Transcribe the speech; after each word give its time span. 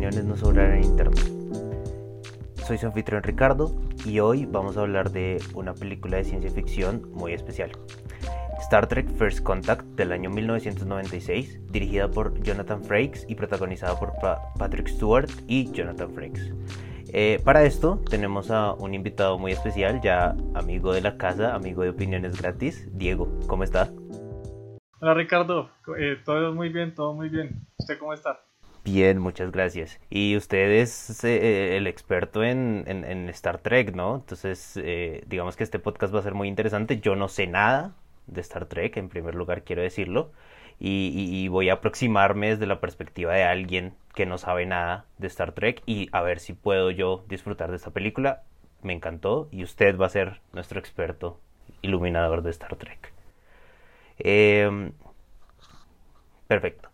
opiniones 0.00 0.24
no 0.24 0.34
sobrarán 0.34 0.78
en 0.78 0.84
internet. 0.84 1.20
Soy 2.66 2.78
su 2.78 2.90
Ricardo 2.90 3.70
y 4.06 4.18
hoy 4.20 4.46
vamos 4.46 4.78
a 4.78 4.80
hablar 4.80 5.10
de 5.10 5.42
una 5.52 5.74
película 5.74 6.16
de 6.16 6.24
ciencia 6.24 6.50
ficción 6.50 7.10
muy 7.12 7.34
especial. 7.34 7.70
Star 8.60 8.86
Trek 8.86 9.10
First 9.10 9.42
Contact 9.42 9.84
del 9.96 10.12
año 10.12 10.30
1996, 10.30 11.60
dirigida 11.70 12.10
por 12.10 12.40
Jonathan 12.40 12.82
Frakes 12.82 13.26
y 13.28 13.34
protagonizada 13.34 13.98
por 13.98 14.14
Patrick 14.58 14.88
Stewart 14.88 15.28
y 15.46 15.70
Jonathan 15.70 16.10
Frakes. 16.14 16.50
Eh, 17.12 17.38
para 17.44 17.64
esto 17.64 18.00
tenemos 18.08 18.50
a 18.50 18.72
un 18.72 18.94
invitado 18.94 19.38
muy 19.38 19.52
especial, 19.52 20.00
ya 20.00 20.34
amigo 20.54 20.94
de 20.94 21.02
la 21.02 21.18
casa, 21.18 21.54
amigo 21.54 21.82
de 21.82 21.90
opiniones 21.90 22.40
gratis, 22.40 22.88
Diego. 22.96 23.28
¿Cómo 23.46 23.64
está? 23.64 23.90
Hola 25.02 25.12
Ricardo, 25.12 25.68
eh, 25.98 26.16
todo 26.24 26.54
muy 26.54 26.70
bien, 26.70 26.94
todo 26.94 27.12
muy 27.12 27.28
bien. 27.28 27.66
¿Usted 27.76 27.98
cómo 27.98 28.14
está? 28.14 28.40
Bien, 28.84 29.18
muchas 29.18 29.52
gracias. 29.52 30.00
Y 30.08 30.36
usted 30.36 30.70
es 30.70 31.22
eh, 31.24 31.76
el 31.76 31.86
experto 31.86 32.42
en, 32.42 33.28
Star 33.30 33.58
Trek, 33.58 33.94
¿no? 33.94 34.16
Entonces, 34.16 34.80
digamos 35.26 35.56
que 35.56 35.64
este 35.64 35.78
podcast 35.78 36.14
va 36.14 36.20
a 36.20 36.22
ser 36.22 36.34
muy 36.34 36.48
interesante. 36.48 37.00
Yo 37.00 37.14
no 37.14 37.28
sé 37.28 37.46
nada 37.46 37.94
de 38.26 38.40
Star 38.40 38.66
Trek, 38.66 38.96
en 38.96 39.08
primer 39.08 39.34
lugar 39.34 39.64
quiero 39.64 39.82
decirlo 39.82 40.30
y, 40.80 41.48
voy 41.48 41.68
a 41.68 41.74
aproximarme 41.74 42.50
desde 42.50 42.66
la 42.66 42.80
perspectiva 42.80 43.34
de 43.34 43.44
alguien 43.44 43.94
que 44.14 44.26
no 44.26 44.38
sabe 44.38 44.66
nada 44.66 45.04
de 45.18 45.26
Star 45.26 45.52
Trek 45.52 45.82
y 45.86 46.08
a 46.12 46.22
ver 46.22 46.40
si 46.40 46.54
puedo 46.54 46.90
yo 46.90 47.24
disfrutar 47.28 47.70
de 47.70 47.76
esta 47.76 47.90
película. 47.90 48.42
Me 48.82 48.94
encantó 48.94 49.48
y 49.50 49.62
usted 49.62 49.98
va 49.98 50.06
a 50.06 50.10
ser 50.10 50.40
nuestro 50.52 50.80
experto 50.80 51.38
iluminador 51.82 52.42
de 52.42 52.50
Star 52.50 52.76
Trek. 52.76 53.12
Em, 54.18 54.92
perfecto. 56.48 56.89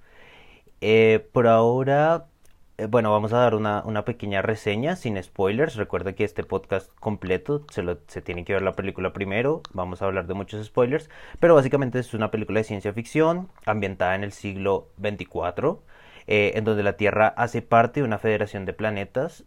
Eh, 0.81 1.27
por 1.33 1.47
ahora 1.47 2.27
eh, 2.79 2.87
bueno, 2.87 3.11
vamos 3.11 3.33
a 3.33 3.39
dar 3.39 3.55
una, 3.55 4.05
pequeña 4.05 4.43
reseña 4.43 4.97
sin 4.97 5.23
spoilers. 5.23 5.77
Recuerda 5.77 6.13
que 6.13 6.25
este 6.25 6.45
podcast 6.45 6.91
completo 7.01 7.65
se, 7.71 8.23
tiene 8.23 8.45
que 8.45 8.53
ver 8.53 8.63
la 8.63 8.73
película 8.75 9.13
primero. 9.13 9.63
Vamos 9.73 10.03
a 10.03 10.07
hablar 10.07 10.27
de 10.27 10.35
muchos 10.35 10.65
spoilers. 10.67 11.09
Pero 11.41 11.55
básicamente 11.55 11.99
es 11.99 12.13
una 12.15 12.31
película 12.31 12.61
de 12.61 12.65
ciencia 12.65 12.93
ficción 12.93 13.49
ambientada 13.65 14.15
en 14.15 14.25
el 14.25 14.33
siglo 14.33 14.89
24, 14.99 15.83
eh, 16.27 16.53
en 16.55 16.65
donde 16.65 16.83
la 16.83 16.97
Tierra 16.97 17.29
hace 17.29 17.63
parte 17.63 18.01
de 18.01 18.07
una 18.07 18.19
federación 18.19 18.65
de 18.67 18.73
planetas 18.73 19.45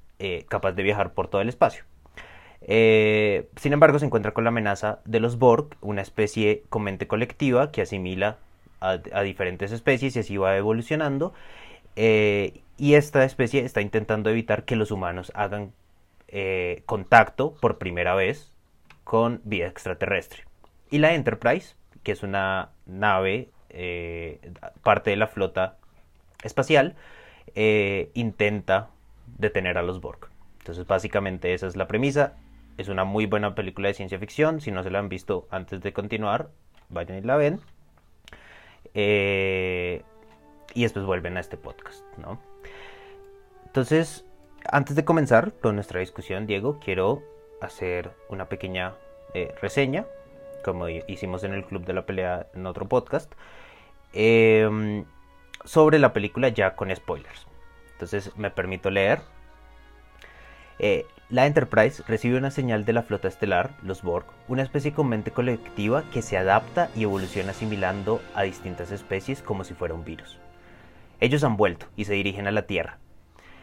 capaz 0.50 0.74
de 0.74 0.84
viajar 0.84 1.14
por 1.14 1.30
todo 1.30 1.42
el 1.42 1.48
espacio. 1.48 1.86
sin 2.62 3.74
embargo, 3.74 4.00
se 4.00 4.06
encuentra 4.06 4.34
con 4.34 4.44
la 4.44 4.50
amenaza 4.50 5.00
de 5.06 5.22
los 5.22 5.38
Borg, 5.40 5.78
una 5.80 6.02
especie 6.02 6.64
con 6.70 6.84
mente 6.84 7.08
colectiva 7.08 7.72
que 7.72 7.82
asimila 7.82 8.38
a, 8.80 8.98
diferentes 9.24 9.72
especies 9.72 10.16
y 10.16 10.20
así 10.20 10.38
va 10.38 10.58
evolucionando. 10.58 11.34
Eh, 11.96 12.62
y 12.78 12.94
esta 12.94 13.24
especie 13.26 13.66
está 13.66 13.82
intentando 13.82 14.30
evitar 14.30 14.64
que 14.64 14.76
los 14.76 14.92
humanos 14.92 15.32
hagan 15.36 15.74
eh, 16.28 16.84
contacto 16.86 17.56
por 17.56 17.78
primera 17.78 18.16
vez 18.16 18.54
con 19.04 19.42
vida 19.44 19.68
extraterrestre. 19.68 20.46
Y 20.90 21.00
la 21.00 21.14
Enterprise, 21.14 21.76
que 22.04 22.12
es 22.14 22.24
una 22.24 22.70
nave, 22.86 23.50
eh, 23.70 24.40
parte 24.84 25.10
de 25.10 25.18
la 25.18 25.28
flota 25.28 25.78
espacial, 26.44 26.96
intenta 28.14 28.90
detener 29.38 29.78
a 29.78 29.84
los 29.84 30.00
Borg. 30.00 30.30
Entonces 30.60 30.88
básicamente 30.88 31.54
esa 31.54 31.68
es 31.68 31.76
la 31.76 31.88
premisa. 31.88 32.34
Es 32.78 32.88
una 32.88 33.04
muy 33.04 33.26
buena 33.26 33.56
película 33.56 33.90
de 33.90 33.94
ciencia 33.94 34.20
ficción. 34.20 34.62
Si 34.62 34.72
no 34.72 34.84
se 34.84 34.90
la 34.90 35.00
han 35.00 35.10
visto 35.10 35.48
antes 35.52 35.82
de 35.82 35.92
continuar, 35.92 36.50
vayan 36.90 37.18
y 37.18 37.22
la 37.22 37.36
ven. 37.36 37.60
Eh, 38.94 40.04
y 40.74 40.84
después 40.84 41.06
vuelven 41.06 41.38
a 41.38 41.40
este 41.40 41.58
podcast, 41.58 42.04
¿no? 42.18 42.40
Entonces, 43.66 44.26
antes 44.66 44.96
de 44.96 45.06
comenzar 45.06 45.54
con 45.62 45.76
nuestra 45.76 46.00
discusión, 46.00 46.48
Diego, 46.48 46.80
quiero 46.80 47.22
hacer 47.62 48.12
una 48.30 48.50
pequeña 48.50 48.96
eh, 49.34 49.54
reseña, 49.62 50.06
como 50.64 50.90
hicimos 50.90 51.44
en 51.44 51.54
el 51.54 51.66
Club 51.66 51.86
de 51.86 51.94
la 51.94 52.06
Pelea 52.06 52.48
en 52.54 52.66
otro 52.66 52.88
podcast, 52.88 53.32
em, 54.14 55.06
sobre 55.64 56.00
la 56.00 56.14
película 56.14 56.50
ya 56.50 56.76
con 56.76 56.94
spoilers. 56.96 57.48
Entonces, 57.94 58.36
me 58.38 58.50
permito 58.50 58.90
leer. 58.90 59.22
Eh, 60.80 61.06
la 61.30 61.46
Enterprise 61.46 62.02
recibe 62.08 62.38
una 62.38 62.52
señal 62.52 62.86
de 62.86 62.94
la 62.94 63.04
flota 63.04 63.28
estelar, 63.28 63.76
los 63.84 64.02
Borg, 64.02 64.26
una 64.48 64.64
especie 64.64 64.94
con 64.94 65.10
mente 65.10 65.32
colectiva 65.32 66.04
que 66.12 66.22
se 66.22 66.38
adapta 66.38 66.90
y 66.96 67.04
evoluciona 67.04 67.52
asimilando 67.52 68.22
a 68.34 68.44
distintas 68.44 68.92
especies 68.92 69.44
como 69.44 69.64
si 69.64 69.74
fuera 69.74 69.94
un 69.94 70.06
virus. 70.06 70.40
Ellos 71.20 71.44
han 71.44 71.58
vuelto 71.58 71.88
y 71.98 72.06
se 72.06 72.14
dirigen 72.14 72.48
a 72.48 72.52
la 72.52 72.66
Tierra. 72.66 72.98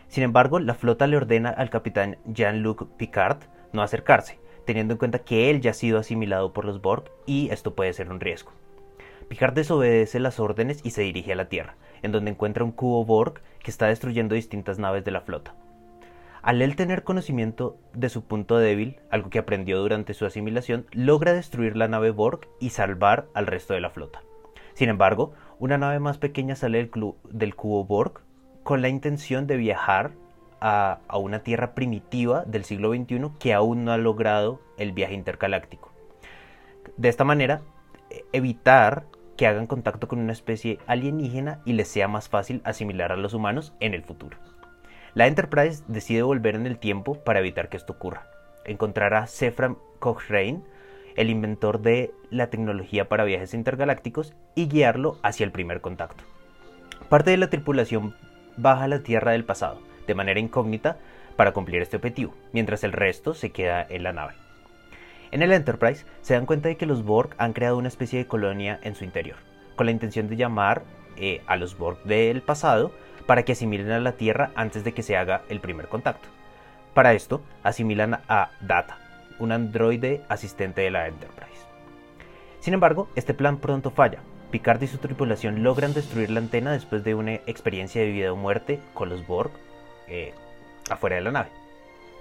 Sin 0.08 0.22
embargo, 0.22 0.60
la 0.60 0.74
flota 0.74 1.06
le 1.06 1.16
ordena 1.16 1.48
al 1.48 1.70
capitán 1.70 2.18
Jean-Luc 2.26 2.86
Picard 2.96 3.38
no 3.72 3.82
acercarse, 3.82 4.38
teniendo 4.64 4.94
en 4.94 4.98
cuenta 4.98 5.20
que 5.20 5.50
él 5.50 5.60
ya 5.62 5.70
ha 5.70 5.74
sido 5.74 5.98
asimilado 5.98 6.52
por 6.52 6.66
los 6.66 6.80
Borg 6.82 7.10
y 7.24 7.48
esto 7.50 7.74
puede 7.74 7.94
ser 7.94 8.10
un 8.10 8.20
riesgo. 8.20 8.52
Picard 9.28 9.54
desobedece 9.54 10.20
las 10.20 10.38
órdenes 10.38 10.82
y 10.84 10.90
se 10.90 11.02
dirige 11.02 11.32
a 11.32 11.36
la 11.36 11.48
Tierra, 11.48 11.74
en 12.02 12.12
donde 12.12 12.30
encuentra 12.30 12.62
un 12.62 12.72
cubo 12.72 13.04
Borg 13.04 13.40
que 13.60 13.70
está 13.70 13.86
destruyendo 13.86 14.34
distintas 14.34 14.78
naves 14.78 15.04
de 15.04 15.10
la 15.10 15.22
flota. 15.22 15.54
Al 16.46 16.62
él 16.62 16.76
tener 16.76 17.02
conocimiento 17.02 17.76
de 17.92 18.08
su 18.08 18.22
punto 18.22 18.56
débil, 18.56 19.00
algo 19.10 19.30
que 19.30 19.40
aprendió 19.40 19.80
durante 19.80 20.14
su 20.14 20.24
asimilación, 20.26 20.86
logra 20.92 21.32
destruir 21.32 21.76
la 21.76 21.88
nave 21.88 22.12
Borg 22.12 22.46
y 22.60 22.70
salvar 22.70 23.26
al 23.34 23.48
resto 23.48 23.74
de 23.74 23.80
la 23.80 23.90
flota. 23.90 24.22
Sin 24.72 24.88
embargo, 24.88 25.32
una 25.58 25.76
nave 25.76 25.98
más 25.98 26.18
pequeña 26.18 26.54
sale 26.54 26.78
del, 26.78 26.90
del 27.24 27.56
cubo 27.56 27.84
Borg 27.84 28.20
con 28.62 28.80
la 28.80 28.88
intención 28.88 29.48
de 29.48 29.56
viajar 29.56 30.12
a, 30.60 31.00
una 31.18 31.40
Tierra 31.40 31.74
primitiva 31.74 32.44
del 32.44 32.62
siglo 32.62 32.94
XXI 32.94 33.32
que 33.40 33.52
aún 33.52 33.84
no 33.84 33.90
ha 33.90 33.98
logrado 33.98 34.60
el 34.78 34.92
viaje 34.92 35.14
intergaláctico. 35.14 35.90
De 36.96 37.08
esta 37.08 37.24
manera, 37.24 37.62
e, 38.08 38.24
evitar 38.32 39.06
que 39.36 39.48
hagan 39.48 39.66
contacto 39.66 40.06
con 40.06 40.20
una 40.20 40.32
especie 40.32 40.78
alienígena 40.86 41.60
y 41.64 41.72
les 41.72 41.88
sea 41.88 42.06
más 42.06 42.28
fácil 42.28 42.60
asimilar 42.62 43.10
a 43.10 43.16
los 43.16 43.34
humanos 43.34 43.74
en 43.80 43.94
el 43.94 44.04
futuro. 44.04 44.38
La 45.16 45.26
Enterprise 45.26 45.82
decide 45.88 46.20
volver 46.20 46.56
en 46.56 46.66
el 46.66 46.76
tiempo 46.76 47.14
para 47.14 47.38
evitar 47.38 47.70
que 47.70 47.78
esto 47.78 47.94
ocurra. 47.94 48.28
Encontrará 48.66 49.20
a 49.20 49.26
Sephram 49.26 49.78
Cochrane, 49.98 50.60
el 51.16 51.30
inventor 51.30 51.80
de 51.80 52.12
la 52.28 52.50
tecnología 52.50 53.08
para 53.08 53.24
viajes 53.24 53.54
intergalácticos, 53.54 54.34
y 54.54 54.68
guiarlo 54.68 55.18
hacia 55.22 55.44
el 55.44 55.52
primer 55.52 55.80
contacto. 55.80 56.22
Parte 57.08 57.30
de 57.30 57.38
la 57.38 57.48
tripulación 57.48 58.14
baja 58.58 58.84
a 58.84 58.88
la 58.88 59.02
Tierra 59.02 59.32
del 59.32 59.46
pasado, 59.46 59.80
de 60.06 60.14
manera 60.14 60.38
incógnita, 60.38 60.98
para 61.36 61.52
cumplir 61.52 61.80
este 61.80 61.96
objetivo, 61.96 62.34
mientras 62.52 62.84
el 62.84 62.92
resto 62.92 63.32
se 63.32 63.52
queda 63.52 63.86
en 63.88 64.02
la 64.02 64.12
nave. 64.12 64.34
En 65.30 65.40
el 65.40 65.50
Enterprise 65.50 66.04
se 66.20 66.34
dan 66.34 66.44
cuenta 66.44 66.68
de 66.68 66.76
que 66.76 66.84
los 66.84 67.06
Borg 67.06 67.30
han 67.38 67.54
creado 67.54 67.78
una 67.78 67.88
especie 67.88 68.18
de 68.18 68.26
colonia 68.26 68.78
en 68.82 68.94
su 68.94 69.04
interior, 69.04 69.38
con 69.76 69.86
la 69.86 69.92
intención 69.92 70.28
de 70.28 70.36
llamar 70.36 70.82
eh, 71.16 71.42
a 71.46 71.56
los 71.56 71.76
Borg 71.76 72.02
del 72.04 72.42
pasado 72.42 72.92
para 73.26 73.44
que 73.44 73.52
asimilen 73.52 73.90
a 73.90 74.00
la 74.00 74.12
Tierra 74.12 74.50
antes 74.54 74.84
de 74.84 74.92
que 74.92 75.02
se 75.02 75.16
haga 75.16 75.42
el 75.48 75.60
primer 75.60 75.88
contacto. 75.88 76.28
Para 76.94 77.12
esto, 77.12 77.42
asimilan 77.62 78.20
a 78.28 78.50
Data, 78.60 78.98
un 79.38 79.52
androide 79.52 80.22
asistente 80.28 80.80
de 80.82 80.90
la 80.90 81.08
Enterprise. 81.08 81.66
Sin 82.60 82.74
embargo, 82.74 83.08
este 83.16 83.34
plan 83.34 83.58
pronto 83.58 83.90
falla. 83.90 84.20
Picard 84.50 84.82
y 84.82 84.86
su 84.86 84.98
tripulación 84.98 85.62
logran 85.62 85.92
destruir 85.92 86.30
la 86.30 86.40
antena 86.40 86.72
después 86.72 87.04
de 87.04 87.14
una 87.14 87.34
experiencia 87.34 88.00
de 88.00 88.10
vida 88.10 88.32
o 88.32 88.36
muerte 88.36 88.80
con 88.94 89.08
los 89.08 89.26
Borg 89.26 89.50
eh, 90.08 90.32
afuera 90.88 91.16
de 91.16 91.22
la 91.22 91.32
nave. 91.32 91.50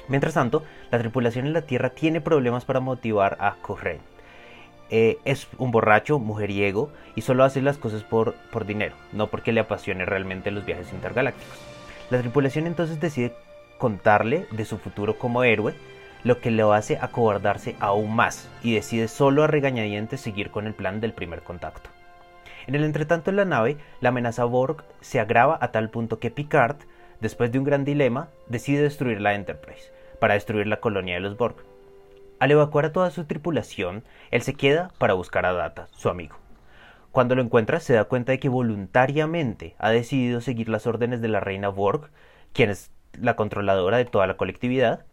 Mientras 0.08 0.34
tanto, 0.34 0.64
la 0.92 1.00
tripulación 1.00 1.48
en 1.48 1.54
la 1.54 1.62
Tierra 1.62 1.92
tiene 1.92 2.22
problemas 2.22 2.66
para 2.66 2.80
motivar 2.80 3.38
a 3.40 3.56
Cochrane. 3.62 4.15
Eh, 4.92 5.18
es 5.26 5.48
un 5.58 5.72
borracho, 5.72 6.20
mujeriego 6.20 6.92
y 7.16 7.22
solo 7.22 7.44
hace 7.44 7.62
las 7.62 7.78
cosas 7.78 8.04
por, 8.04 8.36
por 8.52 8.66
dinero, 8.66 8.96
no 9.14 9.28
porque 9.28 9.52
le 9.52 9.62
apasione 9.62 10.06
realmente 10.06 10.52
los 10.52 10.66
viajes 10.66 10.94
intergalácticos. 10.94 11.58
La 12.12 12.20
tripulación 12.20 12.68
entonces 12.68 13.00
decide 13.00 13.34
contarle 13.80 14.46
de 14.52 14.66
su 14.66 14.78
futuro 14.78 15.18
como 15.18 15.44
héroe 15.44 15.74
lo 16.24 16.40
que 16.40 16.52
lo 16.52 16.74
hace 16.74 16.98
acobardarse 17.00 17.76
aún 17.80 18.16
más 18.16 18.50
y 18.64 18.74
decide 18.74 19.08
solo 19.08 19.44
a 19.44 19.48
regañadientes 19.48 20.22
seguir 20.22 20.50
con 20.50 20.68
el 20.68 20.74
plan 20.74 21.00
del 21.00 21.14
primer 21.14 21.42
contacto. 21.42 21.90
En 22.68 22.74
el 22.74 22.84
entretanto 22.84 23.30
en 23.30 23.36
la 23.36 23.46
nave, 23.46 23.78
la 24.02 24.10
amenaza 24.10 24.44
Borg 24.44 24.84
se 25.02 25.20
agrava 25.20 25.58
a 25.62 25.72
tal 25.72 25.92
punto 25.92 26.20
que 26.20 26.32
Picard, 26.32 26.78
después 27.22 27.52
de 27.52 27.60
un 27.60 27.66
gran 27.66 27.86
dilema, 27.86 28.30
decide 28.48 28.82
destruir 28.82 29.22
la 29.22 29.36
Enterprise, 29.36 29.92
para 30.20 30.34
destruir 30.34 30.66
la 30.66 30.80
colonia 30.80 31.14
de 31.14 31.22
los 31.22 31.38
Borg. 31.38 31.58
Al 32.46 32.52
evacuar 32.52 32.86
a 32.86 32.94
toda 32.94 33.10
su 33.10 33.26
tripulación, 33.26 34.04
él 34.30 34.44
se 34.44 34.54
queda 34.54 34.92
para 35.00 35.16
buscar 35.16 35.48
a 35.48 35.54
Data, 35.54 35.88
su 35.94 36.10
amigo. 36.10 36.36
Cuando 37.12 37.34
lo 37.34 37.42
encuentra 37.42 37.80
se 37.80 37.94
da 37.96 38.04
cuenta 38.04 38.34
de 38.34 38.40
que 38.40 38.50
voluntariamente 38.50 39.74
ha 39.80 39.90
decidido 39.90 40.42
seguir 40.42 40.70
las 40.70 40.86
órdenes 40.86 41.22
de 41.22 41.28
la 41.28 41.40
reina 41.40 41.70
Borg, 41.70 42.12
quien 42.54 42.70
es 42.70 42.92
la 43.20 43.36
controladora 43.36 43.98
de 43.98 44.06
toda 44.06 44.28
la 44.28 44.38
colectividad, 44.38 45.08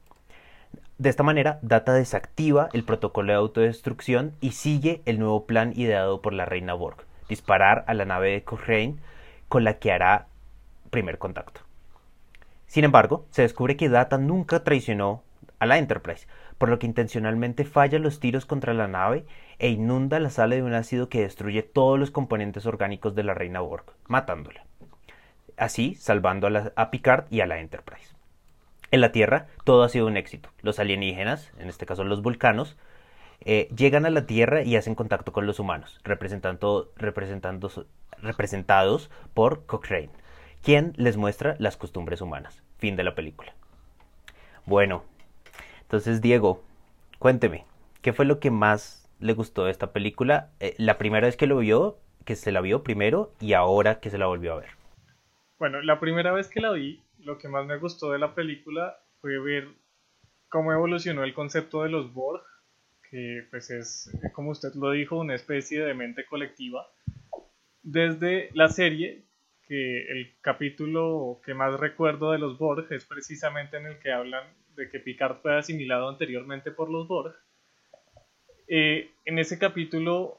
de 0.99 1.09
esta 1.09 1.23
manera, 1.23 1.59
Data 1.63 1.95
desactiva 1.95 2.69
el 2.75 2.85
protocolo 2.85 3.33
de 3.33 3.39
autodestrucción 3.39 4.37
y 4.43 4.51
sigue 4.51 5.01
el 5.07 5.19
nuevo 5.19 5.47
plan 5.47 5.73
ideado 5.75 6.21
por 6.21 6.35
la 6.35 6.45
reina 6.45 6.75
Borg, 6.75 7.07
disparar 7.31 7.83
a 7.87 7.95
la 7.95 8.05
nave 8.05 8.33
de 8.33 8.45
Cochrane 8.45 8.97
con 9.49 9.65
la 9.65 9.79
que 9.79 9.91
hará 9.91 10.27
primer 10.91 11.17
contacto. 11.17 11.63
Sin 12.67 12.85
embargo, 12.85 13.25
se 13.31 13.41
descubre 13.41 13.79
que 13.79 13.89
Data 13.89 14.19
nunca 14.19 14.65
traicionó 14.65 15.23
a 15.61 15.65
la 15.65 15.79
Enterprise, 15.79 16.27
por 16.63 16.69
lo 16.69 16.79
que 16.79 16.87
intencionalmente 16.87 17.65
falla 17.65 17.99
los 17.99 18.21
tiros 18.21 18.47
contra 18.47 18.73
la 18.73 18.87
nave 18.87 19.27
e 19.59 19.71
inunda 19.71 20.21
la 20.21 20.31
sala 20.31 20.55
de 20.55 20.63
un 20.63 20.75
ácido 20.75 21.09
que 21.09 21.23
destruye 21.23 21.65
todos 21.65 21.99
los 21.99 22.13
componentes 22.13 22.67
orgánicos 22.67 23.17
de 23.17 23.25
la 23.25 23.35
reina 23.35 23.59
Borg, 23.59 23.87
matándola. 24.07 24.65
Así, 25.57 25.97
salvando 25.97 26.47
a, 26.77 26.91
Picard 26.93 27.25
y 27.31 27.41
a 27.41 27.47
la 27.47 27.59
Enterprise. 27.59 28.15
En 28.93 29.01
la 29.01 29.11
Tierra, 29.11 29.49
todo 29.65 29.83
ha 29.83 29.89
sido 29.89 30.07
un 30.07 30.17
éxito. 30.17 30.51
Los 30.61 30.79
alienígenas, 30.79 31.51
en 31.59 31.69
este 31.69 31.85
caso 31.85 32.05
los 32.05 32.23
vulcanos, 32.23 32.77
eh, 33.41 33.67
llegan 33.77 34.07
a 34.07 34.11
la 34.11 34.27
Tierra 34.27 34.63
y 34.63 34.77
hacen 34.77 34.95
contacto 34.95 35.33
con 35.33 35.47
los 35.47 35.59
humanos, 35.59 36.01
representados 36.05 36.87
por 39.35 39.67
Cochrane, 39.67 40.11
quien 40.63 40.93
les 40.95 41.17
muestra 41.17 41.57
las 41.59 41.77
costumbres 41.77 42.21
humanas. 42.21 42.63
Fin 42.79 42.95
de 42.95 43.03
la 43.03 43.17
película. 43.17 43.53
Bueno, 44.65 45.03
entonces 45.93 46.23
Diego, 46.23 46.65
cuénteme, 47.19 47.67
¿qué 48.01 48.15
fue 48.15 48.25
lo 48.25 48.41
que 48.41 48.51
más 48.51 49.07
le 49.21 49.35
gustó 49.35 49.67
de 49.67 49.71
esta 49.71 49.93
película? 49.93 50.51
Eh, 50.59 50.75
la 50.79 50.97
primera 50.97 51.27
vez 51.27 51.37
que 51.37 51.47
lo 51.47 51.59
vio, 51.59 51.99
que 52.25 52.35
se 52.35 52.51
la 52.51 52.63
vio 52.63 52.83
primero 52.83 53.35
y 53.41 53.53
ahora 53.53 54.01
que 54.01 54.09
se 54.09 54.17
la 54.17 54.25
volvió 54.25 54.55
a 54.55 54.61
ver. 54.61 54.71
Bueno, 55.59 55.83
la 55.83 56.01
primera 56.01 56.33
vez 56.33 56.49
que 56.49 56.63
la 56.63 56.73
vi, 56.73 57.03
lo 57.19 57.37
que 57.37 57.49
más 57.49 57.67
me 57.67 57.77
gustó 57.77 58.11
de 58.11 58.19
la 58.19 58.35
película 58.35 58.97
fue 59.21 59.39
ver 59.39 59.69
cómo 60.49 60.73
evolucionó 60.73 61.25
el 61.25 61.35
concepto 61.35 61.83
de 61.83 61.91
los 61.91 62.15
Borg, 62.15 62.43
que 63.11 63.47
pues 63.51 63.69
es, 63.69 64.11
como 64.33 64.53
usted 64.53 64.73
lo 64.75 64.93
dijo, 64.93 65.19
una 65.19 65.35
especie 65.35 65.85
de 65.85 65.93
mente 65.93 66.25
colectiva. 66.25 66.87
Desde 67.83 68.49
la 68.55 68.71
serie, 68.71 69.25
que 69.69 70.11
el 70.11 70.39
capítulo 70.41 71.43
que 71.45 71.53
más 71.53 71.79
recuerdo 71.79 72.33
de 72.33 72.39
los 72.39 72.57
Borg 72.57 72.91
es 72.91 73.05
precisamente 73.05 73.77
en 73.77 73.85
el 73.85 73.99
que 73.99 74.11
hablan 74.11 74.62
de 74.77 74.89
que 74.89 75.01
Picard 75.01 75.41
fue 75.41 75.57
asimilado 75.57 76.09
anteriormente 76.09 76.71
por 76.71 76.91
los 76.91 77.07
Borg. 77.07 77.35
Eh, 78.69 79.11
en 79.25 79.39
ese 79.39 79.59
capítulo, 79.59 80.39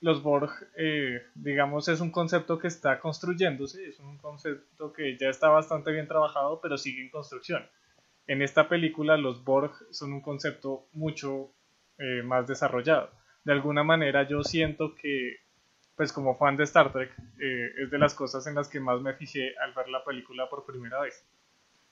los 0.00 0.22
Borg, 0.22 0.50
eh, 0.76 1.22
digamos, 1.34 1.88
es 1.88 2.00
un 2.00 2.10
concepto 2.10 2.58
que 2.58 2.68
está 2.68 3.00
construyéndose, 3.00 3.88
es 3.88 3.98
un 4.00 4.18
concepto 4.18 4.92
que 4.92 5.16
ya 5.16 5.28
está 5.28 5.48
bastante 5.48 5.92
bien 5.92 6.08
trabajado, 6.08 6.60
pero 6.60 6.76
sigue 6.76 7.02
en 7.02 7.10
construcción. 7.10 7.66
En 8.26 8.42
esta 8.42 8.68
película, 8.68 9.16
los 9.16 9.44
Borg 9.44 9.72
son 9.90 10.12
un 10.12 10.20
concepto 10.20 10.86
mucho 10.92 11.52
eh, 11.98 12.22
más 12.22 12.46
desarrollado. 12.46 13.10
De 13.44 13.52
alguna 13.52 13.82
manera, 13.82 14.28
yo 14.28 14.42
siento 14.42 14.94
que, 14.94 15.36
pues 15.96 16.12
como 16.12 16.36
fan 16.36 16.56
de 16.56 16.64
Star 16.64 16.92
Trek, 16.92 17.12
es 17.38 17.90
de 17.90 17.98
las 17.98 18.14
cosas 18.14 18.46
en 18.46 18.54
las 18.54 18.68
que 18.68 18.80
más 18.80 19.00
me 19.00 19.14
fijé 19.14 19.54
al 19.58 19.74
ver 19.74 19.88
la 19.88 20.04
película 20.04 20.48
por 20.48 20.64
primera 20.64 21.00
vez 21.00 21.26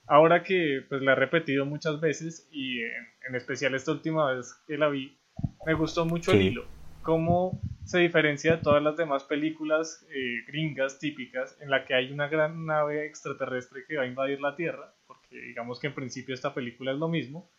ahora 0.07 0.43
que 0.43 0.83
pues 0.87 1.01
la 1.01 1.13
he 1.13 1.15
repetido 1.15 1.65
muchas 1.65 1.99
veces 1.99 2.47
y 2.51 2.81
en, 2.81 3.35
especial 3.35 3.75
esta 3.75 3.91
última 3.91 4.33
vez 4.33 4.53
que 4.67 4.77
la 4.77 4.89
vi, 4.89 5.17
me 5.65 5.73
gustó 5.73 6.05
mucho 6.05 6.31
el 6.31 6.41
hilo. 6.41 6.65
Cómo 7.01 7.59
se 7.85 7.99
diferencia 7.99 8.57
de 8.57 8.61
todas 8.61 8.83
las 8.83 8.95
demás 8.97 9.23
películas 9.23 10.05
eh, 10.13 10.43
gringas 10.47 10.99
típicas 10.99 11.57
en 11.61 11.69
la 11.69 11.85
que 11.85 11.95
hay 11.95 12.11
una 12.11 12.27
gran 12.27 12.65
nave 12.65 13.05
extraterrestre 13.05 13.85
que 13.87 13.97
va 13.97 14.03
a 14.03 14.07
invadir 14.07 14.39
la 14.39 14.55
Tierra, 14.55 14.93
porque 15.07 15.35
digamos 15.35 15.79
que 15.79 15.87
en 15.87 15.95
principio 15.95 16.35
esta 16.35 16.53
película 16.53 16.91
es 16.91 16.97
lo 16.97 17.07
mismo, 17.07 17.49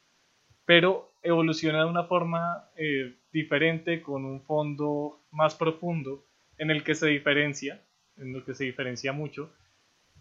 pero 0.64 1.12
evoluciona 1.22 1.84
de 1.84 1.90
una 1.90 2.04
forma 2.04 2.68
eh, 2.76 3.16
diferente 3.32 4.00
con 4.00 4.24
un 4.24 4.42
fondo 4.42 5.20
más 5.30 5.54
profundo 5.54 6.24
en 6.58 6.70
el 6.70 6.84
que 6.84 6.94
se 6.94 7.08
diferencia, 7.08 7.82
en 8.16 8.34
el 8.36 8.44
que 8.44 8.54
se 8.54 8.64
diferencia 8.64 9.12
mucho 9.12 9.50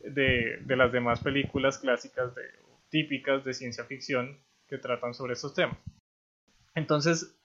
de, 0.03 0.57
de 0.61 0.75
las 0.75 0.91
demás 0.91 1.21
películas 1.21 1.77
clásicas 1.77 2.33
de, 2.35 2.43
típicas 2.91 3.43
de 3.43 3.53
ciencia 3.53 3.85
ficción 3.85 4.37
que 4.67 4.77
tratan 4.77 5.15
sobre 5.15 5.33
estos 5.33 5.55
temas. 5.55 5.77
Entonces, 6.75 7.35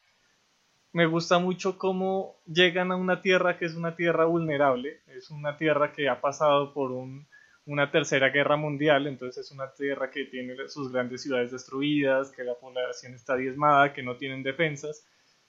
me 0.93 1.06
gusta 1.06 1.38
mucho 1.38 1.79
cómo 1.79 2.37
llegan 2.47 2.93
a 2.93 2.97
una 2.97 3.23
tierra 3.23 3.58
que 3.58 3.64
es 3.64 3.75
una 3.75 3.97
tierra 3.97 4.26
vulnerable, 4.26 5.00
es 5.06 5.31
una 5.31 5.56
tierra 5.56 5.93
que 5.93 6.08
ha 6.08 6.20
pasado 6.20 6.73
por 6.75 6.93
un, 6.93 7.26
una 7.64 7.91
tercera 7.91 8.31
guerra 8.31 8.56
mundial, 8.56 9.06
entonces 9.06 9.47
es 9.47 9.53
una 9.53 9.73
tierra 9.73 10.11
que 10.11 10.25
tiene 10.25 10.55
sus 10.69 10.93
grandes 10.93 11.23
ciudades 11.23 11.50
destruidas, 11.50 12.31
que 12.31 12.44
la 12.44 12.55
población 12.55 13.14
está 13.14 13.37
diezmada, 13.37 13.93
que 13.93 14.03
no 14.03 14.17
tienen 14.17 14.43
defensas. 14.43 15.06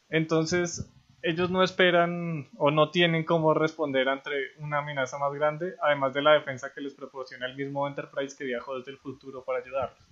Entonces, 0.09 0.91
ellos 1.21 1.49
no 1.49 1.63
esperan 1.63 2.49
o 2.57 2.71
no 2.71 2.91
tienen 2.91 3.23
cómo 3.23 3.53
responder 3.53 4.07
ante 4.09 4.31
una 4.59 4.79
amenaza 4.79 5.17
más 5.17 5.33
grande, 5.33 5.75
además 5.81 6.13
de 6.13 6.21
la 6.21 6.33
defensa 6.33 6.71
que 6.73 6.81
les 6.81 6.93
proporciona 6.93 7.47
el 7.47 7.55
mismo 7.55 7.87
Enterprise 7.87 8.35
que 8.37 8.45
viajó 8.45 8.77
desde 8.77 8.91
el 8.91 8.97
futuro 8.97 9.43
para 9.43 9.59
ayudarlos. 9.59 10.07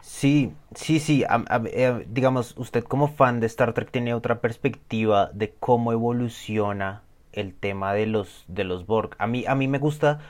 Sí, 0.00 0.52
sí, 0.74 1.00
sí. 1.00 1.24
Eh, 1.72 2.04
digamos, 2.08 2.54
usted 2.56 2.84
como 2.84 3.08
fan 3.08 3.40
de 3.40 3.46
Star 3.46 3.74
Trek 3.74 3.90
tiene 3.90 4.14
otra 4.14 4.40
perspectiva 4.40 5.30
de 5.32 5.54
cómo 5.54 5.92
evoluciona 5.92 7.02
el 7.32 7.54
tema 7.54 7.94
de 7.94 8.06
los, 8.06 8.44
de 8.48 8.64
los 8.64 8.86
Borg. 8.86 9.14
A 9.18 9.26
mí, 9.26 9.44
a 9.46 9.54
mí 9.54 9.68
me 9.68 9.78
gusta, 9.78 10.20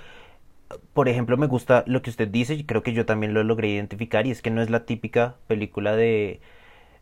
por 0.95 1.09
ejemplo, 1.09 1.37
me 1.37 1.47
gusta 1.47 1.85
lo 1.87 2.03
que 2.03 2.11
usted 2.11 2.29
dice, 2.29 2.55
y 2.55 2.65
creo 2.65 2.83
que 2.83 2.93
yo 2.93 3.07
también 3.07 3.35
lo 3.35 3.45
logré 3.45 3.69
identificar, 3.69 4.27
y 4.27 4.31
es 4.31 4.43
que 4.43 4.51
no 4.51 4.63
es 4.63 4.71
la 4.71 4.85
típica 4.87 5.37
película 5.47 5.97
de 5.97 6.41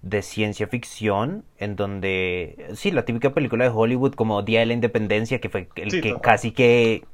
de 0.03 0.23
ciencia 0.23 0.67
ficción 0.67 1.45
en 1.59 1.77
donde 1.77 2.67
sí 2.75 2.91
la 2.91 3.05
típica 3.05 3.35
película 3.35 3.65
de 3.65 3.71
Hollywood 3.71 4.15
como 4.15 4.43
Día 4.43 4.61
de 4.61 4.67
la 4.67 4.73
Independencia 4.73 5.41
que 5.41 5.49
fue 5.49 5.69
el 5.77 6.01
que 6.01 6.17
casi 6.21 6.53
que 6.53 7.05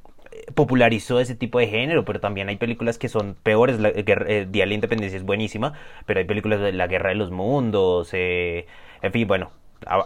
popularizó 0.55 1.19
ese 1.19 1.35
tipo 1.35 1.59
de 1.59 1.67
género 1.67 2.05
pero 2.05 2.19
también 2.19 2.49
hay 2.49 2.57
películas 2.57 2.97
que 2.97 3.09
son 3.09 3.35
peores. 3.41 3.79
La, 3.79 3.89
eh, 3.89 4.47
Día 4.49 4.63
de 4.63 4.67
la 4.67 4.73
Independencia 4.73 5.17
es 5.17 5.23
buenísima 5.23 5.73
pero 6.05 6.19
hay 6.19 6.25
películas 6.25 6.59
de 6.59 6.73
la 6.73 6.87
Guerra 6.87 7.09
de 7.09 7.15
los 7.15 7.31
Mundos 7.31 8.09
eh, 8.13 8.67
en 9.01 9.11
fin 9.11 9.27
bueno 9.27 9.51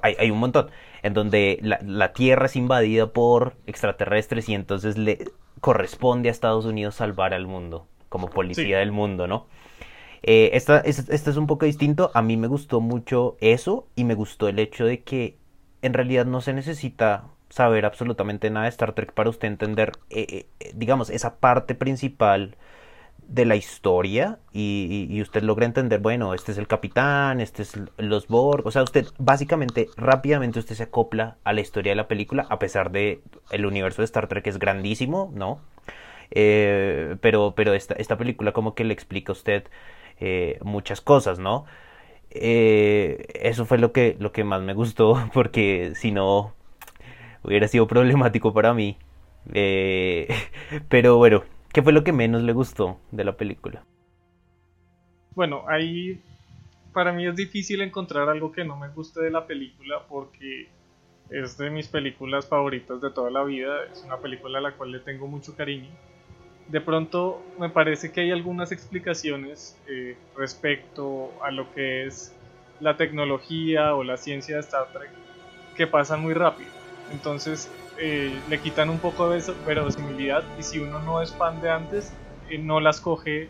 hay, 0.01 0.15
hay, 0.17 0.31
un 0.31 0.39
montón 0.39 0.71
en 1.03 1.13
donde 1.13 1.59
la, 1.61 1.79
la 1.83 2.13
tierra 2.13 2.47
es 2.47 2.55
invadida 2.55 3.11
por 3.11 3.53
extraterrestres 3.67 4.49
y 4.49 4.55
entonces 4.55 4.97
le 4.97 5.19
corresponde 5.61 6.29
a 6.29 6.31
Estados 6.31 6.65
Unidos 6.65 6.95
salvar 6.95 7.33
al 7.33 7.45
mundo 7.45 7.87
como 8.09 8.29
policía 8.29 8.79
del 8.79 8.91
mundo 8.91 9.27
no 9.27 9.47
eh, 10.23 10.51
esta, 10.53 10.79
es 10.79 11.37
un 11.37 11.47
poco 11.47 11.65
distinto. 11.65 12.11
A 12.13 12.21
mí 12.21 12.37
me 12.37 12.47
gustó 12.47 12.81
mucho 12.81 13.37
eso 13.39 13.87
y 13.95 14.03
me 14.03 14.15
gustó 14.15 14.47
el 14.47 14.59
hecho 14.59 14.85
de 14.85 15.01
que 15.01 15.37
en 15.81 15.93
realidad 15.93 16.25
no 16.25 16.41
se 16.41 16.53
necesita 16.53 17.25
saber 17.49 17.85
absolutamente 17.85 18.49
nada 18.49 18.65
de 18.65 18.69
Star 18.69 18.93
Trek 18.93 19.13
para 19.13 19.29
usted 19.29 19.47
entender, 19.47 19.93
eh, 20.09 20.47
eh, 20.59 20.71
digamos, 20.75 21.09
esa 21.09 21.37
parte 21.37 21.75
principal 21.75 22.57
de 23.27 23.45
la 23.45 23.55
historia 23.55 24.39
y, 24.53 25.19
usted 25.21 25.43
logra 25.43 25.65
entender, 25.65 25.99
bueno, 25.99 26.33
este 26.33 26.53
es 26.53 26.57
el 26.57 26.67
capitán, 26.67 27.41
este 27.41 27.63
es 27.63 27.73
los 27.97 28.27
Borg, 28.27 28.65
o 28.65 28.71
sea, 28.71 28.83
usted 28.83 29.07
básicamente 29.17 29.89
rápidamente 29.97 30.59
usted 30.59 30.75
se 30.75 30.83
acopla 30.83 31.37
a 31.43 31.51
la 31.51 31.59
historia 31.61 31.91
de 31.91 31.97
la 31.97 32.07
película 32.07 32.45
a 32.49 32.57
pesar 32.57 32.91
de 32.91 33.21
el 33.51 33.65
universo 33.65 34.01
de 34.01 34.05
Star 34.05 34.27
Trek 34.27 34.47
es 34.47 34.59
grandísimo, 34.59 35.31
¿no? 35.33 35.59
pero 36.29 37.53
pero 37.55 37.73
esta, 37.73 37.93
esta 37.95 38.17
película 38.17 38.51
como 38.51 38.75
que 38.75 38.83
le 38.83 38.93
explica 38.93 39.31
a 39.31 39.33
usted 39.33 39.63
eh, 40.19 40.59
muchas 40.63 41.01
cosas, 41.01 41.39
¿no? 41.39 41.65
Eh, 42.29 43.25
eso 43.41 43.65
fue 43.65 43.77
lo 43.77 43.91
que, 43.91 44.15
lo 44.19 44.31
que 44.31 44.43
más 44.43 44.61
me 44.61 44.73
gustó, 44.73 45.29
porque 45.33 45.93
si 45.95 46.11
no, 46.11 46.53
hubiera 47.43 47.67
sido 47.67 47.87
problemático 47.87 48.53
para 48.53 48.73
mí. 48.73 48.97
Eh, 49.53 50.27
pero 50.89 51.17
bueno, 51.17 51.43
¿qué 51.71 51.81
fue 51.81 51.93
lo 51.93 52.03
que 52.03 52.13
menos 52.13 52.43
le 52.43 52.53
gustó 52.53 52.99
de 53.11 53.23
la 53.23 53.37
película? 53.37 53.83
Bueno, 55.35 55.63
ahí 55.67 56.19
para 56.93 57.13
mí 57.13 57.27
es 57.27 57.35
difícil 57.35 57.81
encontrar 57.81 58.27
algo 58.27 58.51
que 58.51 58.63
no 58.63 58.75
me 58.75 58.89
guste 58.89 59.21
de 59.21 59.29
la 59.29 59.45
película 59.45 60.01
porque 60.09 60.67
es 61.29 61.57
de 61.57 61.69
mis 61.69 61.87
películas 61.87 62.47
favoritas 62.47 62.99
de 63.01 63.11
toda 63.11 63.29
la 63.29 63.43
vida, 63.43 63.83
es 63.91 64.03
una 64.03 64.17
película 64.17 64.57
a 64.57 64.61
la 64.61 64.71
cual 64.71 64.93
le 64.93 64.99
tengo 64.99 65.27
mucho 65.27 65.55
cariño 65.55 65.89
de 66.67 66.81
pronto 66.81 67.45
me 67.57 67.69
parece 67.69 68.11
que 68.11 68.21
hay 68.21 68.31
algunas 68.31 68.71
explicaciones 68.71 69.77
eh, 69.87 70.17
respecto 70.35 71.41
a 71.43 71.51
lo 71.51 71.71
que 71.71 72.05
es 72.05 72.33
la 72.79 72.97
tecnología 72.97 73.95
o 73.95 74.03
la 74.03 74.17
ciencia 74.17 74.55
de 74.55 74.61
Star 74.61 74.91
Trek 74.91 75.09
que 75.75 75.87
pasan 75.87 76.21
muy 76.21 76.33
rápido. 76.33 76.71
Entonces 77.09 77.71
eh, 77.99 78.43
le 78.47 78.61
quitan 78.61 78.89
un 78.89 78.99
poco 78.99 79.29
de 79.29 79.41
verosimilidad 79.65 80.43
y 80.57 80.63
si 80.63 80.79
uno 80.79 80.99
no 80.99 81.21
es 81.21 81.35
fan 81.35 81.61
de 81.61 81.69
antes, 81.69 82.13
eh, 82.49 82.57
no 82.57 82.79
las 82.79 83.01
coge 83.01 83.49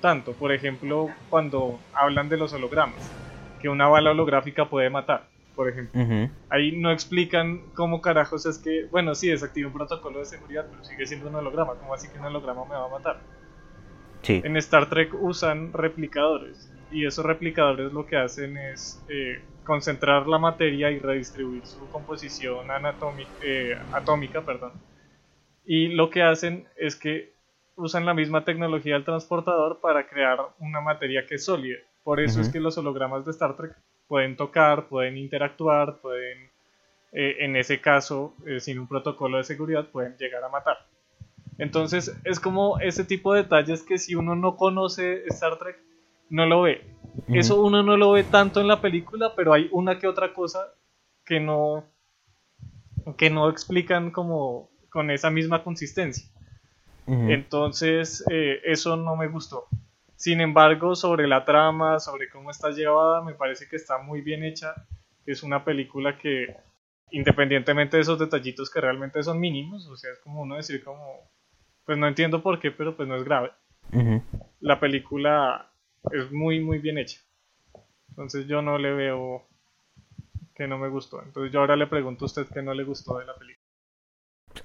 tanto. 0.00 0.32
Por 0.32 0.50
ejemplo, 0.50 1.08
cuando 1.28 1.78
hablan 1.92 2.30
de 2.30 2.38
los 2.38 2.54
hologramas, 2.54 3.14
que 3.60 3.68
una 3.68 3.86
bala 3.86 4.12
holográfica 4.12 4.70
puede 4.70 4.88
matar 4.88 5.31
por 5.54 5.68
ejemplo. 5.68 6.00
Ahí 6.48 6.72
no 6.72 6.90
explican 6.90 7.62
cómo 7.74 8.00
carajos 8.00 8.46
es 8.46 8.58
que, 8.58 8.86
bueno, 8.90 9.14
sí, 9.14 9.28
desactiva 9.28 9.68
un 9.68 9.74
protocolo 9.74 10.18
de 10.18 10.24
seguridad, 10.24 10.66
pero 10.70 10.84
sigue 10.84 11.06
siendo 11.06 11.28
un 11.28 11.34
holograma. 11.36 11.74
¿Cómo 11.74 11.94
así 11.94 12.08
que 12.08 12.18
un 12.18 12.24
holograma 12.24 12.64
me 12.64 12.74
va 12.74 12.86
a 12.86 12.88
matar? 12.88 13.20
Sí. 14.22 14.40
En 14.44 14.56
Star 14.56 14.88
Trek 14.88 15.14
usan 15.14 15.72
replicadores 15.72 16.72
y 16.92 17.06
esos 17.06 17.24
replicadores 17.24 17.92
lo 17.92 18.06
que 18.06 18.16
hacen 18.16 18.56
es 18.56 19.02
eh, 19.08 19.42
concentrar 19.64 20.26
la 20.26 20.38
materia 20.38 20.90
y 20.90 20.98
redistribuir 20.98 21.66
su 21.66 21.88
composición 21.90 22.66
eh, 23.42 23.76
atómica. 23.92 24.42
Perdón. 24.42 24.72
Y 25.64 25.88
lo 25.88 26.10
que 26.10 26.22
hacen 26.22 26.66
es 26.76 26.96
que 26.96 27.32
usan 27.76 28.06
la 28.06 28.14
misma 28.14 28.44
tecnología 28.44 28.94
del 28.94 29.04
transportador 29.04 29.80
para 29.80 30.06
crear 30.06 30.38
una 30.58 30.80
materia 30.80 31.24
que 31.26 31.36
es 31.36 31.44
sólida. 31.44 31.78
Por 32.04 32.20
eso 32.20 32.40
es 32.40 32.48
que 32.48 32.60
los 32.60 32.76
hologramas 32.78 33.24
de 33.24 33.30
Star 33.30 33.56
Trek 33.56 33.76
pueden 34.12 34.36
tocar, 34.36 34.88
pueden 34.88 35.16
interactuar, 35.16 35.98
pueden, 36.02 36.50
eh, 37.12 37.36
en 37.38 37.56
ese 37.56 37.80
caso, 37.80 38.34
eh, 38.46 38.60
sin 38.60 38.78
un 38.78 38.86
protocolo 38.86 39.38
de 39.38 39.44
seguridad, 39.44 39.88
pueden 39.88 40.18
llegar 40.18 40.44
a 40.44 40.50
matar. 40.50 40.86
Entonces 41.56 42.14
es 42.22 42.38
como 42.38 42.78
ese 42.80 43.04
tipo 43.04 43.32
de 43.32 43.44
detalles 43.44 43.82
que 43.82 43.96
si 43.96 44.14
uno 44.14 44.36
no 44.36 44.58
conoce 44.58 45.24
Star 45.28 45.58
Trek, 45.58 45.78
no 46.28 46.44
lo 46.44 46.60
ve. 46.60 46.84
Eso 47.28 47.62
uno 47.62 47.82
no 47.82 47.96
lo 47.96 48.12
ve 48.12 48.22
tanto 48.24 48.60
en 48.60 48.68
la 48.68 48.82
película, 48.82 49.32
pero 49.34 49.54
hay 49.54 49.70
una 49.72 49.98
que 49.98 50.06
otra 50.06 50.34
cosa 50.34 50.58
que 51.24 51.40
no, 51.40 51.84
que 53.16 53.30
no 53.30 53.48
explican 53.48 54.10
como 54.10 54.68
con 54.90 55.10
esa 55.10 55.30
misma 55.30 55.64
consistencia. 55.64 56.28
Entonces, 57.06 58.22
eh, 58.30 58.60
eso 58.64 58.94
no 58.98 59.16
me 59.16 59.28
gustó. 59.28 59.68
Sin 60.22 60.40
embargo, 60.40 60.94
sobre 60.94 61.26
la 61.26 61.44
trama, 61.44 61.98
sobre 61.98 62.30
cómo 62.30 62.52
está 62.52 62.70
llevada, 62.70 63.24
me 63.24 63.34
parece 63.34 63.68
que 63.68 63.74
está 63.74 63.98
muy 63.98 64.20
bien 64.20 64.44
hecha. 64.44 64.72
Es 65.26 65.42
una 65.42 65.64
película 65.64 66.16
que, 66.16 66.58
independientemente 67.10 67.96
de 67.96 68.02
esos 68.02 68.20
detallitos 68.20 68.70
que 68.70 68.80
realmente 68.80 69.20
son 69.24 69.40
mínimos, 69.40 69.84
o 69.88 69.96
sea, 69.96 70.12
es 70.12 70.20
como 70.20 70.42
uno 70.42 70.54
decir 70.54 70.84
como, 70.84 71.28
pues 71.84 71.98
no 71.98 72.06
entiendo 72.06 72.40
por 72.40 72.60
qué, 72.60 72.70
pero 72.70 72.96
pues 72.96 73.08
no 73.08 73.16
es 73.16 73.24
grave. 73.24 73.50
La 74.60 74.78
película 74.78 75.72
es 76.12 76.30
muy, 76.30 76.60
muy 76.60 76.78
bien 76.78 76.98
hecha. 76.98 77.18
Entonces 78.10 78.46
yo 78.46 78.62
no 78.62 78.78
le 78.78 78.92
veo 78.92 79.42
que 80.54 80.68
no 80.68 80.78
me 80.78 80.88
gustó. 80.88 81.20
Entonces 81.20 81.52
yo 81.52 81.58
ahora 81.58 81.74
le 81.74 81.88
pregunto 81.88 82.26
a 82.26 82.26
usted 82.26 82.46
qué 82.46 82.62
no 82.62 82.74
le 82.74 82.84
gustó 82.84 83.18
de 83.18 83.26
la 83.26 83.34
película. 83.34 83.66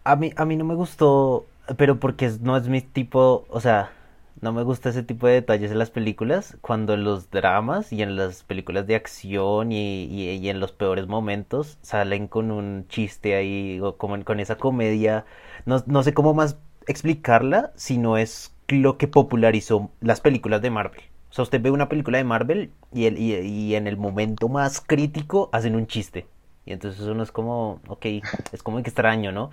A 0.03 0.15
mí, 0.15 0.31
a 0.35 0.45
mí 0.45 0.55
no 0.55 0.65
me 0.65 0.75
gustó, 0.75 1.47
pero 1.77 1.99
porque 1.99 2.29
no 2.41 2.55
es 2.55 2.67
mi 2.67 2.81
tipo, 2.81 3.47
o 3.49 3.59
sea, 3.59 3.96
no 4.41 4.53
me 4.53 4.63
gusta 4.63 4.89
ese 4.89 5.03
tipo 5.03 5.27
de 5.27 5.33
detalles 5.33 5.71
en 5.71 5.79
las 5.79 5.91
películas, 5.91 6.57
cuando 6.61 6.93
en 6.93 7.03
los 7.03 7.31
dramas 7.31 7.91
y 7.93 8.01
en 8.01 8.15
las 8.15 8.43
películas 8.43 8.87
de 8.87 8.95
acción 8.95 9.71
y, 9.71 10.05
y, 10.05 10.49
en 10.49 10.59
los 10.59 10.71
peores 10.71 11.07
momentos 11.07 11.77
salen 11.81 12.27
con 12.27 12.51
un 12.51 12.87
chiste 12.87 13.35
ahí, 13.35 13.79
o 13.81 13.97
como 13.97 14.23
con 14.23 14.39
esa 14.39 14.57
comedia, 14.57 15.25
no, 15.65 15.83
no 15.87 16.03
sé 16.03 16.13
cómo 16.13 16.33
más 16.33 16.57
explicarla, 16.87 17.71
si 17.75 17.97
no 17.97 18.17
es 18.17 18.53
lo 18.67 18.97
que 18.97 19.07
popularizó 19.07 19.91
las 20.01 20.21
películas 20.21 20.61
de 20.61 20.69
Marvel. 20.71 21.01
O 21.29 21.33
sea, 21.33 21.43
usted 21.43 21.61
ve 21.61 21.71
una 21.71 21.89
película 21.89 22.17
de 22.17 22.23
Marvel 22.23 22.71
y, 22.93 23.05
el, 23.05 23.17
y, 23.17 23.35
y 23.35 23.75
en 23.75 23.87
el 23.87 23.97
momento 23.97 24.49
más 24.49 24.81
crítico 24.81 25.49
hacen 25.51 25.75
un 25.75 25.87
chiste. 25.87 26.27
Y 26.65 26.73
entonces 26.73 27.01
uno 27.01 27.23
es 27.23 27.31
como, 27.31 27.79
ok, 27.87 28.05
es 28.51 28.61
como 28.63 28.79
extraño, 28.79 29.31
¿no? 29.31 29.51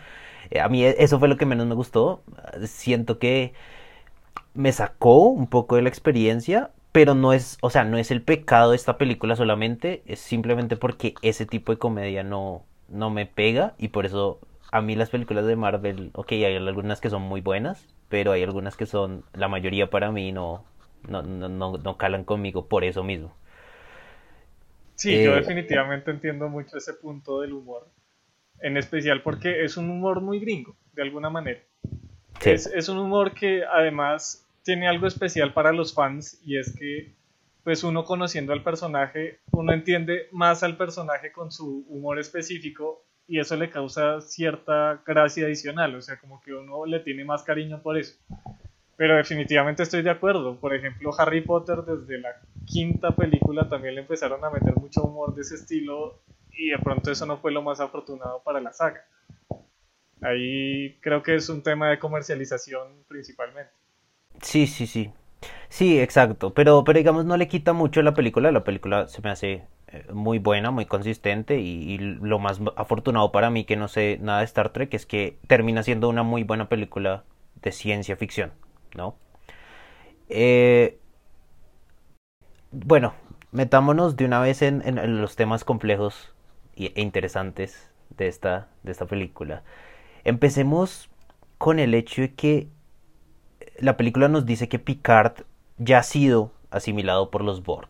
Eh, 0.51 0.61
a 0.61 0.69
mí 0.69 0.85
e, 0.85 0.97
eso 0.99 1.19
fue 1.19 1.29
lo 1.29 1.37
que 1.37 1.47
menos 1.47 1.67
me 1.67 1.75
gustó. 1.75 2.23
Siento 2.67 3.19
que 3.19 3.55
me 4.55 4.73
sacó 4.73 5.29
un 5.29 5.49
poco 5.49 5.77
de 5.77 5.83
la 5.83 5.89
experiencia, 5.89 6.71
pero 6.93 7.15
no 7.15 7.33
es, 7.33 7.59
o 7.61 7.71
sea, 7.71 7.85
no 7.85 7.99
es 7.99 8.11
el 8.11 8.23
pecado 8.23 8.71
de 8.71 8.77
esta 8.77 8.99
película 8.99 9.37
solamente, 9.37 10.03
es 10.07 10.21
simplemente 10.21 10.77
porque 10.77 11.15
ese 11.23 11.45
tipo 11.45 11.73
de 11.73 11.79
comedia 11.79 12.23
no, 12.23 12.65
no 12.89 13.11
me 13.11 13.27
pega 13.27 13.75
y 13.79 13.89
por 13.89 14.07
eso 14.07 14.39
a 14.71 14.81
mí 14.81 14.97
las 14.97 15.11
películas 15.11 15.47
de 15.47 15.57
Marvel, 15.57 16.11
ok, 16.15 16.33
hay 16.33 16.57
algunas 16.57 17.01
que 17.01 17.11
son 17.11 17.23
muy 17.23 17.41
buenas, 17.41 17.87
pero 18.09 18.33
hay 18.33 18.43
algunas 18.43 18.77
que 18.77 18.87
son, 18.87 19.25
la 19.33 19.49
mayoría 19.49 19.91
para 19.91 20.13
mí 20.13 20.33
no, 20.33 20.65
no, 21.09 21.23
no, 21.23 21.49
no, 21.49 21.97
calan 21.97 22.25
conmigo 22.25 22.67
por 22.69 22.85
eso 22.85 23.03
mismo. 23.03 23.35
Sí, 24.95 25.23
yo 25.23 25.33
eh, 25.33 25.41
definitivamente 25.41 26.11
entiendo 26.11 26.49
mucho 26.49 26.77
ese 26.77 26.95
punto 26.95 27.41
del 27.41 27.53
humor, 27.53 27.89
en 28.61 28.77
especial 28.77 29.23
porque 29.23 29.65
es 29.65 29.77
un 29.77 29.91
humor 29.91 30.21
muy 30.21 30.39
gringo, 30.39 30.77
de 30.93 31.03
alguna 31.03 31.31
manera. 31.31 31.61
Es, 32.43 32.67
es, 32.67 32.89
un 32.89 32.99
humor 32.99 33.33
que 33.33 33.65
además 33.65 34.47
tiene 34.63 34.89
algo 34.89 35.07
especial 35.07 35.53
para 35.53 35.73
los 35.73 35.95
fans 35.95 36.41
y 36.45 36.59
es 36.59 36.75
que 36.77 37.13
pues 37.65 37.83
uno 37.83 38.05
conociendo 38.05 38.53
al 38.53 38.63
personaje, 38.63 39.41
uno 39.53 39.73
entiende 39.73 40.29
más 40.33 40.63
al 40.63 40.77
personaje 40.77 41.33
con 41.33 41.51
su 41.51 41.87
humor 41.89 42.19
específico 42.19 43.03
y 43.27 43.41
eso 43.41 43.57
le 43.57 43.71
causa 43.71 44.21
cierta 44.21 45.01
gracia 45.07 45.47
adicional, 45.47 45.95
o 45.95 46.03
sea, 46.03 46.19
como 46.19 46.43
que 46.43 46.53
uno 46.53 46.85
le 46.85 47.01
tiene 47.01 47.25
más 47.25 47.43
cariño 47.43 47.81
por 47.81 47.97
eso. 47.97 48.17
Pero 48.97 49.17
definitivamente 49.17 49.83
estoy 49.83 50.03
de 50.03 50.11
acuerdo. 50.11 50.57
Por 50.57 50.75
ejemplo, 50.75 51.11
Harry 51.19 51.41
Potter 51.41 51.79
desde 51.79 52.19
la 52.19 52.37
quinta 52.67 53.11
película 53.11 53.69
también 53.69 53.95
le 53.95 54.03
empezaron 54.03 54.45
a 54.45 54.51
meter 54.51 54.77
mucho 54.77 55.03
humor 55.03 55.35
de 55.35 55.41
ese 55.41 55.57
estilo 55.57 56.21
y 56.53 56.69
de 56.69 56.79
pronto 56.79 57.11
eso 57.11 57.27
no 57.27 57.39
fue 57.39 57.51
lo 57.51 57.63
más 57.63 57.81
afortunado 57.81 58.43
para 58.45 58.61
la 58.61 58.73
saga. 58.73 59.05
Ahí 60.25 60.99
creo 61.01 61.23
que 61.23 61.35
es 61.35 61.49
un 61.49 61.63
tema 61.63 61.91
de 61.91 61.99
comercialización 61.99 63.05
principalmente. 63.09 63.73
Sí, 64.41 64.67
sí, 64.67 64.87
sí. 64.87 65.13
Sí, 65.69 66.01
exacto. 66.01 66.55
Pero, 66.55 66.85
pero 66.85 66.99
digamos, 66.99 67.25
no 67.25 67.37
le 67.37 67.49
quita 67.49 67.73
mucho 67.73 68.03
la 68.03 68.15
película. 68.15 68.51
La 68.51 68.65
película 68.65 69.09
se 69.09 69.21
me 69.23 69.31
hace 69.31 69.67
eh, 69.89 70.07
muy 70.13 70.39
buena, 70.39 70.71
muy 70.71 70.87
consistente 70.87 71.61
y, 71.61 71.99
lo 71.99 72.39
más 72.39 72.61
afortunado 72.77 73.33
para 73.33 73.51
mí 73.51 73.65
que 73.65 73.77
no 73.77 73.89
sé 73.89 74.19
nada 74.21 74.39
de 74.41 74.47
Star 74.47 74.71
Trek 74.71 74.95
es 74.95 75.07
que 75.07 75.39
termina 75.47 75.83
siendo 75.83 76.09
una 76.09 76.23
muy 76.23 76.43
buena 76.45 76.69
película 76.69 77.25
de 77.63 77.73
ciencia 77.73 78.17
ficción, 78.17 78.53
¿no? 78.97 79.17
Eh, 80.29 80.99
bueno, 82.73 83.15
metámonos 83.53 84.17
de 84.17 84.25
una 84.25 84.41
vez 84.41 84.63
en, 84.63 84.83
en 84.87 85.21
los 85.21 85.37
temas 85.37 85.65
complejos 85.65 86.35
e 86.77 86.93
interesantes 87.01 87.91
de 88.17 88.29
esta, 88.29 88.69
de 88.83 88.93
esta 88.93 89.07
película. 89.07 89.63
Empecemos 90.25 91.11
con 91.59 91.79
el 91.79 91.95
hecho 91.95 92.23
de 92.23 92.35
que 92.35 92.69
la 93.79 93.97
película 93.97 94.29
nos 94.29 94.47
dice 94.47 94.69
que 94.69 94.79
Picard 94.79 95.43
ya 95.79 95.99
ha 95.99 96.03
sido 96.03 96.53
asimilado 96.71 97.31
por 97.31 97.45
los 97.45 97.63
Borg. 97.63 97.89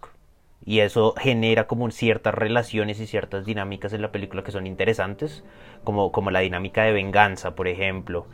Y 0.66 0.80
eso 0.80 1.14
genera 1.18 1.66
como 1.66 1.90
ciertas 1.90 2.34
relaciones 2.34 2.98
y 2.98 3.06
ciertas 3.06 3.44
dinámicas 3.44 3.92
en 3.92 4.02
la 4.02 4.12
película 4.12 4.42
que 4.42 4.50
son 4.50 4.66
interesantes, 4.66 5.44
como, 5.84 6.10
como 6.10 6.30
la 6.30 6.40
dinámica 6.40 6.84
de 6.84 6.92
venganza, 6.92 7.54
por 7.54 7.68
ejemplo, 7.68 8.26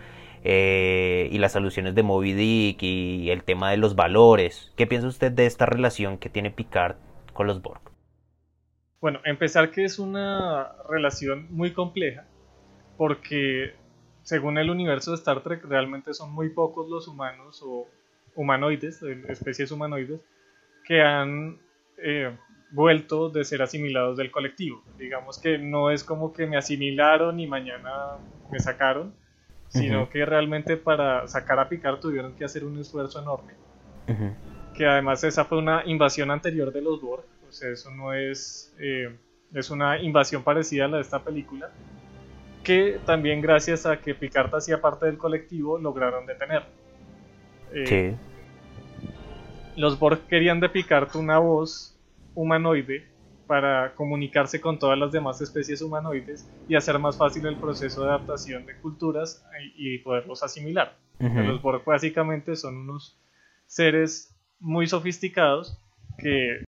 eh, 0.45 1.29
y 1.33 1.39
las 1.39 1.57
alusiones 1.57 1.95
de 1.95 2.05
Moby 2.05 2.33
Dick 2.33 2.83
y 2.83 3.31
el 3.31 3.43
tema 3.43 3.71
de 3.71 3.79
los 3.79 3.97
valores. 3.97 4.73
¿Qué 4.77 4.87
piensa 4.87 5.09
usted 5.09 5.33
de 5.33 5.47
esta 5.47 5.67
relación 5.67 6.19
que 6.19 6.31
tiene 6.31 6.53
Picard 6.53 6.97
con 7.33 7.49
los 7.49 7.63
Borg? 7.63 7.81
Bueno, 9.01 9.21
empezar 9.25 9.71
que 9.71 9.85
es 9.85 9.99
una 9.99 10.73
relación 10.89 11.49
muy 11.51 11.73
compleja, 11.73 12.27
porque 12.97 13.75
según 14.31 14.59
el 14.59 14.71
universo 14.71 15.11
de 15.11 15.17
Star 15.17 15.43
Trek, 15.43 15.65
realmente 15.65 16.15
son 16.15 16.33
muy 16.33 16.51
pocos 16.51 16.89
los 16.89 17.09
humanos 17.09 17.61
o 17.67 17.89
humanoides, 18.37 19.03
especies 19.03 19.73
humanoides, 19.73 20.21
que 20.85 21.03
han 21.03 21.59
eh, 21.99 22.31
vuelto 22.71 23.29
de 23.29 23.45
ser 23.45 23.61
asimilados 23.61 24.17
del 24.17 24.31
colectivo. 24.31 24.85
Digamos 24.97 25.41
que 25.41 25.59
no 25.59 25.91
es 25.91 26.05
como 26.05 26.33
que 26.33 26.47
me 26.47 26.57
asimilaron 26.57 27.41
y 27.41 27.49
mañana 27.49 28.19
me 28.53 28.61
sacaron, 28.61 29.13
sino 29.67 30.09
que 30.09 30.25
realmente 30.25 30.77
para 30.77 31.27
sacar 31.27 31.59
a 31.59 31.69
Picard 31.69 31.99
tuvieron 31.99 32.37
que 32.37 32.45
hacer 32.45 32.65
un 32.65 32.79
esfuerzo 32.79 33.21
enorme. 33.21 33.55
Que 34.77 34.87
además 34.87 35.25
esa 35.25 35.45
fue 35.45 35.59
una 35.59 35.83
invasión 35.87 36.31
anterior 36.31 36.73
de 36.73 36.83
los 36.83 37.01
Borg, 37.03 37.25
o 37.49 37.53
sea, 37.53 37.69
eso 37.71 37.91
no 37.91 38.13
es, 38.13 38.73
eh, 38.79 39.13
es 39.53 39.71
una 39.71 39.99
invasión 40.01 40.45
parecida 40.45 40.85
a 40.85 40.89
la 40.89 40.97
de 40.99 41.03
esta 41.03 41.19
película 41.19 41.73
que 42.63 43.01
también 43.07 43.41
gracias 43.41 43.87
a 43.87 44.01
que 44.01 44.15
Picard 44.15 44.55
hacía 44.55 44.81
parte 44.81 45.07
del 45.07 45.19
colectivo 45.19 45.79
lograron 45.79 46.27
detener. 46.27 46.65
Eh, 47.73 48.15
los 49.77 49.99
Borg 49.99 50.27
querían 50.27 50.61
de 50.61 50.69
Picard 50.69 51.15
una 51.17 51.39
voz 51.39 51.97
humanoide 52.35 53.07
para 53.47 53.95
comunicarse 53.95 54.61
con 54.61 54.79
todas 54.79 54.99
las 54.99 55.11
demás 55.11 55.41
especies 55.41 55.83
humanoides 55.83 56.49
y 56.69 56.77
hacer 56.77 56.99
más 56.99 57.17
fácil 57.17 57.47
el 57.47 57.57
proceso 57.57 58.05
de 58.05 58.11
adaptación 58.11 58.65
de 58.67 58.77
culturas 58.77 59.45
y, 59.77 59.99
poderlos 59.99 60.43
asimilar. 60.43 60.97
Los 61.19 61.61
Borg 61.61 61.85
básicamente 61.85 62.57
son 62.57 62.77
unos 62.77 63.19
seres 63.67 64.35
muy 64.61 64.87
sofisticados 64.87 65.79
que 66.19 66.65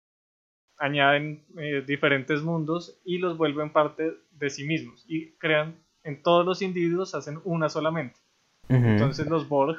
añaden 0.79 1.45
eh, 1.59 1.83
diferentes 1.87 2.43
mundos 2.43 3.01
y 3.05 3.19
los 3.19 3.37
vuelven 3.37 3.71
parte 3.71 4.13
de 4.33 4.51
sí 4.51 4.67
mismos 4.67 5.05
y 5.09 5.33
crean 5.33 5.77
en 6.05 6.23
todos 6.23 6.45
los 6.45 6.63
individuos 6.63 7.15
hacen 7.15 7.41
una 7.45 7.69
solamente. 7.69 8.21
Entonces 8.69 9.29
los 9.29 9.49
Borg 9.49 9.79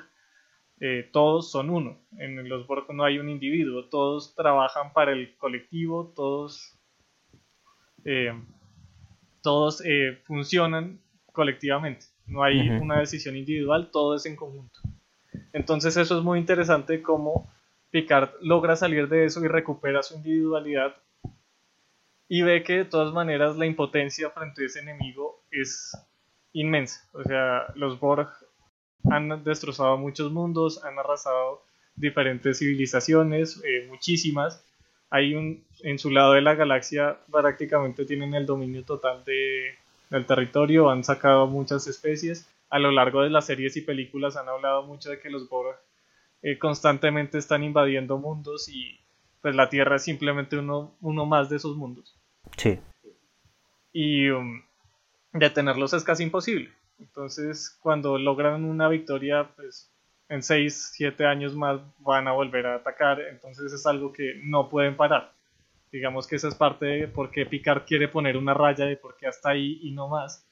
eh, 0.80 1.10
todos 1.12 1.52
son 1.52 1.70
uno. 1.70 1.98
En 2.18 2.48
los 2.48 2.68
Borg 2.68 2.94
no 2.94 3.04
hay 3.04 3.20
un 3.20 3.30
individuo, 3.30 3.86
todos 3.86 4.34
trabajan 4.36 4.94
para 4.94 5.12
el 5.12 5.36
colectivo, 5.38 6.14
todos 6.16 6.78
eh, 8.06 8.34
todos 9.42 9.84
funcionan 10.24 11.00
colectivamente. 11.34 12.06
No 12.26 12.44
hay 12.44 12.70
una 12.70 13.00
decisión 13.00 13.36
individual, 13.38 13.90
todo 13.92 14.16
es 14.16 14.26
en 14.26 14.36
conjunto. 14.36 14.80
Entonces 15.54 15.96
eso 15.98 16.18
es 16.18 16.24
muy 16.24 16.40
interesante 16.40 17.02
cómo 17.02 17.50
Picard 17.90 18.32
logra 18.42 18.76
salir 18.76 19.08
de 19.08 19.26
eso 19.26 19.44
y 19.44 19.48
recupera 19.48 20.04
su 20.04 20.16
individualidad 20.16 20.96
y 22.30 22.42
ve 22.42 22.64
que 22.64 22.74
de 22.74 22.86
todas 22.86 23.14
maneras 23.14 23.58
la 23.58 23.66
impotencia 23.66 24.30
frente 24.32 24.64
a 24.64 24.66
ese 24.66 24.80
enemigo 24.80 25.42
es 25.52 25.92
inmensa. 26.54 27.08
O 27.14 27.24
sea, 27.24 27.68
los 27.76 28.00
Borg 28.00 28.30
han 29.10 29.44
destrozado 29.44 29.98
muchos 29.98 30.32
mundos, 30.32 30.84
han 30.84 31.00
arrasado 31.00 31.64
diferentes 31.96 32.60
civilizaciones, 32.60 33.62
eh, 33.64 33.88
muchísimas. 33.90 34.64
Hay 35.10 35.36
un, 35.36 35.64
en 35.84 36.00
su 36.00 36.12
lado 36.12 36.34
de 36.34 36.42
la 36.42 36.56
galaxia 36.56 37.18
prácticamente 37.32 38.06
tienen 38.06 38.34
el 38.34 38.46
dominio 38.46 38.84
total 38.84 39.24
de, 39.24 39.76
del 40.10 40.26
territorio, 40.26 40.90
han 40.90 41.04
sacado 41.04 41.48
muchas 41.48 41.88
especies. 41.88 42.50
A 42.70 42.80
lo 42.80 42.92
largo 42.92 43.22
de 43.22 43.30
las 43.30 43.46
series 43.46 43.78
y 43.78 43.82
películas 43.82 44.36
han 44.36 44.50
hablado 44.50 44.84
mucho 44.84 45.10
de 45.10 45.20
que 45.20 45.30
los 45.30 45.48
Borg 45.48 45.78
eh, 46.42 46.58
constantemente 46.58 47.38
están 47.38 47.64
invadiendo 47.64 48.18
mundos 48.18 48.70
y 48.70 49.00
pues 49.42 49.56
la 49.56 49.70
Tierra 49.70 49.96
es 49.96 50.04
simplemente 50.04 50.58
uno, 50.58 50.96
uno 51.02 51.26
más 51.26 51.50
de 51.50 51.58
esos 51.58 51.76
mundos. 51.78 52.16
Sí. 52.58 52.80
Y 53.94 54.30
um, 54.30 54.62
detenerlos 55.34 55.94
es 55.94 56.04
casi 56.04 56.24
imposible. 56.24 56.72
Entonces, 57.00 57.78
cuando 57.82 58.18
logran 58.18 58.66
una 58.66 58.88
victoria, 58.88 59.50
pues 59.56 59.92
en 60.30 60.44
6, 60.44 60.92
7 60.94 61.26
años 61.26 61.56
más 61.56 61.80
van 62.00 62.28
a 62.28 62.34
volver 62.34 62.68
a 62.68 62.76
atacar. 62.76 63.22
Entonces 63.22 63.72
es 63.74 63.86
algo 63.86 64.12
que 64.12 64.40
no 64.44 64.70
pueden 64.70 64.96
parar. 64.96 65.34
Digamos 65.92 66.28
que 66.28 66.36
esa 66.36 66.50
es 66.50 66.56
parte 66.56 66.86
de 66.86 67.08
por 67.08 67.32
qué 67.32 67.46
Picard 67.46 67.86
quiere 67.86 68.08
poner 68.08 68.36
una 68.36 68.54
raya 68.54 68.86
de 68.86 68.98
por 68.98 69.16
qué 69.18 69.28
hasta 69.28 69.50
ahí 69.50 69.80
y 69.82 69.92
no 69.92 70.08
más. 70.08 70.46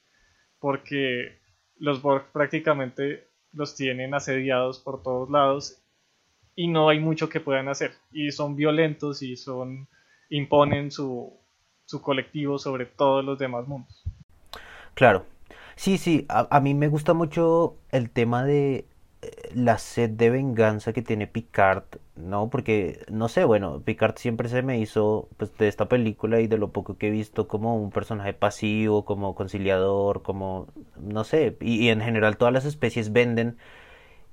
Porque 0.58 1.38
los 1.78 2.00
Borg 2.00 2.32
prácticamente 2.32 3.25
los 3.52 3.74
tienen 3.74 4.14
asediados 4.14 4.78
por 4.78 5.02
todos 5.02 5.30
lados 5.30 5.82
y 6.54 6.68
no 6.68 6.88
hay 6.88 7.00
mucho 7.00 7.28
que 7.28 7.40
puedan 7.40 7.68
hacer. 7.68 7.92
Y 8.12 8.30
son 8.30 8.56
violentos 8.56 9.22
y 9.22 9.36
son 9.36 9.88
imponen 10.30 10.90
su, 10.90 11.32
su 11.84 12.02
colectivo 12.02 12.58
sobre 12.58 12.86
todos 12.86 13.24
los 13.24 13.38
demás 13.38 13.66
mundos. 13.68 14.02
Claro. 14.94 15.26
Sí, 15.76 15.98
sí, 15.98 16.24
a, 16.28 16.48
a 16.50 16.60
mí 16.60 16.74
me 16.74 16.88
gusta 16.88 17.12
mucho 17.12 17.76
el 17.90 18.10
tema 18.10 18.44
de 18.44 18.86
eh, 19.22 19.50
la 19.54 19.76
sed 19.76 20.10
de 20.10 20.30
venganza 20.30 20.92
que 20.94 21.02
tiene 21.02 21.26
Picard, 21.26 21.84
¿no? 22.16 22.50
Porque, 22.50 23.04
no 23.10 23.28
sé, 23.28 23.44
bueno, 23.44 23.82
Picard 23.84 24.16
siempre 24.18 24.48
se 24.48 24.62
me 24.62 24.78
hizo, 24.78 25.28
pues, 25.36 25.56
de 25.58 25.68
esta 25.68 25.88
película 25.88 26.40
y 26.40 26.46
de 26.48 26.58
lo 26.58 26.70
poco 26.72 26.96
que 26.98 27.08
he 27.08 27.10
visto, 27.10 27.48
como 27.48 27.76
un 27.76 27.90
personaje 27.90 28.32
pasivo, 28.34 29.04
como 29.04 29.34
conciliador, 29.34 30.22
como, 30.22 30.66
no 31.00 31.24
sé, 31.24 31.56
y, 31.60 31.88
en 31.88 32.00
general 32.00 32.36
todas 32.38 32.54
las 32.54 32.64
especies 32.64 33.12
venden 33.12 33.58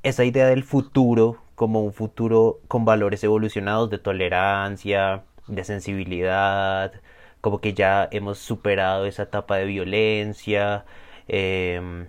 esa 0.03 0.25
idea 0.25 0.47
del 0.47 0.63
futuro 0.63 1.39
como 1.55 1.83
un 1.83 1.93
futuro 1.93 2.59
con 2.67 2.85
valores 2.85 3.23
evolucionados 3.23 3.89
de 3.89 3.99
tolerancia, 3.99 5.23
de 5.47 5.63
sensibilidad, 5.63 6.93
como 7.41 7.59
que 7.61 7.73
ya 7.73 8.07
hemos 8.11 8.39
superado 8.39 9.05
esa 9.05 9.23
etapa 9.23 9.57
de 9.57 9.65
violencia. 9.65 10.85
em, 11.27 12.07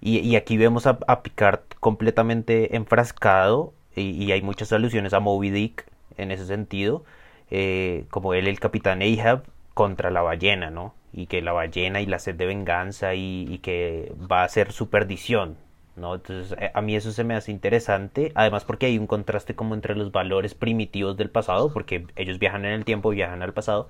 y, 0.00 0.36
aquí 0.36 0.56
vemos 0.56 0.86
a 0.86 1.22
Picard 1.22 1.60
completamente 1.80 2.76
enfrascado 2.76 3.72
y, 3.96 4.30
hay 4.32 4.42
muchas 4.42 4.72
alusiones 4.72 5.12
a 5.12 5.20
Moby 5.20 5.50
Dick 5.50 5.86
en 6.16 6.30
ese 6.30 6.46
sentido, 6.46 7.04
eh, 7.50 8.04
como 8.10 8.34
él 8.34 8.48
el 8.48 8.60
capitán 8.60 9.02
Ahab 9.02 9.44
contra 9.74 10.10
la 10.10 10.22
ballena, 10.22 10.70
¿no? 10.70 10.94
Y 11.12 11.26
que 11.26 11.42
la 11.42 11.52
ballena 11.52 12.00
y 12.00 12.06
la 12.06 12.18
sed 12.18 12.34
de 12.34 12.46
venganza 12.46 13.14
y, 13.14 13.46
y 13.48 13.58
que 13.58 14.12
va 14.30 14.44
a 14.44 14.48
ser 14.48 14.72
su 14.72 14.90
perdición, 14.90 15.56
¿no? 15.96 16.14
Entonces 16.14 16.56
eh, 16.60 16.70
a 16.74 16.82
mí 16.82 16.94
eso 16.94 17.10
se 17.12 17.24
me 17.24 17.34
hace 17.34 17.50
interesante, 17.50 18.32
además 18.34 18.64
porque 18.64 18.86
hay 18.86 18.98
un 18.98 19.06
contraste 19.06 19.54
como 19.54 19.74
entre 19.74 19.96
los 19.96 20.12
valores 20.12 20.54
primitivos 20.54 21.16
del 21.16 21.30
pasado, 21.30 21.72
porque 21.72 22.06
ellos 22.16 22.38
viajan 22.38 22.64
en 22.64 22.72
el 22.72 22.84
tiempo, 22.84 23.10
viajan 23.10 23.42
al 23.42 23.54
pasado, 23.54 23.88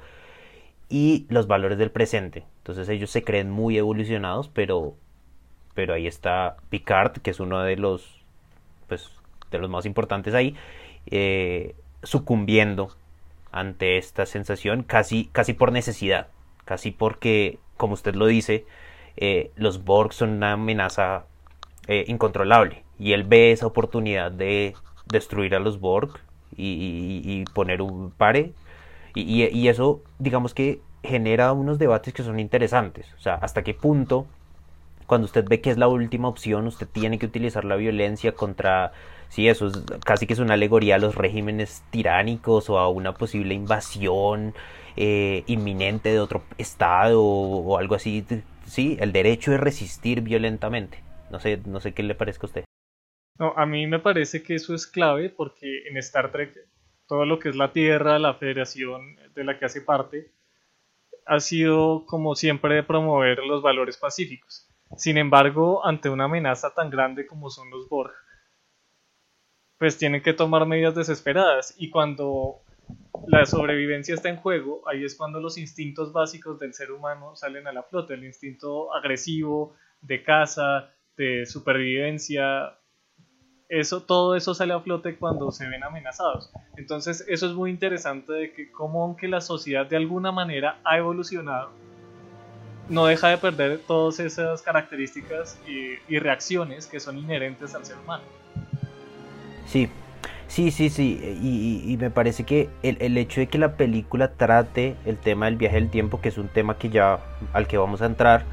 y 0.89 1.27
los 1.31 1.47
valores 1.47 1.79
del 1.79 1.91
presente. 1.91 2.45
Entonces 2.59 2.89
ellos 2.89 3.11
se 3.11 3.25
creen 3.25 3.51
muy 3.51 3.77
evolucionados, 3.79 4.49
pero, 4.49 4.95
pero 5.75 5.95
ahí 5.95 6.07
está 6.07 6.57
Picard, 6.71 7.19
que 7.19 7.31
es 7.31 7.41
uno 7.41 7.63
de 7.63 7.77
los, 7.77 8.25
pues, 8.89 9.11
de 9.51 9.59
los 9.59 9.71
más 9.71 9.87
importantes 9.87 10.35
ahí, 10.35 10.55
eh, 11.07 11.75
sucumbiendo 12.03 12.91
ante 13.53 13.99
esta 13.99 14.27
sensación 14.27 14.83
casi, 14.83 15.27
casi 15.33 15.53
por 15.53 15.73
necesidad, 15.73 16.29
casi 16.65 16.91
porque, 16.91 17.59
como 17.77 17.95
usted 17.95 18.15
lo 18.15 18.27
dice, 18.27 18.67
eh, 19.17 19.51
los 19.57 19.85
Borg 19.85 20.13
son 20.13 20.31
una 20.31 20.53
amenaza 20.53 21.25
eh, 21.89 22.05
incontrolable 22.09 22.85
y 22.99 23.13
él 23.13 23.25
ve 23.25 23.53
esa 23.53 23.67
oportunidad 23.67 24.31
de 24.31 24.75
destruir 25.07 25.55
a 25.55 25.59
los 25.59 25.81
Borg 25.81 26.21
y, 26.57 27.45
poner 27.55 27.83
un 27.83 28.11
pare 28.11 28.53
y 29.15 29.69
eso 29.69 30.03
digamos 30.19 30.53
que 30.55 30.81
genera 31.03 31.53
unos 31.53 31.79
debates 31.79 32.13
que 32.13 32.23
son 32.23 32.39
interesantes, 32.39 33.07
o 33.17 33.21
sea, 33.21 33.35
hasta 33.35 33.63
qué 33.63 33.73
punto 33.73 34.27
cuando 35.07 35.25
usted 35.25 35.45
ve 35.49 35.61
que 35.61 35.71
es 35.71 35.79
la 35.79 35.89
última 35.89 36.29
opción, 36.29 36.67
usted 36.67 36.89
tiene 36.89 37.19
que 37.19 37.27
utilizar 37.27 37.65
la 37.65 37.77
violencia 37.77 38.33
contra, 38.33 38.93
sí, 39.29 39.49
eso 39.49 39.67
es 39.67 39.85
casi 40.05 40.27
que 40.27 40.33
es 40.33 40.39
una 40.39 40.55
alegoría 40.55 40.97
a 40.97 40.99
los 40.99 41.15
regímenes 41.15 41.83
tiránicos 41.91 42.71
o 42.71 42.79
a 42.79 42.89
una 42.89 43.15
posible 43.15 43.55
invasión 43.55 44.55
eh, 44.97 45.45
inminente 45.47 46.11
de 46.11 46.21
otro 46.21 46.43
estado 46.59 47.23
o, 47.23 47.79
algo 47.79 47.95
así, 47.95 48.25
sí, 48.67 48.97
el 49.01 49.13
derecho 49.13 49.51
de 49.51 49.59
resistir 49.59 50.21
violentamente. 50.21 51.03
No 51.31 51.41
sé, 51.41 51.61
no 51.67 51.81
sé 51.81 51.93
qué 51.93 52.03
le 52.03 52.15
parezca 52.15 52.47
a 52.47 52.49
usted. 52.49 52.65
No, 53.39 53.53
a 53.57 53.67
mí 53.67 53.87
me 53.87 53.99
parece 53.99 54.43
que 54.43 54.55
eso 54.55 54.75
es 54.75 54.87
clave 54.87 55.29
porque 55.29 55.89
en 55.89 55.97
Star 55.99 56.33
Trek 56.33 56.55
todo 57.07 57.25
lo 57.25 57.39
que 57.39 57.49
es 57.51 57.57
la 57.57 57.73
Tierra, 57.73 58.19
la 58.19 58.35
federación 58.35 59.17
de 59.35 59.45
la 59.45 59.59
que 59.59 59.67
hace 59.67 59.81
parte, 59.81 60.33
ha 61.25 61.41
sido 61.41 62.05
como 62.07 62.35
siempre 62.35 62.75
de 62.75 62.83
promover 62.83 63.39
los 63.41 63.63
valores 63.63 63.97
pacíficos. 63.97 64.69
Sin 64.97 65.19
embargo, 65.19 65.85
ante 65.85 66.09
una 66.09 66.25
amenaza 66.25 66.73
tan 66.75 66.91
grande 66.91 67.27
como 67.27 67.51
son 67.51 67.71
los 67.71 67.89
Borg, 67.89 68.13
pues 69.79 69.99
tienen 69.99 70.23
que 70.23 70.33
tomar 70.33 70.67
medidas 70.67 70.95
desesperadas 70.95 71.75
y 71.77 71.91
cuando 71.91 72.63
la 73.27 73.45
sobrevivencia 73.47 74.15
está 74.15 74.29
en 74.29 74.37
juego, 74.37 74.83
ahí 74.89 75.05
es 75.05 75.15
cuando 75.15 75.41
los 75.41 75.59
instintos 75.59 76.13
básicos 76.13 76.59
del 76.59 76.75
ser 76.75 76.93
humano 76.93 77.35
salen 77.35 77.67
a 77.67 77.73
la 77.73 77.83
flote, 77.83 78.15
el 78.15 78.25
instinto 78.25 78.95
agresivo, 78.95 79.75
de 80.01 80.23
caza, 80.23 80.91
de 81.17 81.47
supervivencia, 81.47 82.79
eso, 83.69 84.03
todo 84.03 84.37
eso 84.37 84.55
sale 84.55 84.73
a 84.73 84.81
flote 84.81 85.17
cuando 85.17 85.51
se 85.51 85.69
ven 85.69 85.83
amenazados. 85.83 86.53
Entonces, 86.77 87.25
eso 87.27 87.47
es 87.47 87.53
muy 87.53 87.71
interesante 87.71 88.33
de 88.33 88.53
que 88.53 88.71
como 88.71 89.03
aunque 89.03 89.27
la 89.27 89.41
sociedad 89.41 89.87
de 89.87 89.97
alguna 89.97 90.31
manera 90.31 90.79
ha 90.85 90.99
evolucionado, 90.99 91.71
no 92.89 93.07
deja 93.07 93.29
de 93.29 93.39
perder 93.39 93.81
todas 93.81 94.21
esas 94.21 94.63
características 94.63 95.61
y, 95.67 95.95
y 96.07 96.21
reacciones 96.21 96.87
que 96.87 97.01
son 97.01 97.19
inherentes 97.19 97.75
al 97.75 97.85
ser 97.85 97.97
humano. 97.99 98.23
Sí, 99.67 99.89
sí, 100.49 100.71
sí, 100.71 100.91
sí. 100.91 101.21
Y, 101.43 101.97
me 101.99 102.11
parece 102.11 102.45
que 102.45 102.69
el, 102.83 102.97
el 103.01 103.17
hecho 103.19 103.41
de 103.41 103.49
que 103.49 103.59
la 103.59 103.77
película 103.77 104.33
trate 104.33 104.97
el 105.05 105.19
tema 105.19 105.47
del 105.47 105.57
viaje 105.57 105.77
del 105.77 105.91
tiempo, 105.91 106.21
que 106.21 106.29
es 106.29 106.39
un 106.39 106.49
tema 106.49 106.79
que 106.79 106.89
ya 106.91 107.21
al 107.53 107.67
que 107.67 107.79
vamos 107.79 108.03
a 108.03 108.07
entrar, 108.07 108.45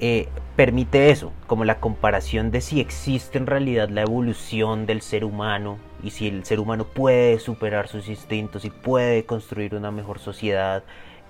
eh, 0.00 0.28
permite 0.56 1.10
eso, 1.10 1.32
como 1.46 1.64
la 1.64 1.78
comparación 1.78 2.50
de 2.50 2.60
si 2.60 2.80
existe 2.80 3.38
en 3.38 3.46
realidad 3.46 3.88
la 3.88 4.02
evolución 4.02 4.86
del 4.86 5.02
ser 5.02 5.24
humano 5.24 5.78
y 6.02 6.10
si 6.10 6.28
el 6.28 6.44
ser 6.44 6.60
humano 6.60 6.84
puede 6.84 7.38
superar 7.38 7.88
sus 7.88 8.08
instintos 8.08 8.64
y 8.64 8.70
puede 8.70 9.24
construir 9.24 9.74
una 9.74 9.90
mejor 9.90 10.18
sociedad. 10.18 10.82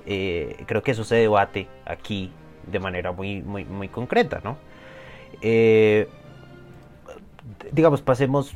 Eh, 0.07 0.65
creo 0.67 0.83
que 0.83 0.93
eso 0.93 1.05
se 1.05 1.17
debate 1.17 1.69
aquí 1.85 2.33
de 2.67 2.79
manera 2.81 3.13
muy, 3.13 3.43
muy, 3.43 3.65
muy 3.65 3.89
concreta, 3.89 4.41
¿no? 4.43 4.57
Eh, 5.43 6.09
digamos, 7.73 8.03
pasemos 8.03 8.55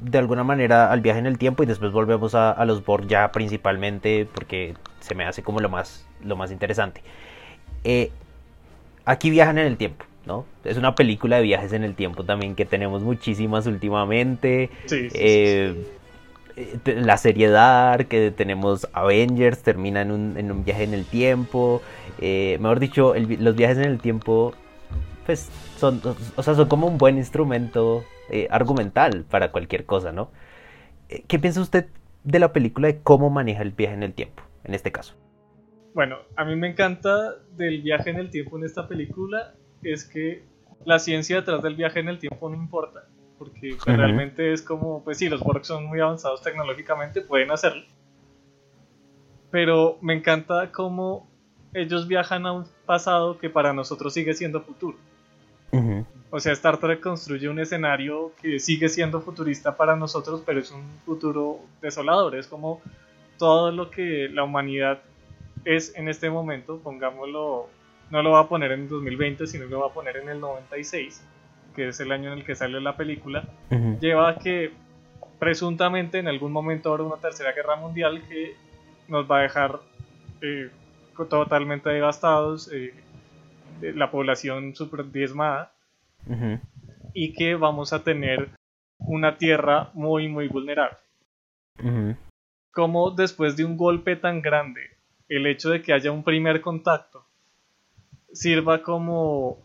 de 0.00 0.18
alguna 0.18 0.44
manera 0.44 0.90
al 0.90 1.00
viaje 1.00 1.18
en 1.18 1.26
el 1.26 1.38
tiempo 1.38 1.62
y 1.62 1.66
después 1.66 1.92
volvemos 1.92 2.34
a, 2.34 2.50
a 2.50 2.64
los 2.64 2.84
Borg 2.84 3.06
ya 3.06 3.30
principalmente 3.32 4.26
porque 4.32 4.74
se 5.00 5.14
me 5.14 5.24
hace 5.24 5.42
como 5.42 5.60
lo 5.60 5.68
más, 5.68 6.06
lo 6.24 6.36
más 6.36 6.50
interesante. 6.50 7.02
Eh, 7.84 8.10
aquí 9.04 9.30
viajan 9.30 9.58
en 9.58 9.66
el 9.66 9.76
tiempo, 9.76 10.04
¿no? 10.26 10.44
Es 10.64 10.76
una 10.76 10.94
película 10.94 11.36
de 11.36 11.42
viajes 11.42 11.72
en 11.72 11.84
el 11.84 11.94
tiempo 11.94 12.24
también 12.24 12.54
que 12.54 12.64
tenemos 12.64 13.02
muchísimas 13.02 13.66
últimamente. 13.66 14.70
Sí, 14.86 15.10
sí, 15.10 15.16
Eh, 15.18 15.86
eh, 16.56 16.78
la 17.00 17.16
serie 17.16 17.48
Dark, 17.48 18.08
que 18.08 18.30
tenemos 18.30 18.88
Avengers, 18.92 19.62
termina 19.62 20.02
en 20.02 20.10
un, 20.10 20.36
en 20.36 20.50
un 20.50 20.64
viaje 20.64 20.84
en 20.84 20.94
el 20.94 21.04
tiempo. 21.06 21.82
Eh, 22.18 22.58
mejor 22.60 22.80
dicho, 22.80 23.14
el 23.14 23.42
los 23.42 23.56
viajes 23.56 23.78
en 23.78 23.84
el 23.84 23.98
tiempo, 24.00 24.52
pues 25.26 25.48
son, 25.80 26.00
o 26.36 26.42
sea, 26.42 26.54
son 26.54 26.68
como 26.68 26.86
un 26.86 26.98
buen 26.98 27.16
instrumento 27.16 28.04
eh, 28.28 28.46
argumental 28.50 29.24
para 29.28 29.50
cualquier 29.50 29.86
cosa, 29.86 30.12
¿no? 30.12 30.30
Eh, 31.08 31.24
¿Qué 31.26 31.38
piensa 31.38 31.60
usted 31.60 31.86
de 32.22 32.38
la 32.38 32.52
película 32.52 32.88
de 32.88 33.00
cómo 33.00 33.30
maneja 33.30 33.62
el 33.62 33.72
viaje 33.72 33.94
en 33.94 34.02
el 34.02 34.14
tiempo, 34.14 34.42
en 34.64 34.74
este 34.74 34.92
caso? 34.92 35.14
Bueno, 35.94 36.18
a 36.36 36.44
mí 36.44 36.54
me 36.54 36.68
encanta 36.68 37.34
del 37.56 37.82
viaje 37.82 38.10
en 38.10 38.16
el 38.16 38.30
tiempo 38.30 38.56
en 38.56 38.64
esta 38.64 38.86
película 38.86 39.54
es 39.82 40.04
que 40.04 40.44
la 40.84 40.98
ciencia 40.98 41.36
detrás 41.36 41.62
del 41.62 41.74
viaje 41.74 42.00
en 42.00 42.08
el 42.08 42.18
tiempo 42.18 42.48
no 42.48 42.54
importa, 42.54 43.08
porque 43.38 43.76
pues, 43.82 43.96
realmente 43.96 44.52
es 44.52 44.62
como, 44.62 45.02
pues 45.02 45.18
sí, 45.18 45.28
los 45.28 45.40
Borg 45.40 45.64
son 45.64 45.86
muy 45.86 46.00
avanzados 46.00 46.42
tecnológicamente, 46.42 47.22
pueden 47.22 47.50
hacerlo, 47.50 47.82
pero 49.50 49.98
me 50.00 50.14
encanta 50.14 50.70
cómo 50.70 51.28
ellos 51.74 52.06
viajan 52.06 52.46
a 52.46 52.52
un 52.52 52.66
pasado 52.86 53.38
que 53.38 53.50
para 53.50 53.72
nosotros 53.72 54.14
sigue 54.14 54.34
siendo 54.34 54.62
futuro. 54.62 54.96
O 56.30 56.38
sea, 56.38 56.52
Star 56.52 56.78
Trek 56.78 57.00
construye 57.00 57.48
un 57.48 57.58
escenario 57.58 58.32
que 58.40 58.60
sigue 58.60 58.88
siendo 58.88 59.20
futurista 59.20 59.76
para 59.76 59.96
nosotros, 59.96 60.42
pero 60.46 60.60
es 60.60 60.70
un 60.70 60.84
futuro 61.04 61.60
desolador. 61.82 62.36
Es 62.36 62.46
como 62.46 62.80
todo 63.36 63.72
lo 63.72 63.90
que 63.90 64.28
la 64.28 64.44
humanidad 64.44 65.00
es 65.64 65.94
en 65.96 66.08
este 66.08 66.30
momento, 66.30 66.78
pongámoslo, 66.78 67.68
no 68.10 68.22
lo 68.22 68.32
va 68.32 68.40
a 68.40 68.48
poner 68.48 68.72
en 68.72 68.88
2020, 68.88 69.46
sino 69.46 69.66
lo 69.66 69.80
va 69.80 69.86
a 69.88 69.92
poner 69.92 70.18
en 70.18 70.28
el 70.28 70.40
96, 70.40 71.22
que 71.74 71.88
es 71.88 72.00
el 72.00 72.12
año 72.12 72.32
en 72.32 72.38
el 72.38 72.44
que 72.44 72.54
sale 72.54 72.80
la 72.80 72.96
película, 72.96 73.44
lleva 74.00 74.30
a 74.30 74.38
que 74.38 74.72
presuntamente 75.38 76.18
en 76.18 76.28
algún 76.28 76.52
momento 76.52 76.90
habrá 76.90 77.04
una 77.04 77.16
tercera 77.16 77.52
guerra 77.52 77.76
mundial 77.76 78.22
que 78.28 78.54
nos 79.08 79.30
va 79.30 79.38
a 79.38 79.42
dejar 79.42 79.80
eh, 80.42 80.70
totalmente 81.28 81.90
devastados, 81.90 82.70
eh, 82.72 82.94
la 83.82 84.10
población 84.10 84.74
super 84.74 85.10
diezmada 85.10 85.72
y 87.14 87.32
que 87.32 87.54
vamos 87.54 87.92
a 87.92 88.02
tener 88.02 88.50
una 88.98 89.36
tierra 89.38 89.90
muy, 89.94 90.28
muy 90.28 90.48
vulnerable. 90.48 90.98
Como 92.72 93.10
después 93.10 93.56
de 93.56 93.64
un 93.64 93.76
golpe 93.76 94.16
tan 94.16 94.42
grande, 94.42 94.82
el 95.28 95.46
hecho 95.46 95.70
de 95.70 95.82
que 95.82 95.92
haya 95.92 96.12
un 96.12 96.22
primer 96.22 96.60
contacto 96.60 97.24
sirva 98.32 98.82
como, 98.82 99.58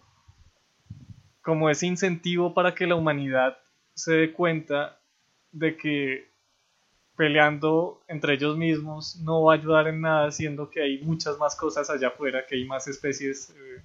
como 1.42 1.70
ese 1.70 1.88
incentivo 1.88 2.54
para 2.54 2.74
que 2.74 2.88
la 2.88 2.96
humanidad 2.96 3.58
se 3.94 4.14
dé 4.14 4.34
cuenta 4.34 4.98
de 5.52 5.78
que 5.78 6.28
peleando 7.16 8.02
entre 8.08 8.34
ellos 8.34 8.58
mismos 8.58 9.18
no 9.18 9.44
va 9.44 9.54
a 9.54 9.58
ayudar 9.58 9.88
en 9.88 10.02
nada, 10.02 10.32
siendo 10.32 10.70
que 10.70 10.82
hay 10.82 11.02
muchas 11.04 11.38
más 11.38 11.56
cosas 11.56 11.90
allá 11.90 12.10
afuera, 12.10 12.46
que 12.46 12.56
hay 12.56 12.66
más 12.66 12.88
especies 12.88 13.52
eh, 13.52 13.82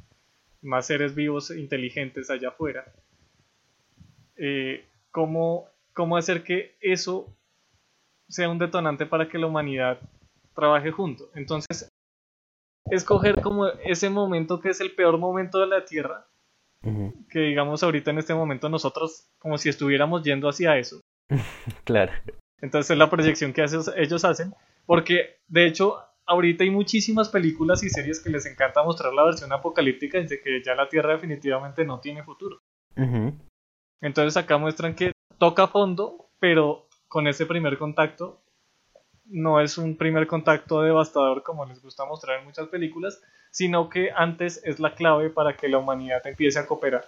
más 0.63 0.87
seres 0.87 1.15
vivos 1.15 1.51
inteligentes 1.51 2.31
allá 2.31 2.49
afuera. 2.49 2.85
Eh, 4.37 4.85
¿cómo, 5.11 5.69
¿Cómo 5.93 6.17
hacer 6.17 6.43
que 6.43 6.77
eso 6.81 7.35
sea 8.29 8.49
un 8.49 8.59
detonante 8.59 9.07
para 9.07 9.29
que 9.29 9.39
la 9.39 9.47
humanidad 9.47 9.99
trabaje 10.55 10.91
junto? 10.91 11.31
Entonces, 11.35 11.89
escoger 12.91 13.41
como 13.41 13.67
ese 13.85 14.11
momento 14.11 14.61
que 14.61 14.71
es 14.71 14.81
el 14.81 14.93
peor 14.95 15.19
momento 15.19 15.61
de 15.61 15.67
la 15.67 15.85
Tierra, 15.85 16.27
que 17.29 17.41
digamos 17.41 17.83
ahorita 17.83 18.11
en 18.11 18.19
este 18.19 18.33
momento 18.33 18.71
nosotros 18.71 19.29
como 19.39 19.59
si 19.59 19.69
estuviéramos 19.69 20.23
yendo 20.23 20.49
hacia 20.49 20.79
eso. 20.79 21.01
claro. 21.85 22.13
Entonces 22.63 22.97
la 22.97 23.11
proyección 23.11 23.53
que 23.53 23.63
ellos 23.63 24.25
hacen, 24.25 24.55
porque 24.87 25.37
de 25.49 25.67
hecho 25.67 25.99
ahorita 26.27 26.65
hay 26.65 26.71
muchísimas 26.71 27.29
películas 27.29 27.83
y 27.83 27.91
series 27.91 28.21
que 28.21 28.31
les 28.31 28.47
encanta 28.47 28.83
mostrar 28.83 29.13
la 29.13 29.25
versión 29.25 29.53
apocalíptica 29.53 30.19
de 30.19 30.41
que 30.41 30.63
ya 30.63 30.75
la 30.75 30.89
Tierra 30.89 31.13
definitivamente 31.13 31.85
no 31.85 32.01
tiene 32.01 32.23
futuro. 32.23 32.61
Entonces 34.01 34.37
acá 34.37 34.59
muestran 34.59 34.95
que 34.95 35.13
toca 35.39 35.67
fondo, 35.67 36.31
pero 36.39 36.87
con 37.09 37.27
ese 37.27 37.47
primer 37.47 37.79
contacto 37.79 38.43
no 39.25 39.61
es 39.61 39.79
un 39.79 39.97
primer 39.97 40.27
contacto 40.27 40.83
devastador 40.83 41.43
como 41.43 41.65
les 41.65 41.81
gusta 41.81 42.05
mostrar 42.05 42.41
en 42.41 42.45
muchas 42.45 42.69
películas, 42.69 43.23
sino 43.51 43.89
que 43.89 44.11
antes 44.15 44.61
es 44.65 44.81
la 44.81 44.95
clave 44.95 45.31
para 45.31 45.57
que 45.57 45.69
la 45.69 45.79
humanidad 45.79 46.27
empiece 46.27 46.59
a 46.59 46.67
cooperar. 46.67 47.05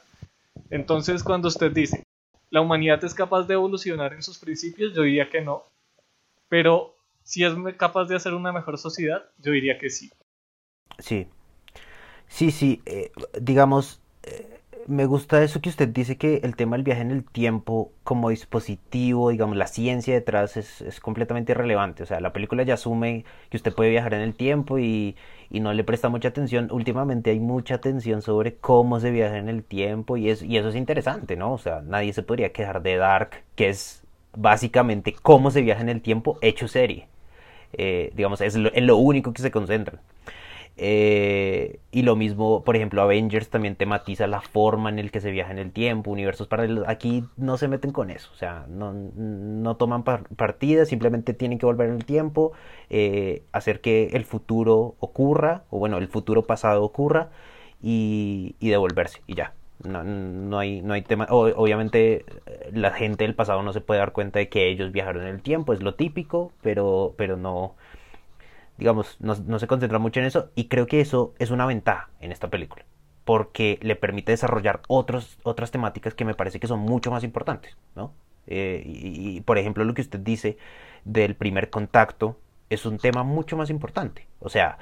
Entonces 0.70 1.22
cuando 1.22 1.48
usted 1.48 1.72
dice, 1.72 2.04
la 2.50 2.60
humanidad 2.60 3.02
es 3.04 3.14
capaz 3.14 3.44
de 3.44 3.54
evolucionar 3.54 4.12
en 4.12 4.22
sus 4.22 4.38
principios, 4.38 4.94
yo 4.94 5.02
diría 5.02 5.30
que 5.30 5.40
no, 5.40 5.64
pero 6.48 6.94
si 7.24 7.44
es 7.44 7.52
capaz 7.76 8.06
de 8.06 8.16
hacer 8.16 8.34
una 8.34 8.52
mejor 8.52 8.78
sociedad, 8.78 9.22
yo 9.38 9.52
diría 9.52 9.78
que 9.78 9.90
sí. 9.90 10.10
Sí, 10.98 11.26
sí, 12.28 12.50
sí, 12.50 12.82
eh, 12.86 13.10
digamos, 13.40 14.00
eh, 14.22 14.60
me 14.86 15.06
gusta 15.06 15.42
eso 15.42 15.60
que 15.60 15.68
usted 15.68 15.88
dice 15.88 16.16
que 16.16 16.40
el 16.42 16.56
tema 16.56 16.76
del 16.76 16.84
viaje 16.84 17.02
en 17.02 17.10
el 17.10 17.24
tiempo 17.24 17.92
como 18.04 18.30
dispositivo, 18.30 19.30
digamos, 19.30 19.56
la 19.56 19.66
ciencia 19.66 20.14
detrás 20.14 20.56
es, 20.56 20.80
es 20.80 21.00
completamente 21.00 21.52
irrelevante. 21.52 22.02
O 22.02 22.06
sea, 22.06 22.20
la 22.20 22.32
película 22.32 22.62
ya 22.62 22.74
asume 22.74 23.24
que 23.50 23.56
usted 23.56 23.74
puede 23.74 23.90
viajar 23.90 24.14
en 24.14 24.22
el 24.22 24.34
tiempo 24.34 24.78
y, 24.78 25.16
y, 25.50 25.60
no 25.60 25.72
le 25.72 25.84
presta 25.84 26.08
mucha 26.08 26.28
atención. 26.28 26.68
Últimamente 26.72 27.30
hay 27.30 27.40
mucha 27.40 27.76
atención 27.76 28.22
sobre 28.22 28.56
cómo 28.56 29.00
se 29.00 29.10
viaja 29.10 29.38
en 29.38 29.48
el 29.48 29.62
tiempo 29.64 30.16
y, 30.16 30.26
y 30.26 30.56
eso 30.56 30.68
es 30.68 30.76
interesante, 30.76 31.36
¿no? 31.36 31.52
O 31.52 31.58
sea, 31.58 31.82
nadie 31.82 32.12
se 32.12 32.22
podría 32.22 32.52
quejar 32.52 32.82
de 32.82 32.96
Dark, 32.96 33.44
que 33.54 33.68
es 33.68 34.02
básicamente 34.36 35.14
cómo 35.20 35.50
se 35.50 35.62
viaja 35.62 35.82
en 35.82 35.88
el 35.90 36.02
tiempo 36.02 36.38
hecho 36.40 36.68
serie. 36.68 37.08
Eh, 37.72 38.12
digamos, 38.14 38.40
es 38.40 38.56
lo, 38.56 38.70
lo, 38.74 38.96
único 38.96 39.32
que 39.32 39.42
se 39.42 39.50
concentran. 39.50 40.00
Eh, 40.76 41.80
y 41.90 42.02
lo 42.02 42.16
mismo, 42.16 42.64
por 42.64 42.76
ejemplo, 42.76 43.02
Avengers 43.02 43.50
también 43.50 43.76
tematiza 43.76 44.26
la 44.26 44.40
forma 44.40 44.88
en 44.88 44.98
el 44.98 45.10
que 45.10 45.20
se 45.20 45.30
viaja 45.30 45.52
en 45.52 45.58
el 45.58 45.72
tiempo, 45.72 46.10
universos 46.10 46.48
paralelos. 46.48 46.88
Aquí 46.88 47.24
no 47.36 47.58
se 47.58 47.68
meten 47.68 47.92
con 47.92 48.10
eso, 48.10 48.30
o 48.32 48.36
sea, 48.36 48.66
no, 48.68 48.92
no 48.92 49.76
toman 49.76 50.02
partidas, 50.04 50.88
simplemente 50.88 51.34
tienen 51.34 51.58
que 51.58 51.66
volver 51.66 51.88
en 51.90 51.96
el 51.96 52.04
tiempo, 52.04 52.52
eh, 52.90 53.44
hacer 53.52 53.80
que 53.80 54.10
el 54.14 54.24
futuro 54.24 54.96
ocurra, 54.98 55.64
o 55.70 55.78
bueno, 55.78 55.98
el 55.98 56.08
futuro 56.08 56.42
pasado 56.46 56.84
ocurra, 56.84 57.30
y 57.84 58.54
devolverse, 58.60 59.22
y 59.26 59.34
ya. 59.34 59.54
No, 59.84 60.04
no, 60.04 60.58
hay, 60.58 60.80
no 60.82 60.94
hay 60.94 61.02
tema. 61.02 61.26
obviamente, 61.30 62.24
la 62.72 62.92
gente 62.92 63.24
del 63.24 63.34
pasado 63.34 63.62
no 63.62 63.72
se 63.72 63.80
puede 63.80 64.00
dar 64.00 64.12
cuenta 64.12 64.38
de 64.38 64.48
que 64.48 64.68
ellos 64.68 64.92
viajaron 64.92 65.22
en 65.22 65.34
el 65.34 65.42
tiempo, 65.42 65.72
es 65.72 65.82
lo 65.82 65.94
típico, 65.94 66.52
pero, 66.62 67.14
pero 67.16 67.36
no, 67.36 67.74
digamos, 68.78 69.16
no, 69.20 69.34
no 69.34 69.58
se 69.58 69.66
concentra 69.66 69.98
mucho 69.98 70.20
en 70.20 70.26
eso. 70.26 70.50
Y 70.54 70.68
creo 70.68 70.86
que 70.86 71.00
eso 71.00 71.34
es 71.38 71.50
una 71.50 71.66
ventaja 71.66 72.10
en 72.20 72.32
esta 72.32 72.48
película, 72.48 72.84
porque 73.24 73.78
le 73.82 73.96
permite 73.96 74.32
desarrollar 74.32 74.82
otros, 74.88 75.38
otras 75.42 75.70
temáticas 75.70 76.14
que 76.14 76.24
me 76.24 76.34
parece 76.34 76.60
que 76.60 76.66
son 76.66 76.80
mucho 76.80 77.10
más 77.10 77.24
importantes, 77.24 77.76
¿no? 77.96 78.12
Eh, 78.46 78.82
y, 78.84 79.40
por 79.42 79.58
ejemplo, 79.58 79.84
lo 79.84 79.94
que 79.94 80.02
usted 80.02 80.18
dice 80.20 80.58
del 81.04 81.34
primer 81.34 81.70
contacto 81.70 82.38
es 82.70 82.86
un 82.86 82.98
tema 82.98 83.22
mucho 83.22 83.56
más 83.56 83.70
importante. 83.70 84.26
O 84.40 84.48
sea, 84.48 84.78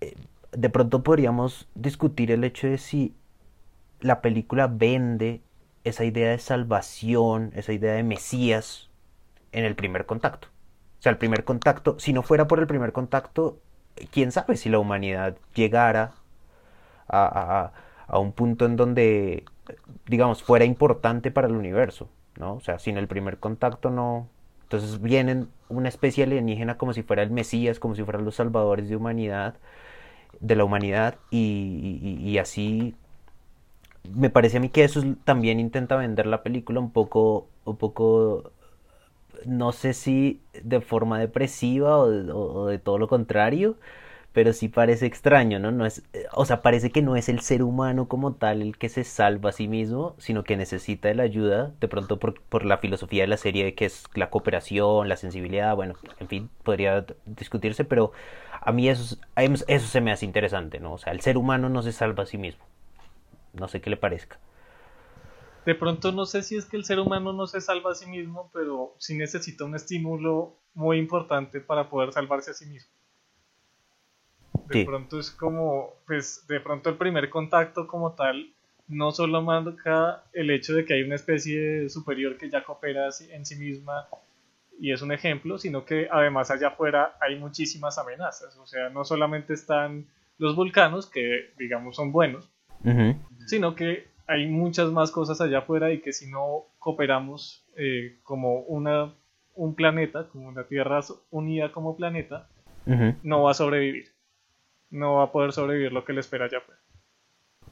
eh, 0.00 0.14
de 0.52 0.70
pronto 0.70 1.02
podríamos 1.02 1.68
discutir 1.74 2.30
el 2.30 2.44
hecho 2.44 2.66
de 2.66 2.78
si 2.78 3.14
la 4.00 4.20
película 4.20 4.66
vende 4.66 5.40
esa 5.84 6.04
idea 6.04 6.30
de 6.30 6.38
salvación, 6.38 7.52
esa 7.54 7.72
idea 7.72 7.94
de 7.94 8.02
Mesías 8.02 8.90
en 9.52 9.64
el 9.64 9.74
primer 9.74 10.06
contacto. 10.06 10.48
O 10.98 11.02
sea, 11.02 11.10
el 11.10 11.18
primer 11.18 11.44
contacto, 11.44 11.98
si 11.98 12.12
no 12.12 12.22
fuera 12.22 12.48
por 12.48 12.58
el 12.58 12.66
primer 12.66 12.92
contacto, 12.92 13.58
quién 14.10 14.32
sabe 14.32 14.56
si 14.56 14.68
la 14.68 14.78
humanidad 14.78 15.36
llegara 15.54 16.12
a, 17.08 17.72
un 18.08 18.32
punto 18.32 18.66
en 18.66 18.76
donde, 18.76 19.44
digamos, 20.06 20.42
fuera 20.42 20.64
importante 20.64 21.30
para 21.30 21.46
el 21.46 21.54
universo, 21.54 22.08
¿no? 22.38 22.54
O 22.54 22.60
sea, 22.60 22.78
sin 22.78 22.96
el 22.96 23.08
primer 23.08 23.38
contacto 23.38 23.90
no... 23.90 24.28
Entonces 24.62 25.00
vienen 25.00 25.48
una 25.70 25.88
especie 25.88 26.24
alienígena 26.24 26.76
como 26.76 26.92
si 26.92 27.02
fuera 27.02 27.22
el 27.22 27.30
Mesías, 27.30 27.78
como 27.80 27.94
si 27.94 28.04
fueran 28.04 28.24
los 28.24 28.34
salvadores 28.34 28.88
de 28.88 28.96
humanidad, 28.96 29.54
de 30.40 30.56
la 30.56 30.64
humanidad, 30.64 31.16
y 31.30 32.36
así 32.38 32.94
me 34.14 34.30
parece 34.30 34.58
a 34.58 34.60
mí 34.60 34.68
que 34.70 34.84
eso 34.84 35.02
también 35.24 35.60
intenta 35.60 35.96
vender 35.96 36.26
la 36.26 36.42
película 36.42 36.80
un 36.80 36.90
poco, 36.92 37.48
un 37.64 37.76
poco, 37.76 38.52
no 39.46 39.72
sé 39.72 39.94
si 39.94 40.40
de 40.62 40.80
forma 40.80 41.18
depresiva 41.18 41.98
o 41.98 42.66
de, 42.66 42.78
todo 42.78 42.98
lo 42.98 43.08
contrario, 43.08 43.76
pero 44.32 44.52
sí 44.52 44.68
parece 44.68 45.06
extraño, 45.06 45.58
¿no? 45.58 45.72
no 45.72 45.86
es, 45.86 46.02
o 46.32 46.44
sea, 46.44 46.62
parece 46.62 46.90
que 46.90 47.02
no 47.02 47.16
es 47.16 47.28
el 47.28 47.40
ser 47.40 47.62
humano 47.62 48.08
como 48.08 48.34
tal 48.34 48.62
el 48.62 48.78
que 48.78 48.88
se 48.88 49.04
salva 49.04 49.50
a 49.50 49.52
sí 49.52 49.68
mismo, 49.68 50.14
sino 50.18 50.44
que 50.44 50.56
necesita 50.56 51.08
de 51.08 51.14
la 51.14 51.24
ayuda, 51.24 51.72
de 51.80 51.88
pronto 51.88 52.18
por, 52.18 52.40
por 52.42 52.64
la 52.64 52.78
filosofía 52.78 53.22
de 53.22 53.28
la 53.28 53.36
serie, 53.36 53.74
que 53.74 53.86
es 53.86 54.04
la 54.14 54.30
cooperación, 54.30 55.08
la 55.08 55.16
sensibilidad, 55.16 55.74
bueno, 55.76 55.94
en 56.20 56.28
fin, 56.28 56.50
podría 56.62 57.04
discutirse, 57.26 57.84
pero 57.84 58.12
a 58.60 58.72
mí 58.72 58.88
eso, 58.88 59.16
eso 59.36 59.86
se 59.86 60.00
me 60.00 60.12
hace 60.12 60.26
interesante, 60.26 60.80
¿no? 60.80 60.92
O 60.94 60.98
sea, 60.98 61.12
el 61.12 61.20
ser 61.20 61.36
humano 61.36 61.68
no 61.68 61.82
se 61.82 61.92
salva 61.92 62.24
a 62.24 62.26
sí 62.26 62.38
mismo. 62.38 62.67
No 63.52 63.68
sé 63.68 63.80
qué 63.80 63.90
le 63.90 63.96
parezca. 63.96 64.38
De 65.64 65.74
pronto 65.74 66.12
no 66.12 66.24
sé 66.24 66.42
si 66.42 66.56
es 66.56 66.64
que 66.64 66.76
el 66.76 66.84
ser 66.84 66.98
humano 66.98 67.32
no 67.32 67.46
se 67.46 67.60
salva 67.60 67.92
a 67.92 67.94
sí 67.94 68.06
mismo, 68.06 68.50
pero 68.52 68.94
sí 68.98 69.16
necesita 69.16 69.64
un 69.64 69.74
estímulo 69.74 70.56
muy 70.74 70.98
importante 70.98 71.60
para 71.60 71.90
poder 71.90 72.12
salvarse 72.12 72.52
a 72.52 72.54
sí 72.54 72.66
mismo. 72.66 72.90
De 74.66 74.84
pronto 74.84 75.18
es 75.18 75.30
como, 75.30 75.94
pues 76.06 76.46
de 76.46 76.60
pronto 76.60 76.90
el 76.90 76.96
primer 76.96 77.30
contacto 77.30 77.86
como 77.86 78.12
tal 78.12 78.52
no 78.86 79.12
solo 79.12 79.42
marca 79.42 80.24
el 80.32 80.50
hecho 80.50 80.74
de 80.74 80.84
que 80.84 80.94
hay 80.94 81.02
una 81.02 81.16
especie 81.16 81.88
superior 81.90 82.38
que 82.38 82.50
ya 82.50 82.64
coopera 82.64 83.10
en 83.30 83.44
sí 83.44 83.56
misma 83.56 84.08
y 84.80 84.92
es 84.92 85.02
un 85.02 85.12
ejemplo, 85.12 85.58
sino 85.58 85.84
que 85.84 86.08
además 86.10 86.50
allá 86.50 86.68
afuera 86.68 87.16
hay 87.20 87.36
muchísimas 87.36 87.98
amenazas. 87.98 88.56
O 88.58 88.66
sea, 88.66 88.88
no 88.90 89.04
solamente 89.04 89.52
están 89.52 90.06
los 90.38 90.54
vulcanos, 90.54 91.06
que 91.06 91.52
digamos 91.58 91.96
son 91.96 92.12
buenos, 92.12 92.48
sino 93.48 93.74
que 93.74 94.06
hay 94.26 94.46
muchas 94.46 94.90
más 94.92 95.10
cosas 95.10 95.40
allá 95.40 95.58
afuera 95.60 95.90
y 95.90 96.00
que 96.00 96.12
si 96.12 96.30
no 96.30 96.66
cooperamos 96.78 97.64
eh, 97.76 98.18
como 98.22 98.60
una, 98.60 99.14
un 99.54 99.74
planeta, 99.74 100.28
como 100.28 100.48
una 100.48 100.64
Tierra 100.64 101.00
unida 101.30 101.72
como 101.72 101.96
planeta, 101.96 102.46
no 103.22 103.42
va 103.42 103.50
a 103.50 103.54
sobrevivir. 103.54 104.12
No 104.90 105.16
va 105.16 105.24
a 105.24 105.32
poder 105.32 105.52
sobrevivir 105.52 105.92
lo 105.92 106.04
que 106.04 106.12
le 106.12 106.20
espera 106.20 106.44
allá 106.44 106.58
afuera. 106.58 106.80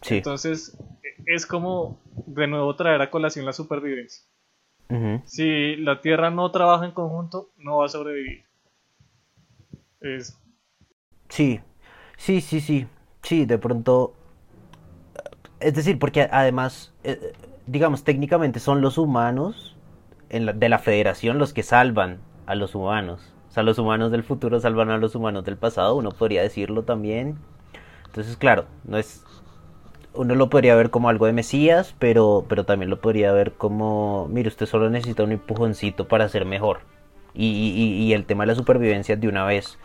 Entonces, 0.08 0.78
es 1.26 1.46
como 1.46 2.00
de 2.26 2.46
nuevo 2.46 2.74
traer 2.76 3.00
a 3.02 3.10
colación 3.10 3.44
la 3.44 3.52
supervivencia. 3.52 4.26
Si 5.24 5.76
la 5.76 6.00
Tierra 6.00 6.30
no 6.30 6.50
trabaja 6.50 6.86
en 6.86 6.92
conjunto, 6.92 7.50
no 7.58 7.78
va 7.78 7.86
a 7.86 7.88
sobrevivir. 7.88 8.44
Es... 10.00 10.38
Sí, 11.28 11.60
sí, 12.16 12.40
sí, 12.40 12.60
sí. 12.60 12.86
Sí, 13.22 13.44
de 13.44 13.58
pronto. 13.58 14.14
Es 15.66 15.74
decir, 15.74 15.98
porque 15.98 16.28
además, 16.30 16.92
eh, 17.02 17.32
digamos, 17.66 18.04
técnicamente 18.04 18.60
son 18.60 18.80
los 18.80 18.98
humanos 18.98 19.76
de 20.30 20.68
la 20.68 20.78
Federación 20.78 21.38
los 21.38 21.52
que 21.52 21.62
salvan 21.62 22.18
a 22.46 22.54
los 22.54 22.74
humanos. 22.74 23.34
O 23.48 23.52
sea, 23.52 23.62
los 23.64 23.78
humanos 23.78 24.12
del 24.12 24.22
futuro 24.22 24.60
salvan 24.60 24.90
a 24.90 24.98
los 24.98 25.14
humanos 25.16 25.44
del 25.44 25.56
pasado, 25.56 25.96
uno 25.96 26.10
podría 26.10 26.42
decirlo 26.42 26.84
también. 26.84 27.36
Entonces, 28.06 28.36
claro, 28.36 28.66
no 28.84 28.96
es 28.96 29.24
uno 30.14 30.36
lo 30.36 30.48
podría 30.48 30.76
ver 30.76 30.90
como 30.90 31.08
algo 31.08 31.26
de 31.26 31.32
Mesías, 31.32 31.96
pero, 31.98 32.44
pero 32.48 32.64
también 32.64 32.90
lo 32.90 33.00
podría 33.00 33.32
ver 33.32 33.52
como, 33.52 34.28
mire, 34.28 34.48
usted 34.48 34.66
solo 34.66 34.88
necesita 34.88 35.24
un 35.24 35.32
empujoncito 35.32 36.06
para 36.06 36.28
ser 36.28 36.44
mejor. 36.44 36.80
Y, 37.34 38.12
el 38.14 38.24
tema 38.24 38.44
de 38.44 38.48
la 38.48 38.54
supervivencia 38.54 39.16
de 39.16 39.28
una 39.28 39.44
vez, 39.44 39.78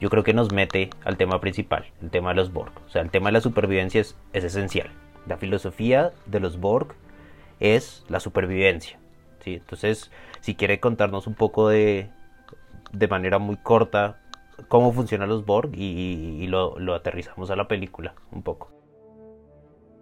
yo 0.00 0.10
creo 0.10 0.24
que 0.24 0.34
nos 0.34 0.52
mete 0.52 0.90
al 1.04 1.16
tema 1.16 1.40
principal, 1.40 1.86
el 2.02 2.10
tema 2.10 2.30
de 2.30 2.34
los 2.34 2.52
Borg. 2.52 2.72
O 2.86 2.90
sea, 2.90 3.02
el 3.02 3.10
tema 3.10 3.28
de 3.28 3.32
la 3.32 3.40
supervivencia 3.40 4.00
es, 4.00 4.16
esencial. 4.32 4.90
La 5.26 5.36
filosofía 5.36 6.12
de 6.26 6.40
los 6.40 6.58
Borg 6.58 6.94
es 7.60 8.04
la 8.08 8.20
supervivencia. 8.20 8.98
¿sí? 9.40 9.54
Entonces, 9.54 10.10
si 10.40 10.54
quiere 10.54 10.80
contarnos 10.80 11.26
un 11.26 11.34
poco 11.34 11.68
de, 11.68 12.10
de 12.92 13.08
manera 13.08 13.38
muy 13.38 13.56
corta 13.56 14.18
cómo 14.68 14.92
funcionan 14.92 15.28
los 15.28 15.44
Borg 15.44 15.70
y, 15.74 16.46
lo, 16.46 16.78
lo 16.78 16.94
aterrizamos 16.94 17.50
a 17.50 17.56
la 17.56 17.68
película 17.68 18.14
un 18.30 18.42
poco. 18.42 18.70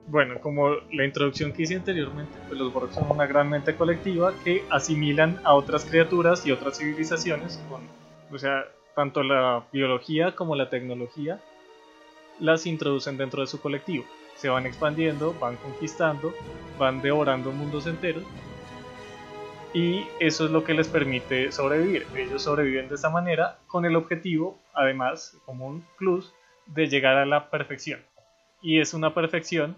Bueno, 0.06 0.40
como 0.40 0.70
la 0.92 1.04
introducción 1.04 1.52
que 1.52 1.62
hice 1.62 1.76
anteriormente, 1.76 2.32
pues 2.48 2.58
los 2.58 2.72
Borg 2.72 2.92
son 2.92 3.10
una 3.10 3.26
gran 3.26 3.48
mente 3.48 3.76
colectiva 3.76 4.32
que 4.42 4.64
asimilan 4.70 5.40
a 5.44 5.54
otras 5.54 5.84
criaturas 5.84 6.44
y 6.46 6.52
otras 6.52 6.78
civilizaciones, 6.78 7.62
con, 7.68 7.82
o 8.34 8.38
sea, 8.38 8.64
tanto 8.96 9.22
la 9.22 9.66
biología 9.72 10.34
como 10.34 10.56
la 10.56 10.68
tecnología 10.68 11.40
las 12.40 12.66
introducen 12.66 13.18
dentro 13.18 13.42
de 13.42 13.46
su 13.46 13.60
colectivo. 13.60 14.04
Se 14.40 14.48
van 14.48 14.64
expandiendo, 14.64 15.34
van 15.38 15.56
conquistando, 15.56 16.32
van 16.78 17.02
devorando 17.02 17.52
mundos 17.52 17.86
enteros 17.86 18.24
y 19.72 20.08
eso 20.18 20.46
es 20.46 20.50
lo 20.50 20.64
que 20.64 20.74
les 20.74 20.88
permite 20.88 21.52
sobrevivir. 21.52 22.06
Ellos 22.16 22.42
sobreviven 22.42 22.88
de 22.88 22.94
esta 22.94 23.10
manera 23.10 23.58
con 23.66 23.84
el 23.84 23.96
objetivo, 23.96 24.58
además, 24.72 25.36
como 25.44 25.66
un 25.66 25.84
plus, 25.98 26.32
de 26.66 26.88
llegar 26.88 27.16
a 27.16 27.26
la 27.26 27.50
perfección. 27.50 28.00
Y 28.62 28.80
es 28.80 28.94
una 28.94 29.14
perfección 29.14 29.76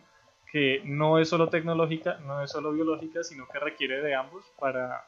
que 0.50 0.80
no 0.84 1.18
es 1.18 1.28
solo 1.28 1.48
tecnológica, 1.48 2.18
no 2.26 2.42
es 2.42 2.50
solo 2.50 2.72
biológica, 2.72 3.22
sino 3.22 3.46
que 3.48 3.58
requiere 3.58 4.00
de 4.00 4.14
ambos 4.14 4.44
para, 4.60 5.04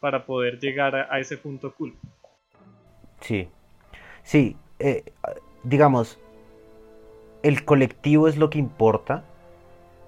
para 0.00 0.26
poder 0.26 0.58
llegar 0.58 0.96
a, 0.96 1.18
ese 1.18 1.38
punto 1.38 1.72
cool. 1.74 1.94
Sí, 3.20 3.48
sí, 4.22 4.56
eh, 4.78 5.04
digamos, 5.62 6.18
el 7.44 7.64
colectivo 7.64 8.26
es 8.26 8.36
lo 8.36 8.50
que 8.50 8.58
importa 8.58 9.24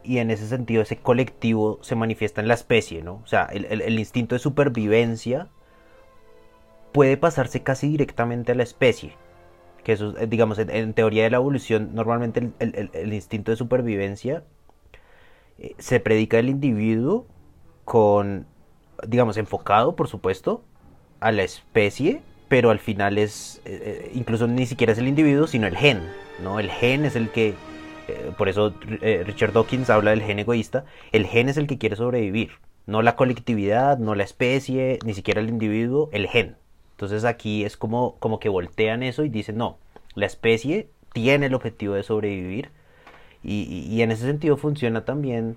y 0.03 0.19
en 0.19 0.31
ese 0.31 0.49
sentido 0.49 0.83
ese 0.83 0.97
colectivo 0.97 1.79
se 1.83 1.95
manifiesta 1.95 2.41
en 2.41 2.49
la 2.49 2.55
especie, 2.55 3.03
¿no? 3.03 3.21
O 3.23 3.27
sea, 3.27 3.45
el, 3.53 3.99
instinto 3.99 4.35
de 4.35 4.39
supervivencia 4.39 5.49
puede 6.93 7.17
pasarse 7.17 7.63
casi 7.63 7.89
directamente 7.89 8.53
a 8.53 8.55
la 8.55 8.63
especie 8.63 9.15
que 9.85 9.93
eso, 9.93 10.13
digamos, 10.13 10.59
en, 10.59 10.95
teoría 10.95 11.23
de 11.23 11.31
la 11.31 11.37
evolución, 11.37 11.95
normalmente 11.95 12.51
el, 12.59 13.13
instinto 13.13 13.53
de 13.53 13.57
supervivencia 13.57 14.43
eh, 15.59 15.77
se 15.79 16.01
predica 16.01 16.41
el 16.41 16.49
individuo 16.49 17.25
con, 17.85 18.47
digamos, 19.07 19.37
enfocado, 19.37 19.95
por 19.95 20.09
supuesto, 20.09 20.65
a 21.21 21.31
la 21.31 21.45
especie, 21.45 22.21
pero 22.49 22.71
al 22.71 22.79
final 22.79 23.19
es, 23.19 23.61
eh, 23.65 24.11
incluso 24.15 24.47
ni 24.47 24.67
siquiera 24.67 24.93
es 24.93 24.99
el 24.99 25.09
individuo, 25.09 25.47
sino 25.47 25.67
el 25.67 25.77
gen, 25.77 26.01
¿no? 26.43 26.61
El 26.61 26.71
gen 26.71 27.05
es 27.05 27.17
el 27.17 27.31
que, 27.31 27.55
por 28.39 28.49
eso 28.49 28.73
Richard 29.01 29.53
Dawkins 29.53 29.91
habla 29.91 30.13
del 30.13 30.23
gen 30.23 30.39
egoísta, 30.39 30.85
el 31.11 31.27
gen 31.27 31.49
es 31.49 31.57
el 31.57 31.67
que 31.67 31.77
quiere 31.77 31.97
sobrevivir, 31.97 32.53
no 32.87 33.03
la 33.03 33.17
colectividad, 33.17 33.99
no 33.99 34.15
la 34.15 34.23
especie, 34.23 35.01
ni 35.05 35.13
siquiera 35.13 35.41
el 35.41 35.49
individuo, 35.49 36.09
el 36.13 36.29
gen. 36.29 36.57
Entonces 36.93 37.25
aquí 37.25 37.65
es 37.65 37.77
como, 37.77 38.17
como 38.21 38.39
que 38.39 38.49
voltean 38.49 39.03
eso 39.03 39.25
y 39.25 39.29
dicen, 39.29 39.57
no, 39.57 39.79
la 40.15 40.27
especie 40.27 40.89
tiene 41.13 41.47
el 41.47 41.55
objetivo 41.55 41.95
de 41.95 42.03
sobrevivir 42.03 42.71
y, 43.43 44.03
en 44.03 44.11
ese 44.11 44.27
sentido 44.27 44.57
funciona 44.57 45.05
también, 45.05 45.57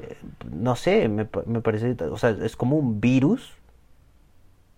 eh, 0.00 0.16
no 0.50 0.74
sé, 0.74 1.08
me, 1.08 1.24
parece, 1.24 1.96
o 2.04 2.18
sea, 2.18 2.30
es 2.30 2.56
como 2.56 2.76
un 2.76 3.00
virus, 3.00 3.52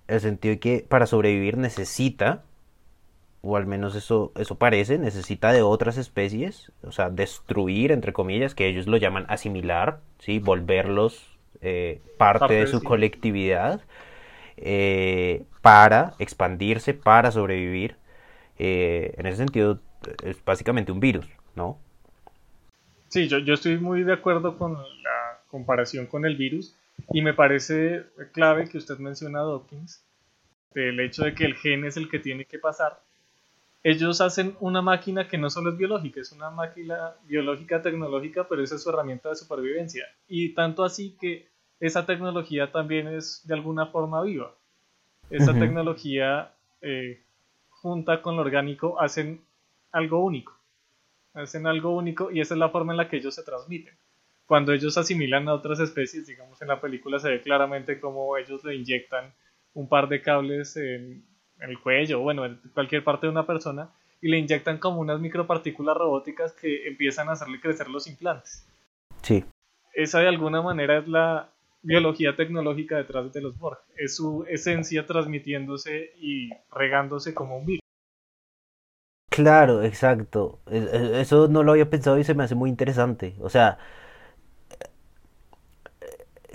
el 0.09 0.21
sentido 0.21 0.55
de 0.55 0.59
que 0.59 0.87
para 0.89 1.07
sobrevivir 1.07 1.57
necesita, 1.57 2.43
o 3.43 3.57
al 3.57 3.67
menos 3.67 3.95
eso, 3.95 4.33
eso 4.37 4.57
parece, 4.57 4.99
necesita 4.99 5.53
de 5.53 5.63
otras 5.63 5.97
especies, 5.97 6.73
o 6.83 6.93
sea, 6.93 7.11
destruir, 7.11 7.93
entre 7.93 8.13
comillas, 8.13 8.55
que 8.55 8.67
ellos 8.67 8.87
lo 8.87 8.97
llaman 8.97 9.27
asimilar, 9.29 10.01
¿sí? 10.19 10.39
volverlos 10.41 11.39
eh, 11.61 12.01
parte, 12.17 12.55
de 12.55 12.67
su 12.67 12.83
colectividad. 12.83 13.83
Eh, 14.57 15.45
para 15.63 16.15
expandirse, 16.19 16.95
para 16.95 17.31
sobrevivir. 17.31 17.97
Eh, 18.59 19.15
en 19.19 19.27
ese 19.27 19.37
sentido, 19.37 19.81
es 20.25 20.43
básicamente 20.45 20.91
un 20.91 20.99
virus, 20.99 21.27
¿no? 21.55 21.79
Sí, 23.09 23.29
yo, 23.29 23.39
yo 23.39 23.55
estoy 23.55 23.79
muy 23.79 24.03
de 24.03 24.13
acuerdo 24.13 24.59
con 24.59 24.75
la 24.75 25.41
comparación 25.51 26.07
con 26.07 26.25
el 26.25 26.37
virus 26.37 26.75
y 27.13 27.23
me 27.23 27.35
parece 27.35 28.05
clave 28.33 28.69
que 28.69 28.79
usted 28.79 28.99
menciona 28.99 29.41
a 29.41 29.45
Dawkins, 29.45 30.05
del 30.75 31.01
hecho 31.01 31.25
de 31.25 31.35
que 31.35 31.45
el 31.45 31.55
gen 31.55 31.85
es 31.85 31.97
el 31.97 32.09
que 32.09 32.19
tiene 32.19 32.45
que 32.45 32.59
pasar. 32.59 33.01
Ellos 33.83 34.21
hacen 34.21 34.57
una 34.61 34.83
máquina 34.83 35.29
que 35.29 35.39
no 35.39 35.51
solo 35.51 35.71
es 35.71 35.79
biológica, 35.79 36.21
es 36.21 36.33
una 36.33 36.51
máquina 36.51 37.15
biológica 37.25 37.81
tecnológica, 37.81 38.47
pero 38.49 38.63
esa 38.63 38.75
es 38.75 38.83
su 38.83 38.91
herramienta 38.91 39.29
de 39.29 39.37
supervivencia. 39.37 40.05
Y 40.27 40.51
tanto 40.55 40.85
así 40.85 41.17
que 41.21 41.49
esa 41.81 42.05
tecnología 42.05 42.73
también 42.73 43.09
es 43.09 43.47
de 43.47 43.55
alguna 43.55 43.87
forma 43.87 44.23
viva 44.23 44.53
esa 45.31 45.53
tecnología 45.53 46.53
eh, 46.81 47.23
junta 47.69 48.23
con 48.23 48.37
lo 48.37 48.43
orgánico 48.43 49.01
hacen 49.01 49.43
algo 49.93 50.25
único. 50.25 50.57
Hacen 51.35 51.67
algo 51.67 51.91
único 51.91 52.31
y 52.31 52.41
esa 52.41 52.55
es 52.55 52.59
la 52.59 52.71
forma 52.71 52.93
en 52.93 52.97
la 52.97 53.09
que 53.09 53.19
ellos 53.19 53.35
se 53.35 53.43
transmiten. 53.43 53.95
Cuando 54.49 54.73
ellos 54.73 54.99
asimilan 54.99 55.49
a 55.49 55.55
otras 55.55 55.79
especies, 55.79 56.27
digamos 56.27 56.61
en 56.63 56.69
la 56.69 56.81
película 56.81 57.21
se 57.21 57.29
ve 57.29 57.43
claramente 57.43 58.01
cómo 58.01 58.37
ellos 58.37 58.65
le 58.65 58.75
inyectan 58.75 59.33
un 59.75 59.89
par 59.89 60.09
de 60.09 60.21
cables 60.21 60.77
en, 60.77 61.25
el 61.61 61.79
cuello, 61.79 62.21
bueno, 62.21 62.45
en 62.45 62.59
cualquier 62.75 63.05
parte 63.05 63.27
de 63.27 63.33
una 63.33 63.47
persona, 63.47 63.91
y 64.21 64.29
le 64.29 64.39
inyectan 64.39 64.79
como 64.79 65.01
unas 65.01 65.21
micropartículas 65.21 65.97
robóticas 65.97 66.53
que 66.55 66.89
empiezan 66.89 67.29
a 67.29 67.33
hacerle 67.33 67.61
crecer 67.61 67.89
los 67.89 68.09
implantes. 68.09 68.67
Sí. 69.23 69.45
Esa 69.93 70.21
de 70.21 70.29
alguna 70.29 70.63
manera 70.63 70.99
es 70.99 71.07
la, 71.07 71.51
biología 71.83 72.37
tecnológica 72.37 72.97
detrás 72.97 73.33
de 73.33 73.41
los 73.41 73.59
Borg. 73.59 73.79
Es 73.97 74.17
su 74.17 74.45
esencia 74.49 75.07
transmitiéndose 75.07 76.13
y 76.21 76.51
regándose 76.71 77.35
como 77.35 77.57
un 77.59 77.67
virus. 77.67 77.81
Claro, 79.31 79.83
exacto. 79.83 80.61
Eso 80.67 81.49
no 81.49 81.63
lo 81.63 81.73
había 81.73 81.91
pensado 81.91 82.19
y 82.19 82.25
se 82.25 82.35
me 82.35 82.45
hace 82.45 82.55
muy 82.55 82.71
interesante. 82.71 83.37
O 83.41 83.49
sea, 83.49 83.79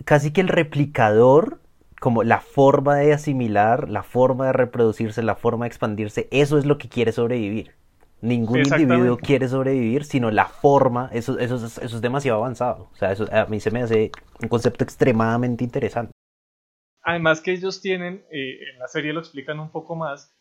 casi 0.06 0.32
que 0.32 0.42
el 0.42 0.48
replicador, 0.48 1.60
como 2.00 2.24
la 2.24 2.40
forma 2.40 2.96
de 2.96 3.14
asimilar, 3.14 3.90
la 3.90 4.04
forma 4.04 4.48
de 4.48 4.54
reproducirse, 4.54 5.24
la 5.24 5.36
forma 5.36 5.66
de 5.66 5.68
expandirse, 5.68 6.28
eso 6.32 6.58
es 6.58 6.66
lo 6.66 6.78
que 6.78 6.90
quiere 6.90 7.12
sobrevivir. 7.12 7.72
Ningún 8.22 8.60
individuo 8.60 9.18
quiere 9.18 9.50
sobrevivir, 9.50 10.06
sino 10.06 10.32
la 10.32 10.46
forma, 10.46 11.10
eso, 11.12 11.38
eso, 11.40 11.58
eso 11.58 11.82
es 11.82 12.02
demasiado 12.02 12.40
avanzado. 12.40 12.90
O 12.94 12.96
sea, 12.96 13.12
eso 13.12 13.28
a 13.34 13.46
mí 13.48 13.60
se 13.60 13.70
me 13.70 13.84
hace 13.84 14.12
un 14.42 14.48
concepto 14.48 14.84
extremadamente 14.84 15.64
interesante. 15.64 16.14
Además 17.02 17.42
que 17.42 17.52
ellos 17.52 17.82
tienen, 17.82 18.26
eh, 18.32 18.60
en 18.72 18.80
la 18.80 18.88
serie 18.88 19.12
lo 19.12 19.20
explican 19.20 19.60
un 19.60 19.70
poco 19.70 19.96
más, 19.96 20.34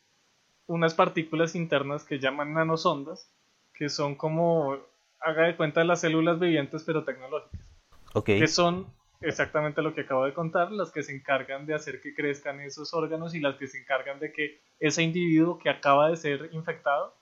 unas 0.66 0.94
partículas 0.94 1.56
internas 1.56 2.04
que 2.04 2.20
llaman 2.20 2.54
nanosondas, 2.54 3.28
que 3.74 3.88
son 3.88 4.14
como, 4.14 4.76
haga 5.18 5.48
de 5.48 5.56
cuenta, 5.56 5.82
las 5.82 6.02
células 6.02 6.38
vivientes 6.38 6.84
pero 6.84 7.04
tecnológicas. 7.04 7.60
Okay. 8.14 8.38
Que 8.38 8.46
son 8.46 8.86
exactamente 9.22 9.82
lo 9.82 9.94
que 9.94 10.02
acabo 10.02 10.24
de 10.24 10.34
contar, 10.34 10.72
las 10.72 10.90
que 10.90 11.02
se 11.02 11.14
encargan 11.14 11.66
de 11.66 11.74
hacer 11.74 12.00
que 12.00 12.14
crezcan 12.14 12.60
esos 12.60 12.92
órganos 12.94 13.34
y 13.34 13.40
las 13.40 13.56
que 13.56 13.66
se 13.66 13.78
encargan 13.78 14.18
de 14.18 14.32
que 14.32 14.60
ese 14.80 15.02
individuo 15.02 15.58
que 15.58 15.70
acaba 15.70 16.10
de 16.10 16.16
ser 16.16 16.50
infectado 16.52 17.14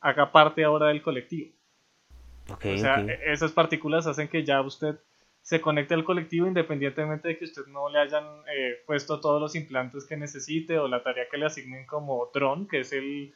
haga 0.00 0.32
parte 0.32 0.64
ahora 0.64 0.88
del 0.88 1.02
colectivo. 1.02 1.52
o 2.48 2.78
sea, 2.78 3.00
e-, 3.00 3.32
esas 3.32 3.52
partículas 3.52 4.06
hacen 4.06 4.28
que 4.28 4.44
ya 4.44 4.60
usted 4.60 4.98
se 5.40 5.60
conecte 5.60 5.94
al 5.94 6.04
colectivo 6.04 6.46
independientemente 6.46 7.28
de 7.28 7.38
que 7.38 7.44
usted 7.44 7.66
no 7.66 7.88
le 7.88 7.98
hayan 7.98 8.24
eh, 8.54 8.76
puesto 8.86 9.20
todos 9.20 9.40
los 9.40 9.56
implantes 9.56 10.06
que 10.06 10.16
necesite 10.16 10.78
o 10.78 10.86
la 10.86 11.02
tarea 11.02 11.24
que 11.30 11.36
le 11.36 11.46
asignen 11.46 11.84
como 11.86 12.28
Tron, 12.32 12.68
que 12.68 12.80
es 12.80 12.92
el 12.92 13.34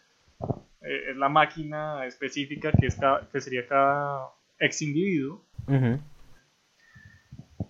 eh, 0.82 1.14
la 1.16 1.28
máquina 1.28 2.06
específica 2.06 2.70
que, 2.70 2.86
es 2.86 2.96
que 3.32 3.40
sería 3.40 3.66
cada 3.66 4.28
ex 4.60 4.82
individuo, 4.82 5.42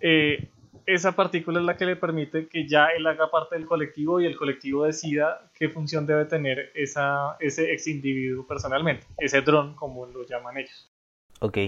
eh, 0.01 0.49
esa 0.87 1.13
partícula 1.13 1.59
es 1.59 1.67
la 1.67 1.77
que 1.77 1.85
le 1.85 1.97
permite 1.97 2.49
que 2.49 2.69
ya 2.69 2.87
él 2.97 3.07
haga 3.07 3.31
parte 3.31 3.57
del 3.57 3.67
colectivo 3.67 4.21
y 4.21 4.27
el 4.27 4.37
colectivo 4.37 4.85
decida 4.85 5.51
qué 5.55 5.69
función 5.69 6.07
debe 6.07 6.25
tener 6.27 6.71
esa, 6.75 7.37
ese 7.41 7.73
ex 7.73 7.89
individuo 7.89 8.47
personalmente, 8.47 9.07
ese 9.19 9.41
dron 9.41 9.75
como 9.75 10.07
lo 10.07 10.25
llaman 10.25 10.59
ellos. 10.59 10.93
Ok, 11.41 11.59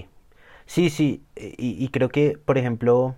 sí, 0.65 0.89
sí, 0.89 1.23
y, 1.35 1.83
y 1.83 1.87
creo 1.89 2.09
que, 2.09 2.37
por 2.43 2.57
ejemplo, 2.57 3.15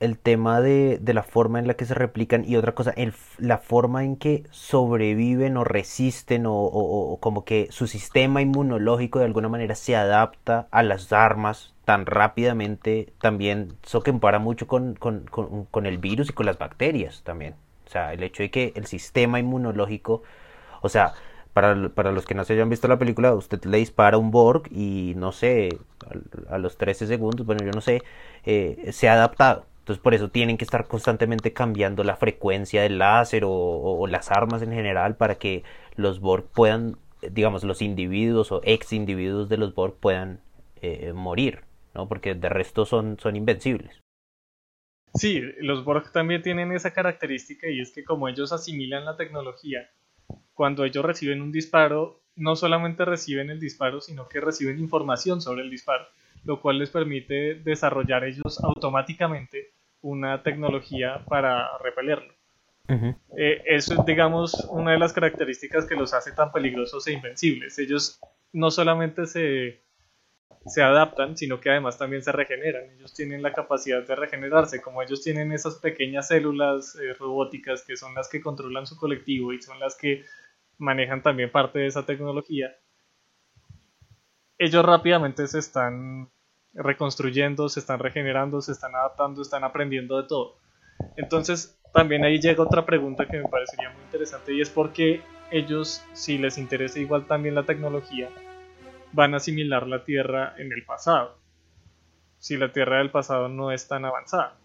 el 0.00 0.18
tema 0.18 0.60
de, 0.60 0.98
de, 1.00 1.14
la 1.14 1.22
forma 1.22 1.58
en 1.58 1.66
la 1.66 1.74
que 1.74 1.84
se 1.84 1.94
replican 1.94 2.44
y 2.44 2.56
otra 2.56 2.74
cosa, 2.74 2.92
el, 2.96 3.14
la 3.38 3.58
forma 3.58 4.04
en 4.04 4.16
que 4.16 4.44
sobreviven 4.50 5.56
o 5.56 5.64
resisten 5.64 6.46
o, 6.46 6.54
o, 6.54 7.12
o, 7.12 7.20
como 7.20 7.44
que 7.44 7.68
su 7.70 7.86
sistema 7.86 8.40
inmunológico 8.40 9.18
de 9.18 9.24
alguna 9.24 9.48
manera 9.48 9.74
se 9.74 9.96
adapta 9.96 10.68
a 10.70 10.82
las 10.82 11.12
armas 11.12 11.74
tan 11.88 12.04
rápidamente, 12.04 13.14
también 13.18 13.72
eso 13.82 14.02
compara 14.02 14.38
mucho 14.38 14.66
con, 14.66 14.94
con, 14.94 15.24
con, 15.24 15.64
con 15.64 15.86
el 15.86 15.96
virus 15.96 16.28
y 16.28 16.34
con 16.34 16.44
las 16.44 16.58
bacterias 16.58 17.22
también. 17.22 17.54
O 17.86 17.88
sea, 17.88 18.12
el 18.12 18.22
hecho 18.22 18.42
de 18.42 18.50
que 18.50 18.74
el 18.76 18.84
sistema 18.84 19.38
inmunológico, 19.40 20.22
o 20.82 20.90
sea, 20.90 21.14
para, 21.54 21.88
para, 21.88 22.12
los 22.12 22.26
que 22.26 22.34
no 22.34 22.44
se 22.44 22.52
hayan 22.52 22.68
visto 22.68 22.88
la 22.88 22.98
película, 22.98 23.32
usted 23.32 23.64
le 23.64 23.78
dispara 23.78 24.18
un 24.18 24.30
Borg 24.30 24.64
y 24.70 25.14
no 25.16 25.32
sé, 25.32 25.78
a, 26.50 26.56
a 26.56 26.58
los 26.58 26.76
13 26.76 27.06
segundos, 27.06 27.46
bueno, 27.46 27.64
yo 27.64 27.72
no 27.72 27.80
sé, 27.80 28.02
eh, 28.44 28.90
se 28.92 29.08
ha 29.08 29.14
adaptado. 29.14 29.64
Entonces 29.78 30.02
por 30.02 30.12
eso 30.12 30.28
tienen 30.28 30.58
que 30.58 30.64
estar 30.64 30.88
constantemente 30.88 31.54
cambiando 31.54 32.04
la 32.04 32.16
frecuencia 32.16 32.82
del 32.82 32.98
láser 32.98 33.44
o, 33.44 33.50
o, 33.50 33.98
o, 34.00 34.06
las 34.08 34.30
armas 34.30 34.60
en 34.60 34.72
general 34.72 35.16
para 35.16 35.36
que 35.36 35.64
los 35.96 36.20
Borg 36.20 36.44
puedan, 36.52 36.98
digamos, 37.22 37.64
los 37.64 37.80
individuos 37.80 38.52
o 38.52 38.60
ex 38.64 38.92
individuos 38.92 39.48
de 39.48 39.56
los 39.56 39.74
Borg 39.74 39.94
puedan 39.94 40.40
eh, 40.82 41.12
morir, 41.14 41.62
¿no? 41.98 42.08
Porque 42.08 42.36
de 42.36 42.48
resto 42.48 42.86
son, 42.86 43.18
son 43.18 43.34
invencibles. 43.34 44.00
Sí, 45.14 45.42
los 45.58 45.84
Borg 45.84 46.12
también 46.12 46.42
tienen 46.42 46.70
esa 46.70 46.92
característica 46.92 47.68
y 47.68 47.80
es 47.80 47.92
que 47.92 48.04
como 48.04 48.28
ellos 48.28 48.52
asimilan 48.52 49.04
la 49.04 49.16
tecnología, 49.16 49.90
cuando 50.54 50.84
ellos 50.84 51.04
reciben 51.04 51.42
un 51.42 51.50
disparo, 51.50 52.20
no 52.36 52.54
solamente 52.54 53.04
reciben 53.04 53.50
el 53.50 53.58
disparo, 53.58 54.00
sino 54.00 54.28
que 54.28 54.40
reciben 54.40 54.78
información 54.78 55.40
sobre 55.40 55.62
el 55.62 55.70
disparo, 55.70 56.06
lo 56.44 56.60
cual 56.60 56.78
les 56.78 56.90
permite 56.90 57.56
desarrollar 57.56 58.22
ellos 58.22 58.62
automáticamente 58.62 59.72
una 60.00 60.44
tecnología 60.44 61.24
para 61.26 61.78
repelerlo. 61.78 62.32
Uh 62.88 62.92
-huh. 62.92 63.16
eh, 63.36 63.62
eso 63.66 63.94
es, 63.94 64.06
digamos, 64.06 64.54
una 64.70 64.92
de 64.92 64.98
las 64.98 65.12
características 65.12 65.84
que 65.86 65.96
los 65.96 66.14
hace 66.14 66.30
tan 66.30 66.52
peligrosos 66.52 67.06
e 67.08 67.12
invencibles. 67.12 67.76
Ellos 67.80 68.20
no 68.52 68.70
solamente 68.70 69.26
se, 69.26 69.82
se 70.66 70.82
adaptan, 70.82 71.36
sino 71.36 71.60
que 71.60 71.70
además 71.70 71.98
también 71.98 72.22
se 72.22 72.32
regeneran. 72.32 72.90
Ellos 72.96 73.14
tienen 73.14 73.42
la 73.42 73.52
capacidad 73.52 74.06
de 74.06 74.14
regenerarse, 74.14 74.82
como 74.82 75.02
ellos 75.02 75.22
tienen 75.22 75.52
esas 75.52 75.76
pequeñas 75.76 76.28
células 76.28 76.96
eh, 76.96 77.14
robóticas 77.14 77.82
que 77.84 77.96
son 77.96 78.14
las 78.14 78.28
que 78.28 78.40
controlan 78.40 78.86
su 78.86 78.96
colectivo 78.96 79.52
y 79.52 79.62
son 79.62 79.78
las 79.80 79.96
que 79.96 80.24
manejan 80.78 81.22
también 81.22 81.50
parte 81.50 81.78
de 81.80 81.86
esa 81.86 82.04
tecnología. 82.04 82.76
Ellos 84.58 84.84
rápidamente 84.84 85.46
se 85.46 85.58
están 85.58 86.30
reconstruyendo, 86.74 87.68
se 87.68 87.80
están 87.80 87.98
regenerando, 87.98 88.60
se 88.60 88.72
están 88.72 88.94
adaptando, 88.94 89.42
están 89.42 89.64
aprendiendo 89.64 90.20
de 90.20 90.28
todo. 90.28 90.56
Entonces, 91.16 91.78
también 91.92 92.24
ahí 92.24 92.40
llega 92.40 92.62
otra 92.62 92.84
pregunta 92.84 93.26
que 93.26 93.38
me 93.38 93.48
parecería 93.48 93.90
muy 93.90 94.02
interesante 94.02 94.52
y 94.52 94.60
es 94.60 94.68
por 94.68 94.92
qué 94.92 95.22
ellos, 95.50 96.04
si 96.12 96.38
les 96.38 96.58
interesa 96.58 96.98
igual 96.98 97.26
también 97.26 97.54
la 97.54 97.64
tecnología, 97.64 98.28
van 99.18 99.34
a 99.34 99.38
asimilar 99.38 99.88
la 99.88 100.04
Tierra 100.04 100.54
en 100.58 100.72
el 100.72 100.84
pasado, 100.84 101.36
si 102.38 102.56
la 102.56 102.70
Tierra 102.70 102.98
del 102.98 103.10
pasado 103.10 103.48
no 103.48 103.72
es 103.72 103.88
tan 103.88 104.04
avanzada. 104.04 104.56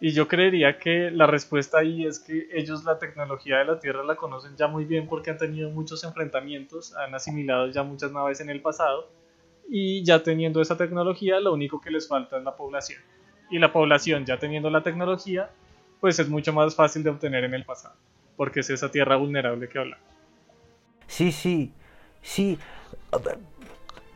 Y 0.00 0.12
yo 0.12 0.26
creería 0.28 0.78
que 0.78 1.10
la 1.10 1.26
respuesta 1.26 1.80
ahí 1.80 2.06
es 2.06 2.18
que 2.18 2.48
ellos 2.54 2.84
la 2.84 2.98
tecnología 2.98 3.58
de 3.58 3.66
la 3.66 3.78
Tierra 3.78 4.02
la 4.02 4.16
conocen 4.16 4.56
ya 4.56 4.66
muy 4.66 4.86
bien 4.86 5.08
porque 5.08 5.30
han 5.30 5.36
tenido 5.36 5.68
muchos 5.68 6.02
enfrentamientos, 6.04 6.96
han 6.96 7.14
asimilado 7.14 7.66
ya 7.68 7.82
muchas 7.82 8.12
naves 8.12 8.40
en 8.40 8.48
el 8.48 8.62
pasado 8.62 9.10
y 9.68 10.02
ya 10.02 10.22
teniendo 10.22 10.62
esa 10.62 10.78
tecnología 10.78 11.38
lo 11.38 11.52
único 11.52 11.82
que 11.82 11.90
les 11.90 12.08
falta 12.08 12.38
es 12.38 12.44
la 12.44 12.56
población. 12.56 13.02
Y 13.50 13.58
la 13.58 13.74
población 13.74 14.24
ya 14.24 14.38
teniendo 14.38 14.70
la 14.70 14.82
tecnología 14.82 15.50
pues 16.00 16.18
es 16.18 16.30
mucho 16.30 16.54
más 16.54 16.74
fácil 16.74 17.02
de 17.02 17.10
obtener 17.10 17.44
en 17.44 17.52
el 17.52 17.66
pasado 17.66 17.94
porque 18.38 18.60
es 18.60 18.70
esa 18.70 18.90
tierra 18.90 19.16
vulnerable 19.16 19.68
que 19.68 19.78
hablamos. 19.78 20.06
Sí, 21.06 21.30
sí, 21.30 21.70
sí. 22.22 22.58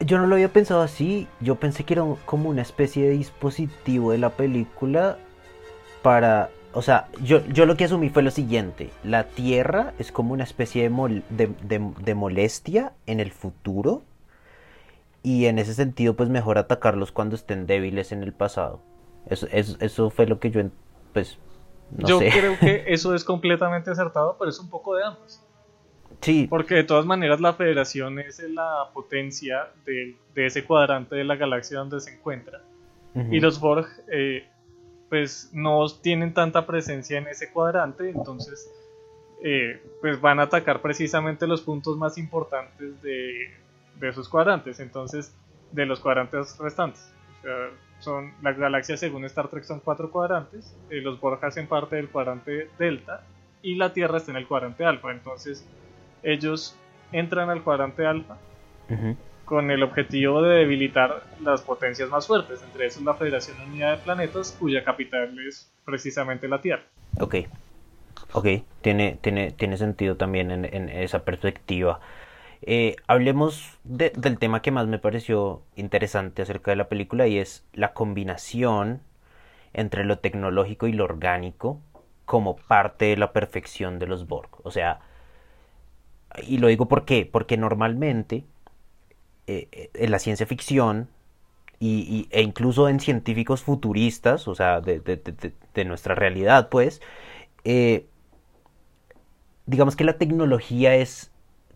Yo 0.00 0.18
no 0.18 0.26
lo 0.26 0.34
había 0.34 0.52
pensado 0.52 0.82
así, 0.82 1.26
yo 1.40 1.56
pensé 1.56 1.84
que 1.84 1.94
era 1.94 2.04
como 2.26 2.50
una 2.50 2.62
especie 2.62 3.04
de 3.04 3.10
dispositivo 3.10 4.12
de 4.12 4.18
la 4.18 4.30
película 4.30 5.18
para... 6.02 6.50
O 6.72 6.82
sea, 6.82 7.08
yo, 7.22 7.44
yo 7.46 7.64
lo 7.64 7.76
que 7.76 7.84
asumí 7.84 8.10
fue 8.10 8.22
lo 8.22 8.30
siguiente, 8.30 8.90
la 9.02 9.24
Tierra 9.24 9.94
es 9.98 10.12
como 10.12 10.34
una 10.34 10.44
especie 10.44 10.82
de, 10.82 10.90
mol, 10.90 11.22
de, 11.30 11.46
de, 11.62 11.92
de 12.00 12.14
molestia 12.14 12.92
en 13.06 13.20
el 13.20 13.32
futuro 13.32 14.02
y 15.22 15.46
en 15.46 15.58
ese 15.58 15.72
sentido 15.72 16.14
pues 16.14 16.28
mejor 16.28 16.58
atacarlos 16.58 17.12
cuando 17.12 17.34
estén 17.34 17.66
débiles 17.66 18.12
en 18.12 18.22
el 18.22 18.34
pasado. 18.34 18.82
Eso, 19.26 19.48
eso, 19.50 19.76
eso 19.80 20.10
fue 20.10 20.26
lo 20.26 20.38
que 20.38 20.50
yo 20.50 20.60
pues 21.14 21.38
no 21.90 22.06
yo 22.06 22.18
sé. 22.18 22.30
creo 22.30 22.58
que 22.58 22.84
eso 22.92 23.14
es 23.14 23.24
completamente 23.24 23.90
acertado, 23.90 24.36
pero 24.38 24.50
es 24.50 24.60
un 24.60 24.68
poco 24.68 24.94
de 24.96 25.04
ambos. 25.04 25.42
Sí. 26.20 26.46
Porque 26.48 26.74
de 26.74 26.84
todas 26.84 27.06
maneras 27.06 27.40
la 27.40 27.52
federación 27.54 28.18
es 28.18 28.38
la 28.40 28.90
potencia 28.92 29.68
de, 29.84 30.16
de 30.34 30.46
ese 30.46 30.64
cuadrante 30.64 31.14
de 31.14 31.24
la 31.24 31.36
galaxia 31.36 31.78
donde 31.78 32.00
se 32.00 32.14
encuentra. 32.14 32.62
Uh 33.14 33.20
-huh. 33.20 33.34
Y 33.34 33.40
los 33.40 33.60
Borg 33.60 33.86
eh, 34.10 34.46
pues 35.08 35.50
no 35.52 35.86
tienen 36.02 36.34
tanta 36.34 36.66
presencia 36.66 37.18
en 37.18 37.28
ese 37.28 37.52
cuadrante, 37.52 38.10
entonces 38.10 38.70
eh, 39.42 39.80
pues 40.00 40.20
van 40.20 40.40
a 40.40 40.44
atacar 40.44 40.82
precisamente 40.82 41.46
los 41.46 41.62
puntos 41.62 41.96
más 41.96 42.18
importantes 42.18 43.00
de, 43.02 43.50
de 44.00 44.08
esos 44.08 44.28
cuadrantes, 44.28 44.80
entonces 44.80 45.34
de 45.72 45.86
los 45.86 46.00
cuadrantes 46.00 46.56
restantes. 46.58 47.12
O 47.38 47.42
sea, 47.42 47.70
son 48.00 48.32
las 48.42 48.58
galaxias 48.58 49.00
según 49.00 49.24
Star 49.24 49.48
Trek 49.48 49.64
son 49.64 49.80
cuatro 49.80 50.10
cuadrantes, 50.10 50.74
eh, 50.90 51.00
los 51.00 51.20
Borg 51.20 51.44
hacen 51.44 51.66
parte 51.66 51.96
del 51.96 52.08
cuadrante 52.08 52.68
delta 52.78 53.24
y 53.62 53.76
la 53.76 53.92
Tierra 53.92 54.18
está 54.18 54.32
en 54.32 54.38
el 54.38 54.46
cuadrante 54.46 54.84
alfa, 54.84 55.12
entonces 55.12 55.64
ellos 56.22 56.76
entran 57.12 57.50
al 57.50 57.62
cuadrante 57.62 58.06
alfa 58.06 58.36
uh 58.88 58.92
-huh. 58.92 59.16
con 59.44 59.70
el 59.70 59.82
objetivo 59.82 60.42
de 60.42 60.58
debilitar 60.58 61.22
las 61.42 61.62
potencias 61.62 62.08
más 62.10 62.26
fuertes, 62.26 62.62
entre 62.62 62.86
esos 62.86 63.02
la 63.02 63.14
Federación 63.14 63.56
Unida 63.68 63.92
de 63.92 63.98
Planetas, 63.98 64.56
cuya 64.58 64.82
capital 64.84 65.38
es 65.46 65.70
precisamente 65.84 66.48
la 66.48 66.60
Tierra. 66.60 66.82
Ok, 67.20 67.36
ok, 68.32 68.46
tiene, 68.80 69.18
tiene, 69.20 69.52
tiene 69.52 69.76
sentido 69.76 70.16
también 70.16 70.50
en, 70.50 70.64
en 70.64 70.88
esa 70.88 71.24
perspectiva. 71.24 72.00
Eh, 72.62 72.96
hablemos 73.06 73.78
de, 73.84 74.10
del 74.16 74.38
tema 74.38 74.62
que 74.62 74.70
más 74.70 74.86
me 74.86 74.98
pareció 74.98 75.62
interesante 75.76 76.42
acerca 76.42 76.70
de 76.70 76.76
la 76.76 76.88
película 76.88 77.26
y 77.26 77.38
es 77.38 77.64
la 77.74 77.92
combinación 77.92 79.00
entre 79.72 80.04
lo 80.04 80.18
tecnológico 80.18 80.86
y 80.86 80.92
lo 80.92 81.04
orgánico 81.04 81.80
como 82.24 82.56
parte 82.56 83.04
de 83.04 83.16
la 83.16 83.32
perfección 83.32 83.98
de 83.98 84.06
los 84.06 84.26
Borg. 84.26 84.48
O 84.64 84.70
sea, 84.70 85.00
y 86.46 86.58
lo 86.58 86.68
digo 86.68 86.88
por 86.88 87.04
qué, 87.04 87.28
porque 87.30 87.56
normalmente 87.56 88.44
eh, 89.46 89.90
en 89.94 90.10
la 90.10 90.18
ciencia 90.18 90.46
ficción 90.46 91.08
y, 91.78 92.28
e 92.30 92.42
incluso 92.42 92.88
en 92.88 93.00
científicos 93.00 93.62
futuristas, 93.62 94.48
o 94.48 94.54
sea, 94.54 94.80
de, 94.80 95.00
de, 95.00 95.52
de, 95.74 95.84
nuestra 95.84 96.14
realidad, 96.14 96.68
pues, 96.70 97.02
eh, 97.64 98.06
digamos 99.66 99.94
que 99.94 100.04
la 100.04 100.16
tecnología 100.18 100.94
es 100.94 101.32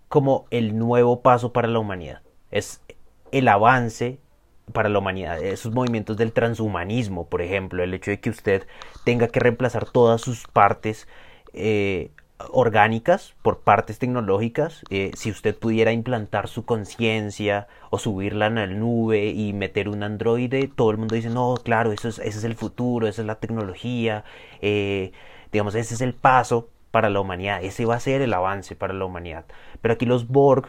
como 0.08 0.46
el 0.50 0.78
nuevo 0.78 1.20
paso 1.20 1.52
para 1.52 1.68
la 1.68 1.78
humanidad. 1.78 2.22
Es 2.50 2.82
el 3.30 3.46
avance 3.48 4.18
para 4.72 4.88
la 4.88 4.98
humanidad. 4.98 5.42
Esos 5.42 5.72
movimientos 5.72 6.16
del 6.16 6.32
transhumanismo, 6.32 7.28
por 7.28 7.42
ejemplo, 7.42 7.82
el 7.82 7.94
hecho 7.94 8.10
de 8.10 8.20
que 8.20 8.30
usted 8.30 8.66
tenga 9.04 9.28
que 9.28 9.40
reemplazar 9.40 9.88
todas 9.90 10.20
sus 10.20 10.46
partes 10.46 11.06
eh, 11.52 12.10
orgánicas 12.50 13.34
por 13.42 13.60
partes 13.60 13.98
tecnológicas. 13.98 14.82
Eh, 14.90 15.10
si 15.14 15.30
usted 15.30 15.56
pudiera 15.56 15.92
implantar 15.92 16.48
su 16.48 16.64
conciencia 16.64 17.68
o 17.90 17.98
subirla 17.98 18.46
en 18.46 18.54
la 18.56 18.66
nube 18.66 19.30
y 19.30 19.52
meter 19.52 19.88
un 19.88 20.02
androide, 20.02 20.68
todo 20.68 20.90
el 20.90 20.98
mundo 20.98 21.14
dice, 21.14 21.30
no, 21.30 21.54
claro, 21.62 21.92
eso 21.92 22.08
es, 22.08 22.18
ese 22.18 22.38
es 22.38 22.44
el 22.44 22.54
futuro, 22.54 23.06
esa 23.06 23.22
es 23.22 23.26
la 23.26 23.36
tecnología, 23.36 24.24
eh, 24.60 25.12
digamos, 25.52 25.74
ese 25.74 25.94
es 25.94 26.00
el 26.00 26.14
paso 26.14 26.68
para 26.90 27.10
la 27.10 27.20
humanidad, 27.20 27.62
ese 27.62 27.84
va 27.84 27.96
a 27.96 28.00
ser 28.00 28.20
el 28.22 28.32
avance 28.34 28.74
para 28.76 28.94
la 28.94 29.04
humanidad. 29.04 29.44
Pero 29.80 29.94
aquí 29.94 30.06
los 30.06 30.28
Borg, 30.28 30.68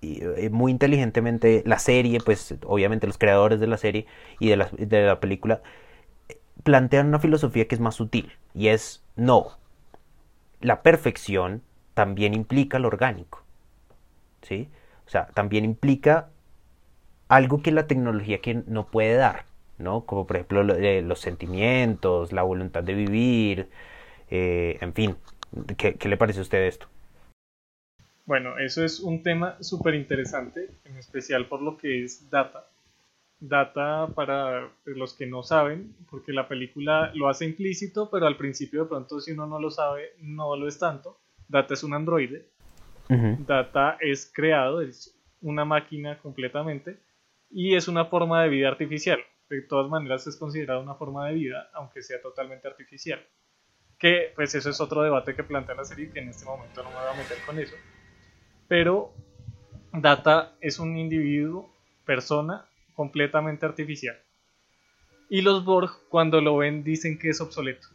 y, 0.00 0.20
muy 0.50 0.72
inteligentemente, 0.72 1.62
la 1.64 1.78
serie, 1.78 2.18
pues 2.24 2.54
obviamente 2.66 3.06
los 3.06 3.18
creadores 3.18 3.60
de 3.60 3.68
la 3.68 3.76
serie 3.76 4.06
y 4.40 4.48
de 4.48 4.56
la, 4.56 4.68
de 4.72 5.06
la 5.06 5.20
película, 5.20 5.62
plantean 6.64 7.08
una 7.08 7.18
filosofía 7.18 7.68
que 7.68 7.74
es 7.74 7.80
más 7.80 7.94
sutil, 7.96 8.32
y 8.54 8.68
es, 8.68 9.02
no, 9.16 9.61
la 10.62 10.82
perfección 10.82 11.62
también 11.94 12.34
implica 12.34 12.78
lo 12.78 12.88
orgánico, 12.88 13.42
¿sí? 14.42 14.68
O 15.06 15.10
sea, 15.10 15.26
también 15.26 15.64
implica 15.64 16.30
algo 17.28 17.62
que 17.62 17.72
la 17.72 17.86
tecnología 17.86 18.40
que 18.40 18.62
no 18.66 18.86
puede 18.86 19.14
dar, 19.14 19.44
¿no? 19.78 20.06
Como 20.06 20.26
por 20.26 20.36
ejemplo 20.36 20.62
los 20.62 21.20
sentimientos, 21.20 22.32
la 22.32 22.42
voluntad 22.42 22.82
de 22.82 22.94
vivir, 22.94 23.68
en 24.30 24.94
fin. 24.94 25.16
¿Qué, 25.76 25.94
¿Qué 25.94 26.08
le 26.08 26.16
parece 26.16 26.38
a 26.38 26.42
usted 26.42 26.62
esto? 26.62 26.86
Bueno, 28.24 28.58
eso 28.58 28.84
es 28.84 29.00
un 29.00 29.22
tema 29.22 29.56
súper 29.60 29.94
interesante, 29.94 30.70
en 30.84 30.96
especial 30.96 31.48
por 31.48 31.60
lo 31.60 31.76
que 31.76 32.04
es 32.04 32.30
data. 32.30 32.66
Data 33.44 34.08
para 34.14 34.70
los 34.84 35.14
que 35.14 35.26
no 35.26 35.42
saben, 35.42 35.96
porque 36.10 36.32
la 36.32 36.48
película 36.48 37.10
lo 37.14 37.28
hace 37.28 37.44
implícito, 37.44 38.08
pero 38.10 38.26
al 38.26 38.36
principio 38.36 38.82
de 38.82 38.88
pronto 38.88 39.20
si 39.20 39.32
uno 39.32 39.46
no 39.46 39.58
lo 39.58 39.70
sabe, 39.70 40.10
no 40.20 40.56
lo 40.56 40.68
es 40.68 40.78
tanto. 40.78 41.20
Data 41.48 41.74
es 41.74 41.82
un 41.82 41.94
androide. 41.94 42.48
Data 43.46 43.98
es 44.00 44.30
creado, 44.32 44.80
es 44.80 45.14
una 45.42 45.66
máquina 45.66 46.18
completamente 46.18 46.98
y 47.50 47.74
es 47.74 47.88
una 47.88 48.06
forma 48.06 48.42
de 48.42 48.48
vida 48.48 48.68
artificial. 48.68 49.18
De 49.50 49.60
todas 49.60 49.90
maneras 49.90 50.26
es 50.26 50.36
considerada 50.36 50.80
una 50.80 50.94
forma 50.94 51.28
de 51.28 51.34
vida, 51.34 51.68
aunque 51.74 52.00
sea 52.00 52.22
totalmente 52.22 52.68
artificial. 52.68 53.20
Que 53.98 54.32
pues 54.34 54.54
eso 54.54 54.70
es 54.70 54.80
otro 54.80 55.02
debate 55.02 55.34
que 55.34 55.44
plantea 55.44 55.74
la 55.74 55.84
serie, 55.84 56.10
que 56.10 56.20
en 56.20 56.28
este 56.28 56.46
momento 56.46 56.82
no 56.82 56.88
me 56.88 56.96
voy 56.96 57.12
a 57.12 57.22
meter 57.22 57.36
con 57.44 57.58
eso 57.58 57.74
pero 58.72 59.12
Data 59.92 60.54
es 60.62 60.78
un 60.78 60.96
individuo, 60.96 61.70
persona, 62.06 62.64
completamente 62.94 63.66
artificial. 63.66 64.16
Y 65.28 65.40
los 65.40 65.64
Borg, 65.64 65.90
cuando 66.08 66.40
lo 66.40 66.58
ven, 66.58 66.84
dicen 66.84 67.18
que 67.18 67.30
es 67.30 67.40
obsoleto. 67.40 67.88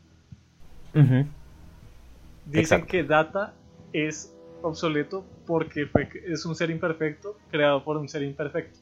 Dicen 2.46 2.86
que 2.86 3.04
Data 3.04 3.54
es 3.94 4.36
obsoleto 4.62 5.24
porque 5.46 5.88
es 6.26 6.46
un 6.46 6.56
ser 6.56 6.72
imperfecto 6.72 7.38
creado 7.52 7.84
por 7.84 7.98
un 7.98 8.10
ser 8.10 8.24
imperfecto. 8.24 8.80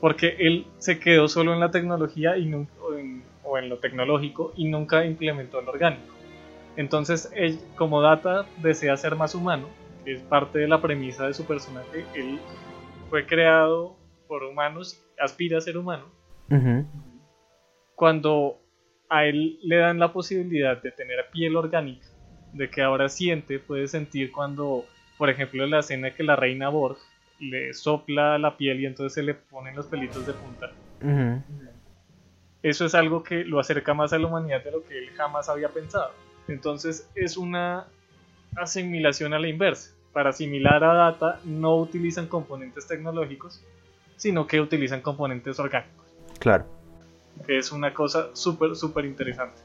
Porque 0.00 0.36
él 0.38 0.66
se 0.78 0.98
quedó 0.98 1.28
solo 1.28 1.52
en 1.52 1.60
la 1.60 1.70
tecnología 1.70 2.36
y 2.38 2.52
o, 2.52 2.66
en, 2.96 3.22
o, 3.44 3.58
en, 3.58 3.68
lo 3.68 3.78
tecnológico 3.78 4.52
y 4.56 4.68
nunca 4.68 5.04
implementó 5.04 5.60
lo 5.60 5.70
orgánico. 5.70 6.14
Entonces, 6.76 7.30
él, 7.34 7.58
como 7.76 8.00
Data 8.00 8.46
desea 8.62 8.96
ser 8.96 9.16
más 9.16 9.34
humano, 9.34 9.68
es 10.06 10.20
parte 10.22 10.58
de 10.58 10.68
la 10.68 10.80
premisa 10.80 11.26
de 11.26 11.34
su 11.34 11.44
personaje. 11.44 12.04
Él 12.14 12.38
fue 13.10 13.26
creado 13.26 13.96
por 14.32 14.44
humanos, 14.44 14.98
aspira 15.18 15.58
a 15.58 15.60
ser 15.60 15.76
humano. 15.76 16.06
Cuando 17.94 18.62
a 19.10 19.26
él 19.26 19.58
le 19.62 19.76
dan 19.76 19.98
la 19.98 20.10
posibilidad 20.10 20.80
de 20.80 20.90
tener 20.90 21.26
piel 21.30 21.54
orgánica, 21.54 22.06
de 22.54 22.70
que 22.70 22.80
ahora 22.80 23.10
siente, 23.10 23.58
puede 23.58 23.88
sentir 23.88 24.32
cuando, 24.32 24.86
por 25.18 25.28
ejemplo, 25.28 25.64
en 25.64 25.70
la 25.72 25.80
escena 25.80 26.14
que 26.14 26.22
la 26.22 26.34
reina 26.34 26.70
Borg 26.70 26.96
le 27.40 27.74
sopla 27.74 28.38
la 28.38 28.56
piel 28.56 28.80
y 28.80 28.86
entonces 28.86 29.12
se 29.12 29.22
le 29.22 29.34
ponen 29.34 29.76
los 29.76 29.84
pelitos 29.84 30.26
de 30.26 30.32
punta. 30.32 30.70
Eso 32.62 32.86
es 32.86 32.94
algo 32.94 33.22
que 33.22 33.44
lo 33.44 33.60
acerca 33.60 33.92
más 33.92 34.14
a 34.14 34.18
la 34.18 34.28
humanidad 34.28 34.64
de 34.64 34.70
lo 34.70 34.82
que 34.82 34.96
él 34.96 35.10
jamás 35.10 35.50
había 35.50 35.68
pensado. 35.68 36.12
Entonces 36.48 37.06
es 37.14 37.36
una 37.36 37.86
asimilación 38.56 39.34
a 39.34 39.38
la 39.38 39.48
inversa. 39.48 39.94
Para 40.14 40.30
asimilar 40.30 40.82
a 40.84 40.94
data 40.94 41.38
no 41.44 41.76
utilizan 41.76 42.28
componentes 42.28 42.86
tecnológicos, 42.86 43.62
sino 44.22 44.46
que 44.46 44.60
utilizan 44.60 45.00
componentes 45.00 45.58
orgánicos. 45.58 46.06
Claro. 46.38 46.64
Que 47.44 47.58
es 47.58 47.72
una 47.72 47.92
cosa 47.92 48.28
súper, 48.34 48.76
súper 48.76 49.04
interesante. 49.04 49.60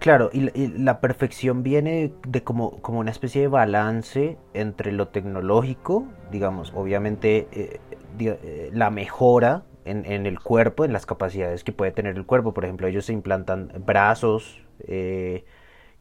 Claro, 0.00 0.28
y, 0.32 0.50
la 0.76 1.00
perfección 1.00 1.62
viene 1.62 2.12
de 2.26 2.42
como, 2.42 2.82
como 2.82 2.98
una 2.98 3.12
especie 3.12 3.42
de 3.42 3.48
balance 3.48 4.36
entre 4.54 4.90
lo 4.90 5.08
tecnológico, 5.08 6.04
digamos, 6.32 6.72
obviamente 6.74 7.46
eh, 7.52 7.80
eh, 8.18 8.70
la 8.72 8.90
mejora 8.90 9.62
en, 9.84 10.04
en, 10.04 10.26
el 10.26 10.40
cuerpo, 10.40 10.84
en 10.84 10.92
las 10.92 11.06
capacidades 11.06 11.62
que 11.62 11.70
puede 11.70 11.92
tener 11.92 12.16
el 12.16 12.26
cuerpo. 12.26 12.54
Por 12.54 12.64
ejemplo, 12.64 12.88
ellos 12.88 13.04
se 13.04 13.12
implantan 13.12 13.72
brazos, 13.86 14.60
eh, 14.80 15.44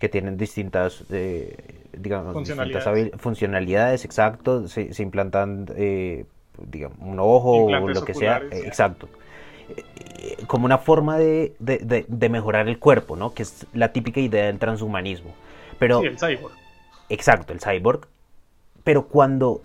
que 0.04 0.10
tienen 0.10 0.36
distintas, 0.36 1.06
eh, 1.12 1.56
digamos, 1.98 2.34
funcionalidades. 2.34 3.12
funcionalidades, 3.18 4.04
exacto, 4.04 4.68
se, 4.68 4.90
implantan, 5.02 5.68
eh, 5.78 6.26
digamos, 6.58 6.98
un 7.02 7.20
ojo 7.20 7.66
o 7.66 7.90
lo 7.90 8.06
que 8.06 8.14
sea, 8.14 8.42
exacto. 8.52 9.08
Eh, 9.70 10.38
como 10.48 10.66
una 10.66 10.78
forma 10.78 11.18
de, 11.18 11.56
de, 11.60 12.30
mejorar 12.30 12.68
el 12.68 12.80
cuerpo, 12.80 13.16
¿no? 13.16 13.34
Que 13.34 13.44
es 13.44 13.66
la 13.74 13.92
típica 13.92 14.20
idea 14.20 14.46
del 14.46 14.60
transhumanismo. 14.60 15.34
Pero, 15.80 16.02
sí, 16.02 16.08
el 16.08 16.18
cyborg. 16.18 16.54
Exacto, 17.10 17.54
el 17.54 17.60
cyborg. 17.60 18.08
Pero 18.84 19.08
cuando 19.08 19.62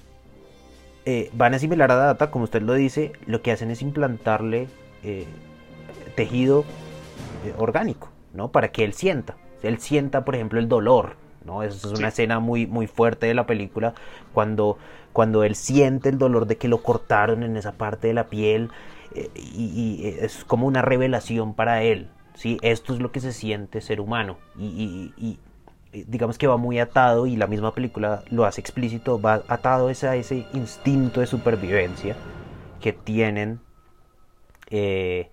van 1.33 1.55
a 1.55 1.57
asimilar 1.57 1.91
a 1.91 1.97
Data, 1.97 2.31
como 2.31 2.45
usted 2.45 2.61
lo 2.61 2.75
dice, 2.75 3.13
lo 3.27 3.41
que 3.41 3.51
hacen 3.51 3.71
es 3.71 3.81
implantarle 3.83 4.69
tejido 6.15 6.65
orgánico, 7.57 8.11
¿no? 8.35 8.51
Para 8.51 8.69
que 8.69 8.85
él 8.85 8.93
sienta 8.93 9.37
él 9.63 9.79
sienta, 9.79 10.25
por 10.25 10.35
ejemplo, 10.35 10.61
el 10.61 10.69
dolor, 10.69 11.17
¿no? 11.45 11.63
Esa 11.63 11.89
es 11.89 11.99
una 11.99 12.09
escena 12.09 12.41
muy, 12.41 12.67
muy 12.67 12.87
fuerte 12.87 13.27
de 13.27 13.35
la 13.35 13.47
película, 13.47 13.95
cuando, 14.33 14.79
cuando 15.13 15.45
él 15.45 15.55
siente 15.55 16.09
el 16.09 16.19
dolor 16.19 16.47
de 16.47 16.57
que 16.57 16.69
lo 16.69 16.83
cortaron 16.83 17.43
en 17.43 17.57
esa 17.57 17.73
parte 17.73 18.09
de 18.09 18.15
la 18.15 18.29
piel, 18.29 18.71
eh, 19.15 19.31
y, 19.35 20.01
es 20.21 20.45
como 20.45 20.67
una 20.67 20.83
revelación 20.83 21.55
para 21.55 21.83
él, 21.83 22.09
¿sí? 22.35 22.59
Esto 22.63 22.95
es 22.95 23.01
lo 23.01 23.13
que 23.13 23.21
se 23.21 23.33
siente 23.33 23.81
ser 23.81 24.01
humano, 24.01 24.39
y, 24.59 25.39
digamos 25.93 26.39
que 26.39 26.47
va 26.47 26.57
muy 26.57 26.79
atado, 26.79 27.27
y 27.27 27.37
la 27.37 27.47
misma 27.47 27.75
película 27.75 28.23
lo 28.31 28.45
hace 28.45 28.61
explícito, 28.61 29.21
va 29.21 29.43
atado 29.49 29.89
a 29.89 29.93
ese 29.93 30.47
instinto 30.53 31.21
de 31.21 31.27
supervivencia 31.27 32.17
que 32.81 32.93
tienen 32.93 33.61
eh, 34.71 35.31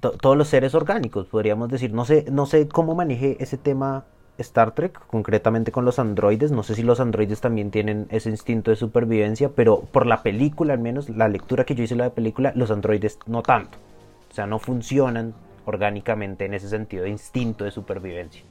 todos 0.00 0.36
los 0.36 0.48
seres 0.48 0.74
orgánicos, 0.74 1.26
podríamos 1.26 1.68
decir. 1.68 1.92
No 1.92 2.04
sé, 2.04 2.26
no 2.30 2.46
sé 2.46 2.68
cómo 2.68 2.94
maneje 2.94 3.36
ese 3.40 3.58
tema 3.58 4.04
Star 4.38 4.74
Trek, 4.74 4.98
concretamente 5.06 5.72
con 5.72 5.84
los 5.84 5.98
androides. 5.98 6.50
No 6.50 6.62
sé 6.62 6.74
si 6.74 6.82
los 6.82 7.00
androides 7.00 7.40
también 7.40 7.70
tienen 7.70 8.06
ese 8.10 8.30
instinto 8.30 8.70
de 8.70 8.76
supervivencia, 8.76 9.50
pero 9.50 9.80
por 9.80 10.06
la 10.06 10.22
película, 10.22 10.72
al 10.72 10.78
menos 10.78 11.08
la 11.08 11.28
lectura 11.28 11.64
que 11.64 11.74
yo 11.74 11.84
hice 11.84 11.94
de 11.94 12.04
la 12.04 12.10
película, 12.10 12.52
los 12.54 12.70
androides 12.70 13.18
no 13.26 13.42
tanto. 13.42 13.78
O 14.30 14.34
sea, 14.34 14.46
no 14.46 14.58
funcionan 14.58 15.34
orgánicamente 15.64 16.44
en 16.44 16.54
ese 16.54 16.68
sentido 16.68 17.04
de 17.04 17.10
instinto 17.10 17.64
de 17.64 17.70
supervivencia. 17.70 18.42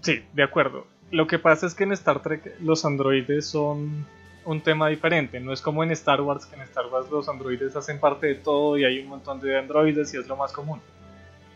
Sí, 0.00 0.24
de 0.32 0.42
acuerdo. 0.42 0.86
Lo 1.10 1.26
que 1.26 1.38
pasa 1.38 1.66
es 1.66 1.74
que 1.74 1.84
en 1.84 1.92
Star 1.92 2.22
Trek 2.22 2.56
los 2.60 2.84
androides 2.84 3.46
son 3.46 4.06
un 4.44 4.60
tema 4.60 4.88
diferente. 4.88 5.40
No 5.40 5.52
es 5.52 5.60
como 5.60 5.84
en 5.84 5.90
Star 5.92 6.20
Wars, 6.20 6.46
que 6.46 6.56
en 6.56 6.62
Star 6.62 6.86
Wars 6.86 7.10
los 7.10 7.28
androides 7.28 7.76
hacen 7.76 8.00
parte 8.00 8.28
de 8.28 8.34
todo 8.36 8.78
y 8.78 8.84
hay 8.84 9.00
un 9.00 9.08
montón 9.08 9.40
de 9.40 9.58
androides 9.58 10.14
y 10.14 10.16
es 10.18 10.26
lo 10.26 10.36
más 10.36 10.52
común. 10.52 10.80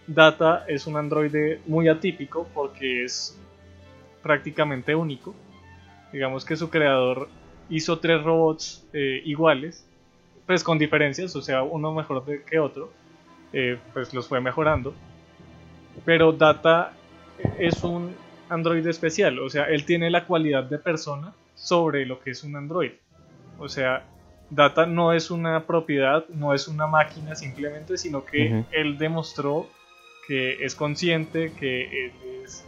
Data 0.07 0.65
es 0.69 0.87
un 0.87 0.97
androide 0.97 1.61
muy 1.67 1.89
atípico 1.89 2.47
porque 2.55 3.05
es 3.05 3.39
prácticamente 4.23 4.95
único. 4.95 5.35
Digamos 6.13 6.45
que 6.45 6.57
su 6.57 6.71
creador 6.71 7.29
hizo 7.69 7.99
tres 7.99 8.23
robots 8.23 8.87
eh, 8.93 9.21
iguales, 9.25 9.87
pues 10.47 10.63
con 10.63 10.79
diferencias, 10.79 11.35
o 11.35 11.43
sea, 11.43 11.63
uno 11.63 11.93
mejor 11.93 12.25
que 12.45 12.59
otro, 12.59 12.93
eh, 13.53 13.79
pues 13.93 14.15
los 14.15 14.29
fue 14.29 14.41
mejorando. 14.41 14.95
Pero 16.05 16.33
Data 16.33 16.93
es 17.59 17.83
un 17.83 18.15
androide 18.49 18.91
especial, 18.91 19.41
o 19.41 19.51
sea, 19.51 19.65
él 19.65 19.85
tiene 19.85 20.11
la 20.11 20.25
cualidad 20.25 20.65
de 20.65 20.79
persona 20.79 21.33
sobre 21.57 22.07
lo 22.07 22.21
que 22.21 22.31
es 22.31 22.45
un 22.45 22.55
Android. 22.55 22.93
O 23.59 23.69
sea, 23.69 24.05
Data 24.51 24.87
no 24.87 25.13
es 25.13 25.31
una 25.31 25.67
propiedad, 25.67 26.29
no 26.29 26.55
es 26.55 26.69
una 26.69 26.87
máquina 26.87 27.35
simplemente, 27.35 27.99
sino 27.99 28.25
que 28.25 28.65
él 28.71 28.99
demostró 28.99 29.69
que 30.27 30.65
es 30.65 30.75
consciente, 30.75 31.53
que 31.59 32.07
es 32.43 32.65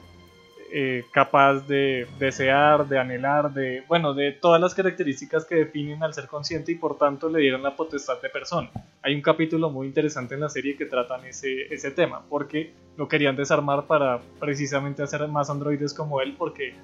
eh, 0.71 1.05
capaz 1.13 1.67
de 1.67 2.07
desear, 2.19 2.87
de 2.87 2.99
anhelar, 2.99 3.55
de, 3.55 3.83
bueno, 3.89 4.13
de 4.13 4.33
todas 4.33 4.61
las 4.61 4.75
características 4.75 5.47
que 5.47 5.55
definen 5.55 6.03
al 6.03 6.13
ser 6.13 6.27
consciente 6.27 6.73
y 6.73 6.75
por 6.75 6.99
tanto 6.99 7.31
le 7.31 7.41
dieron 7.41 7.63
la 7.63 7.75
potestad 7.75 8.21
de 8.21 8.29
persona. 8.29 8.71
Hay 9.03 9.15
un 9.15 9.23
capítulo 9.23 9.71
muy 9.71 9.87
interesante 9.87 10.35
en 10.35 10.41
la 10.41 10.51
serie 10.51 10.77
que 10.77 10.85
tratan 10.85 11.25
ese, 11.25 11.73
ese 11.73 11.91
tema, 11.91 12.23
porque 12.29 12.73
lo 12.99 13.09
querían 13.09 13.35
desarmar 13.35 13.87
para 13.87 14.21
precisamente 14.39 15.03
hacer 15.03 15.27
más 15.29 15.49
androides 15.49 15.95
como 15.95 16.21
él, 16.21 16.35
porque 16.37 16.75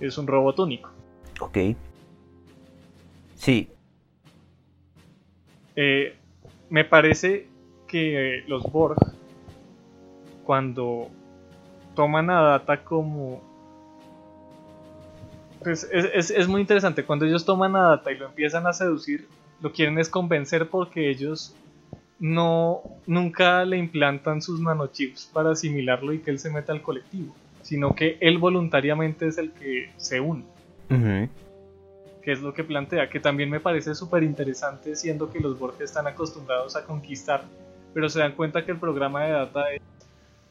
es 0.00 0.16
un 0.18 0.28
robot 0.28 0.60
único. 0.60 0.90
Ok. 1.40 1.58
Sí. 3.34 3.68
Eh, 5.74 6.14
me 6.70 6.84
parece 6.84 7.48
que 7.88 8.44
los 8.46 8.62
Borg, 8.70 8.96
cuando 10.44 11.08
toman 11.94 12.30
a 12.30 12.40
Data 12.40 12.84
como... 12.84 13.40
Pues 15.62 15.88
es, 15.92 16.30
es, 16.30 16.48
muy 16.48 16.60
interesante, 16.60 17.04
cuando 17.04 17.24
ellos 17.24 17.44
toman 17.44 17.76
a 17.76 17.82
Data 17.82 18.10
y 18.10 18.18
lo 18.18 18.26
empiezan 18.26 18.66
a 18.66 18.72
seducir, 18.72 19.28
lo 19.60 19.70
quieren 19.72 19.98
es 19.98 20.08
convencer 20.08 20.68
porque 20.68 21.08
ellos 21.08 21.54
no 22.18 22.82
nunca 23.06 23.64
le 23.64 23.78
implantan 23.78 24.42
sus 24.42 24.60
nanochips 24.60 25.30
para 25.32 25.52
asimilarlo 25.52 26.12
y 26.12 26.20
que 26.20 26.30
él 26.30 26.38
se 26.38 26.50
meta 26.50 26.72
al 26.72 26.82
colectivo, 26.82 27.34
sino 27.62 27.94
que 27.94 28.16
él 28.20 28.38
voluntariamente 28.38 29.26
es 29.26 29.38
el 29.38 29.52
que 29.52 29.90
se 29.96 30.20
une. 30.20 30.44
que 30.88 32.32
es 32.32 32.40
lo 32.40 32.54
que 32.54 32.62
plantea, 32.62 33.10
que 33.10 33.18
también 33.18 33.50
me 33.50 33.58
parece 33.58 33.94
súper 33.94 34.22
interesante 34.22 34.94
siendo 34.94 35.30
que 35.30 35.40
los 35.40 35.58
Borg 35.58 35.80
están 35.80 36.06
acostumbrados 36.06 36.76
a 36.76 36.84
conquistar, 36.84 37.44
pero 37.92 38.08
se 38.08 38.20
dan 38.20 38.32
cuenta 38.32 38.64
que 38.64 38.72
el 38.72 38.78
programa 38.78 39.24
de 39.24 39.32
data 39.32 39.64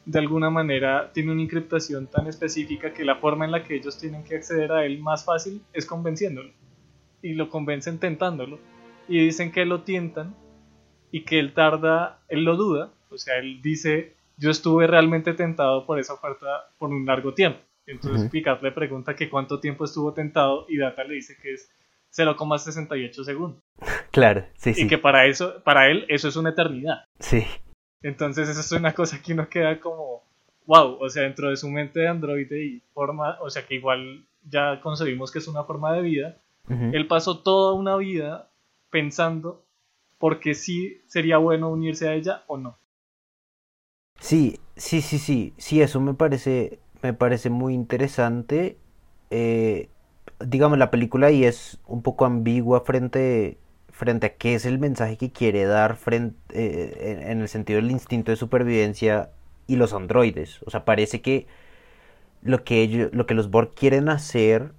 de 0.06 0.20
alguna 0.20 0.49
manera 0.49 1.12
tiene 1.14 1.32
una 1.32 1.41
encriptación 1.41 2.08
tan 2.08 2.28
específica 2.28 2.93
que 2.93 3.06
la 3.06 3.18
forma 3.18 3.45
en 3.45 3.52
la 3.52 3.64
que 3.64 3.76
ellos 3.76 3.97
tienen 3.97 4.24
que 4.24 4.36
acceder 4.36 4.72
a 4.72 4.86
él 4.86 4.99
más 4.99 5.26
fácil 5.26 5.62
es 5.74 5.86
convenciéndolo. 5.86 6.52
Y 7.22 7.34
lo 7.34 7.49
convencen 7.49 7.99
tentándolo. 7.99 8.60
Y 9.08 9.24
dicen 9.24 9.52
que 9.52 9.66
lo 9.66 9.84
tientan 9.84 10.36
y 11.12 11.24
que 11.24 11.39
él 11.39 11.54
tarda, 11.54 12.22
él 12.30 12.43
lo 12.43 12.56
duda, 12.56 12.91
o 13.10 13.18
sea, 13.18 13.38
él 13.38 13.62
dice, 13.62 14.16
yo 14.38 14.49
estuve 14.49 14.88
realmente 14.88 15.34
tentado 15.34 15.86
por 15.86 15.99
esa 15.99 16.14
oferta 16.14 16.72
por 16.78 16.89
un 16.89 17.06
largo 17.06 17.34
tiempo. 17.34 17.60
Entonces 17.86 18.30
Picard 18.30 18.64
le 18.64 18.72
pregunta 18.72 19.16
que 19.16 19.30
cuánto 19.30 19.60
tiempo 19.60 19.84
estuvo 19.84 20.14
tentado 20.14 20.66
y 20.70 20.78
Data 20.78 21.04
le 21.04 21.16
dice 21.16 21.36
que 21.41 21.54
es 21.54 21.70
0,68 22.16 23.24
segundos. 23.24 23.62
Claro, 24.12 24.45
sí, 24.56 24.74
sí. 24.74 24.84
Y 24.84 24.88
que 24.88 24.97
para 24.97 25.26
eso, 25.26 25.64
para 25.64 25.89
él, 25.89 26.06
eso 26.10 26.28
es 26.28 26.36
una 26.36 26.49
eternidad. 26.49 27.06
Sí. 27.20 27.45
Entonces 28.04 28.49
eso 28.49 28.60
es 28.60 28.72
una 28.72 28.93
cosa 28.93 29.22
que 29.22 29.34
uno 29.34 29.47
queda 29.47 29.80
como, 29.80 30.24
wow, 30.66 30.97
o 30.99 31.10
sea, 31.10 31.24
dentro 31.24 31.49
de 31.49 31.58
su 31.58 31.70
mente 31.70 32.02
de 32.02 32.08
androide 32.08 32.64
y 32.64 32.82
forma, 32.93 33.38
o 33.41 33.49
sea, 33.49 33.66
que 33.66 33.76
igual 33.76 34.26
ya 34.49 34.82
concebimos 34.82 35.32
que 35.32 35.39
es 35.39 35.47
una 35.47 35.64
forma 35.64 35.93
de 35.93 36.02
vida, 36.02 36.38
él 36.70 37.06
pasó 37.08 37.39
toda 37.39 37.74
una 37.74 37.97
vida 37.97 38.49
pensando 38.89 39.66
porque 40.18 40.54
sí 40.54 41.02
sería 41.08 41.38
bueno 41.38 41.70
unirse 41.70 42.08
a 42.08 42.14
ella 42.14 42.43
o 42.47 42.58
no. 42.58 42.78
Sí, 44.20 44.60
sí, 44.76 45.02
sí, 45.02 45.18
sí, 45.18 45.54
sí, 45.58 45.82
eso 45.82 45.99
me 45.99 46.14
parece, 46.14 46.80
me 47.02 47.14
parece 47.14 47.49
muy 47.49 47.74
interesante. 47.74 48.78
Eh, 49.32 49.89
digamos, 50.39 50.78
la 50.78 50.91
película 50.91 51.28
ahí 51.28 51.43
es 51.43 51.80
un 51.88 52.04
poco 52.04 52.26
ambigua 52.26 52.82
frente, 52.82 53.58
frente 54.02 54.26
a 54.26 54.34
qué 54.34 54.56
es 54.56 54.66
el 54.66 54.80
mensaje 54.80 55.16
que 55.16 55.32
quiere 55.32 55.64
dar 55.66 55.95
frente, 55.95 56.36
eh, 56.56 57.28
en 57.30 57.39
el 57.39 57.47
sentido 57.47 57.80
del 57.80 57.91
instinto 57.91 58.32
de 58.32 58.36
supervivencia 58.36 59.30
y 59.68 59.76
los 59.76 59.93
androides. 59.93 60.64
O 60.64 60.72
sea, 60.72 60.86
parece 60.86 61.22
que 61.22 61.45
lo 62.41 62.64
que, 62.64 62.82
ellos, 62.82 63.12
lo 63.14 63.28
que 63.28 63.36
los 63.36 63.52
Borg 63.52 63.76
quieren 63.76 64.10
hacer 64.10 64.72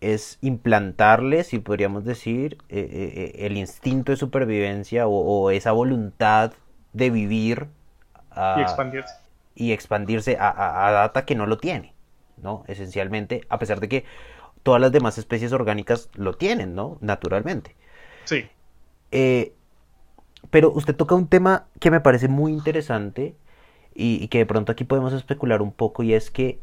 es 0.00 0.38
implantarles, 0.40 1.46
si 1.46 1.60
podríamos 1.60 2.04
decir, 2.04 2.58
eh, 2.68 2.88
eh, 2.90 3.46
el 3.46 3.56
instinto 3.56 4.10
de 4.10 4.16
supervivencia 4.16 5.06
o, 5.06 5.52
esa 5.52 5.70
voluntad 5.70 6.52
de 6.92 7.10
vivir 7.10 7.68
y 8.56 8.60
expandirse, 8.62 9.14
y 9.54 9.70
expandirse 9.70 10.38
a, 10.40 10.88
a, 10.88 10.90
data 10.90 11.24
que 11.24 11.36
no 11.36 11.46
lo 11.46 11.58
tiene, 11.58 11.94
¿no? 12.36 12.64
Esencialmente, 12.66 13.42
a 13.48 13.60
pesar 13.60 13.78
de 13.78 13.88
que 13.88 14.04
todas 14.64 14.80
las 14.80 14.90
demás 14.90 15.18
especies 15.18 15.52
orgánicas 15.52 16.10
lo 16.14 16.34
tienen, 16.34 16.74
¿no? 16.74 16.98
Naturalmente. 17.00 17.76
Sí. 18.24 18.48
Eh, 19.10 19.54
pero 20.50 20.70
usted 20.72 20.94
toca 20.96 21.14
un 21.14 21.28
tema 21.28 21.66
que 21.80 21.90
me 21.90 22.00
parece 22.00 22.28
muy 22.28 22.52
interesante 22.52 23.36
y, 23.94 24.28
que 24.28 24.38
de 24.38 24.46
pronto 24.46 24.72
aquí 24.72 24.84
podemos 24.84 25.12
especular 25.12 25.62
un 25.62 25.72
poco 25.72 26.02
y 26.02 26.14
es 26.14 26.30
que 26.30 26.60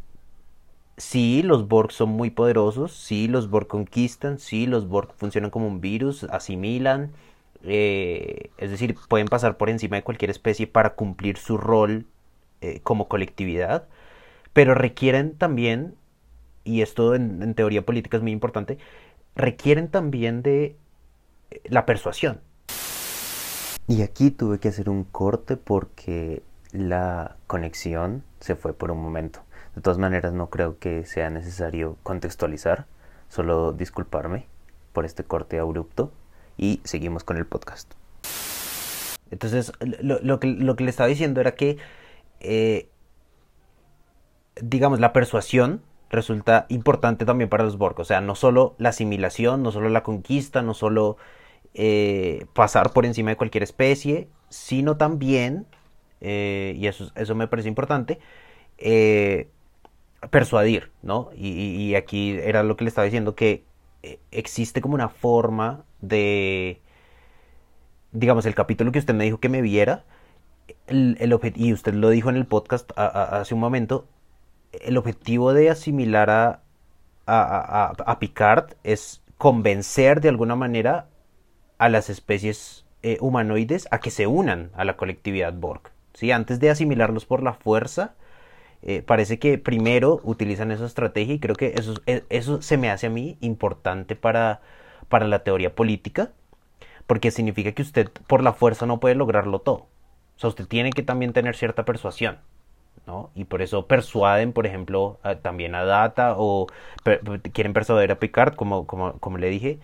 sí, 0.98 1.44
los 1.44 1.68
Borg 1.68 1.92
son 1.92 2.10
muy 2.10 2.30
poderosos, 2.30 2.94
sí, 2.96 3.28
los 3.28 3.50
Borg 3.50 3.68
conquistan, 3.68 4.40
sí, 4.40 4.68
los 4.68 4.88
Borg 4.88 5.14
funcionan 5.18 5.50
como 5.52 5.68
un 5.68 5.82
virus, 5.82 6.24
asimilan, 6.26 7.12
eh, 7.64 8.52
es 8.58 8.70
decir, 8.72 8.96
pueden 9.10 9.28
pasar 9.28 9.58
por 9.58 9.70
encima 9.70 9.96
de 9.98 10.04
cualquier 10.04 10.32
especie 10.32 10.68
para 10.68 10.96
cumplir 10.96 11.38
su 11.38 11.58
rol 11.58 12.06
eh, 12.62 12.82
como 12.84 13.08
colectividad, 13.08 13.88
pero 14.54 14.76
requieren 14.76 15.36
también 15.38 15.96
y 16.64 16.82
esto 16.82 17.16
en, 17.16 17.54
teoría 17.56 17.86
política 17.86 18.18
es 18.18 18.24
muy 18.24 18.32
importante, 18.32 18.78
requieren 19.36 19.90
también 19.90 20.42
de 20.42 20.78
la 21.66 21.86
persuasión. 21.86 22.42
Y 23.88 24.02
aquí 24.02 24.32
tuve 24.32 24.60
que 24.60 24.70
hacer 24.70 24.90
un 24.90 25.04
corte 25.04 25.58
porque 25.58 26.42
la 26.72 27.36
conexión 27.48 28.24
se 28.40 28.56
fue 28.56 28.74
por 28.74 28.92
un 28.92 29.02
momento. 29.02 29.42
De 29.76 29.82
todas 29.82 29.98
maneras, 29.98 30.34
no 30.34 30.50
creo 30.50 30.78
que 30.80 31.06
sea 31.06 31.30
necesario 31.30 31.98
contextualizar, 32.04 32.86
solo 33.28 33.74
disculparme 33.74 34.48
por 34.94 35.06
este 35.06 35.24
corte 35.24 35.60
abrupto 35.60 36.12
y 36.58 36.80
seguimos 36.84 37.24
con 37.24 37.38
el 37.38 37.46
podcast. 37.46 37.94
Entonces, 39.32 39.72
lo, 39.80 40.40
que, 40.40 40.48
le 40.48 40.90
estaba 40.90 41.08
diciendo 41.08 41.42
era 41.42 41.56
que, 41.56 41.78
eh, 42.40 42.90
digamos, 44.62 45.00
la 45.00 45.12
persuasión 45.12 45.82
resulta 46.12 46.68
importante 46.70 47.26
también 47.26 47.50
para 47.50 47.64
los 47.64 47.80
Borg. 47.80 48.00
O 48.00 48.06
sea, 48.06 48.22
no 48.22 48.36
solo 48.36 48.76
la 48.78 48.90
asimilación, 48.90 49.64
no 49.64 49.72
solo 49.72 49.90
la 49.90 50.04
conquista, 50.04 50.62
no 50.62 50.76
solo 50.76 51.18
eh, 51.74 52.46
pasar 52.54 52.94
por 52.94 53.06
encima 53.06 53.32
de 53.32 53.38
cualquier 53.38 53.64
especie, 53.64 54.28
sino 54.50 54.98
también, 54.98 55.66
eh, 56.22 56.76
y 56.78 56.88
eso, 56.88 57.12
eso 57.16 57.36
me 57.36 57.48
parece 57.48 57.70
importante, 57.70 58.20
eh, 58.78 59.50
persuadir, 60.30 60.92
¿no? 61.02 61.30
Y, 61.36 61.96
aquí 61.96 62.32
era 62.32 62.64
lo 62.64 62.78
que 62.78 62.86
le 62.86 62.90
estaba 62.90 63.06
diciendo, 63.06 63.36
que 63.36 63.66
existe 64.32 64.82
como 64.82 64.96
una 64.96 65.10
forma 65.10 65.86
de, 66.02 66.82
digamos, 68.12 68.46
el 68.46 68.56
capítulo 68.56 68.92
que 68.92 69.00
usted 69.00 69.14
me 69.14 69.26
dijo 69.26 69.40
que 69.40 69.50
me 69.50 69.62
viera, 69.62 70.06
el, 70.88 71.18
y 71.56 71.74
usted 71.74 71.94
lo 71.94 72.10
dijo 72.10 72.30
en 72.30 72.38
el 72.38 72.46
podcast 72.46 72.92
hace 72.98 73.54
un 73.54 73.60
momento, 73.60 74.08
el 74.72 74.98
objetivo 74.98 75.54
de 75.54 75.70
asimilar 75.70 76.30
a, 76.30 76.62
a, 77.26 78.20
Picard 78.20 78.76
es 78.84 79.22
convencer 79.38 80.22
de 80.22 80.30
alguna 80.30 80.56
manera 80.56 81.08
a 81.78 81.90
las 81.90 82.10
especies 82.10 82.86
eh, 83.02 83.18
humanoides 83.22 83.88
a 83.92 84.00
que 84.00 84.12
se 84.12 84.28
unan 84.28 84.72
a 84.76 84.86
la 84.86 84.96
colectividad 84.98 85.54
Borg. 85.54 85.92
¿sí? 86.14 86.32
Antes 86.32 86.60
de 86.60 86.70
asimilarlos 86.70 87.26
por 87.26 87.44
la 87.44 87.54
fuerza, 87.54 88.16
eh, 88.82 89.02
parece 89.02 89.40
que 89.40 89.58
primero 89.58 90.22
utilizan 90.24 90.72
esa 90.72 90.86
estrategia 90.86 91.36
y 91.36 91.40
creo 91.40 91.56
que 91.56 91.74
eso, 91.78 91.96
e, 92.06 92.24
eso 92.30 92.62
se 92.62 92.78
me 92.78 92.90
hace 92.90 93.08
a 93.08 93.10
mí 93.10 93.38
importante 93.42 94.16
para, 94.16 94.62
para 95.10 95.28
la 95.28 95.44
teoría 95.44 95.76
política, 95.76 96.32
porque 97.08 97.32
significa 97.32 97.74
que 97.74 97.82
usted 97.82 98.10
por 98.28 98.44
la 98.44 98.54
fuerza 98.54 98.86
no 98.86 99.00
puede 99.00 99.16
lograrlo 99.16 99.60
todo. 99.60 99.88
O 100.38 100.40
sea, 100.40 100.50
usted 100.50 100.68
tiene 100.68 100.92
que 100.92 101.04
también 101.04 101.34
tener 101.34 101.56
cierta 101.56 101.86
persuasión. 101.86 102.40
Y 103.36 103.46
por 103.46 103.62
eso 103.62 103.86
persuaden, 103.88 104.54
por 104.54 104.66
ejemplo, 104.66 105.20
también 105.42 105.76
a 105.76 105.84
Data 105.84 106.36
o 106.38 106.68
quieren 107.52 107.74
persuadir 107.74 108.12
a 108.12 108.20
Picard, 108.20 108.56
como, 108.56 108.88
como, 108.88 109.20
como 109.20 109.38
le 109.38 109.50
dije. 109.50 109.80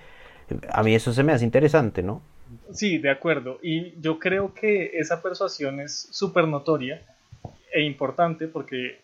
A 0.71 0.83
mí 0.83 0.95
eso 0.95 1.13
se 1.13 1.23
me 1.23 1.33
hace 1.33 1.45
interesante, 1.45 2.03
¿no? 2.03 2.21
Sí, 2.73 2.97
de 2.97 3.09
acuerdo. 3.09 3.59
Y 3.61 3.99
yo 3.99 4.19
creo 4.19 4.53
que 4.53 4.91
esa 4.93 5.21
persuasión 5.21 5.79
es 5.79 6.07
súper 6.11 6.47
notoria 6.47 7.01
e 7.71 7.81
importante 7.81 8.47
porque 8.47 9.01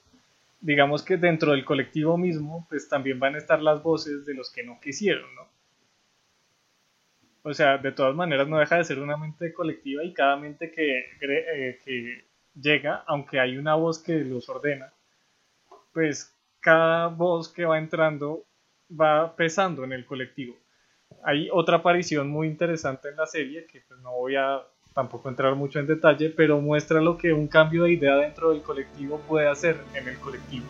digamos 0.62 1.04
que 1.04 1.18
dentro 1.18 1.52
del 1.52 1.64
colectivo 1.64 2.18
mismo, 2.18 2.66
pues 2.70 2.90
también 2.90 3.20
van 3.20 3.36
a 3.36 3.38
estar 3.38 3.62
las 3.62 3.84
voces 3.84 4.26
de 4.26 4.34
los 4.34 4.52
que 4.52 4.64
no 4.64 4.80
quisieron, 4.80 5.34
¿no? 5.36 5.48
O 7.44 7.54
sea, 7.54 7.78
de 7.78 7.92
todas 7.92 8.16
maneras 8.16 8.48
no 8.48 8.58
deja 8.58 8.78
de 8.78 8.84
ser 8.84 9.00
una 9.00 9.18
mente 9.18 9.54
colectiva 9.54 10.04
y 10.04 10.14
cada 10.14 10.36
mente 10.36 10.72
que, 10.72 11.00
eh, 11.22 11.80
que 11.86 12.26
llega, 12.60 13.04
aunque 13.06 13.40
hay 13.40 13.58
una 13.58 13.76
voz 13.76 14.00
que 14.00 14.16
los 14.22 14.50
ordena, 14.50 14.92
pues 15.94 16.34
cada 16.60 17.08
voz 17.08 17.50
que 17.50 17.66
va 17.66 17.78
entrando 17.78 18.44
va 18.90 19.36
pesando 19.36 19.84
en 19.84 19.94
el 19.94 20.06
colectivo. 20.06 20.56
Hay 21.24 21.50
otra 21.52 21.78
aparición 21.78 22.30
muy 22.30 22.48
interesante 22.48 23.10
en 23.10 23.16
la 23.16 23.26
serie, 23.26 23.66
que 23.66 23.82
pues 23.88 24.00
no 24.02 24.12
voy 24.12 24.36
a 24.36 24.62
tampoco 24.94 25.30
entrar 25.30 25.56
mucho 25.56 25.80
en 25.80 25.88
detalle, 25.88 26.30
pero 26.30 26.62
muestra 26.62 27.02
lo 27.02 27.18
que 27.18 27.34
un 27.34 27.48
cambio 27.48 27.84
de 27.84 27.94
idea 27.94 28.16
dentro 28.16 28.52
del 28.52 28.62
colectivo 28.62 29.20
puede 29.28 29.48
hacer 29.48 29.78
en 29.94 30.08
el 30.08 30.18
colectivo. 30.18 30.66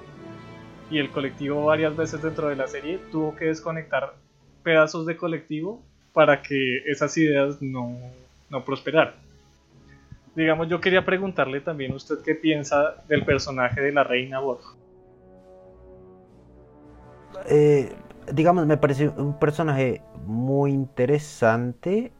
Y 0.89 0.99
el 0.99 1.09
colectivo 1.09 1.65
varias 1.65 1.95
veces 1.95 2.21
dentro 2.21 2.49
de 2.49 2.55
la 2.55 2.67
serie 2.67 2.99
tuvo 3.11 3.35
que 3.35 3.45
desconectar 3.45 4.13
pedazos 4.63 5.05
de 5.05 5.17
colectivo 5.17 5.83
para 6.13 6.41
que 6.41 6.77
esas 6.85 7.15
ideas 7.17 7.61
no, 7.61 7.97
no 8.49 8.63
prosperaran 8.63 9.25
digamos, 10.35 10.67
yo 10.67 10.81
quería 10.81 11.05
preguntarle 11.05 11.61
también 11.61 11.93
usted 11.93 12.17
qué 12.23 12.35
piensa 12.35 13.03
del 13.07 13.23
personaje 13.23 13.81
de 13.81 13.91
la 13.91 14.03
reina 14.03 14.39
Borg. 14.39 14.61
Eh, 17.47 17.93
digamos, 18.33 18.65
me 18.65 18.77
parece 18.77 19.09
un 19.09 19.37
personaje 19.39 20.01
muy 20.25 20.71
interesante. 20.71 22.11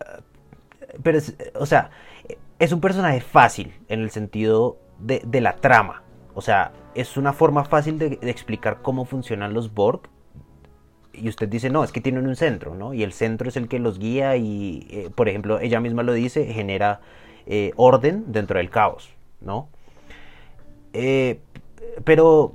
Eh, 0.00 0.22
pero, 1.02 1.18
o 1.54 1.66
sea, 1.66 1.90
es 2.58 2.72
un 2.72 2.80
personaje 2.80 3.20
fácil 3.20 3.72
en 3.88 4.00
el 4.00 4.10
sentido 4.10 4.78
de, 4.98 5.40
la 5.40 5.56
trama. 5.56 6.02
O 6.34 6.40
sea, 6.40 6.72
es 6.94 7.16
una 7.16 7.32
forma 7.32 7.64
fácil 7.64 7.98
de, 7.98 8.16
de 8.16 8.30
explicar 8.30 8.82
cómo 8.82 9.04
funcionan 9.04 9.54
los 9.54 9.72
Borg 9.74 10.02
y 11.20 11.28
usted 11.28 11.48
dice, 11.48 11.70
no, 11.70 11.84
es 11.84 11.92
que 11.92 12.00
tienen 12.00 12.26
un 12.26 12.36
centro, 12.36 12.74
¿no? 12.74 12.94
Y 12.94 13.02
el 13.02 13.12
centro 13.12 13.48
es 13.48 13.56
el 13.56 13.68
que 13.68 13.78
los 13.78 13.98
guía 13.98 14.36
y, 14.36 14.86
eh, 14.90 15.10
por 15.14 15.28
ejemplo, 15.28 15.58
ella 15.60 15.80
misma 15.80 16.02
lo 16.02 16.12
dice, 16.12 16.46
genera 16.46 17.00
eh, 17.46 17.72
orden 17.76 18.24
dentro 18.28 18.58
del 18.58 18.70
caos, 18.70 19.10
¿no? 19.40 19.68
Eh, 20.92 21.40
pero 22.04 22.52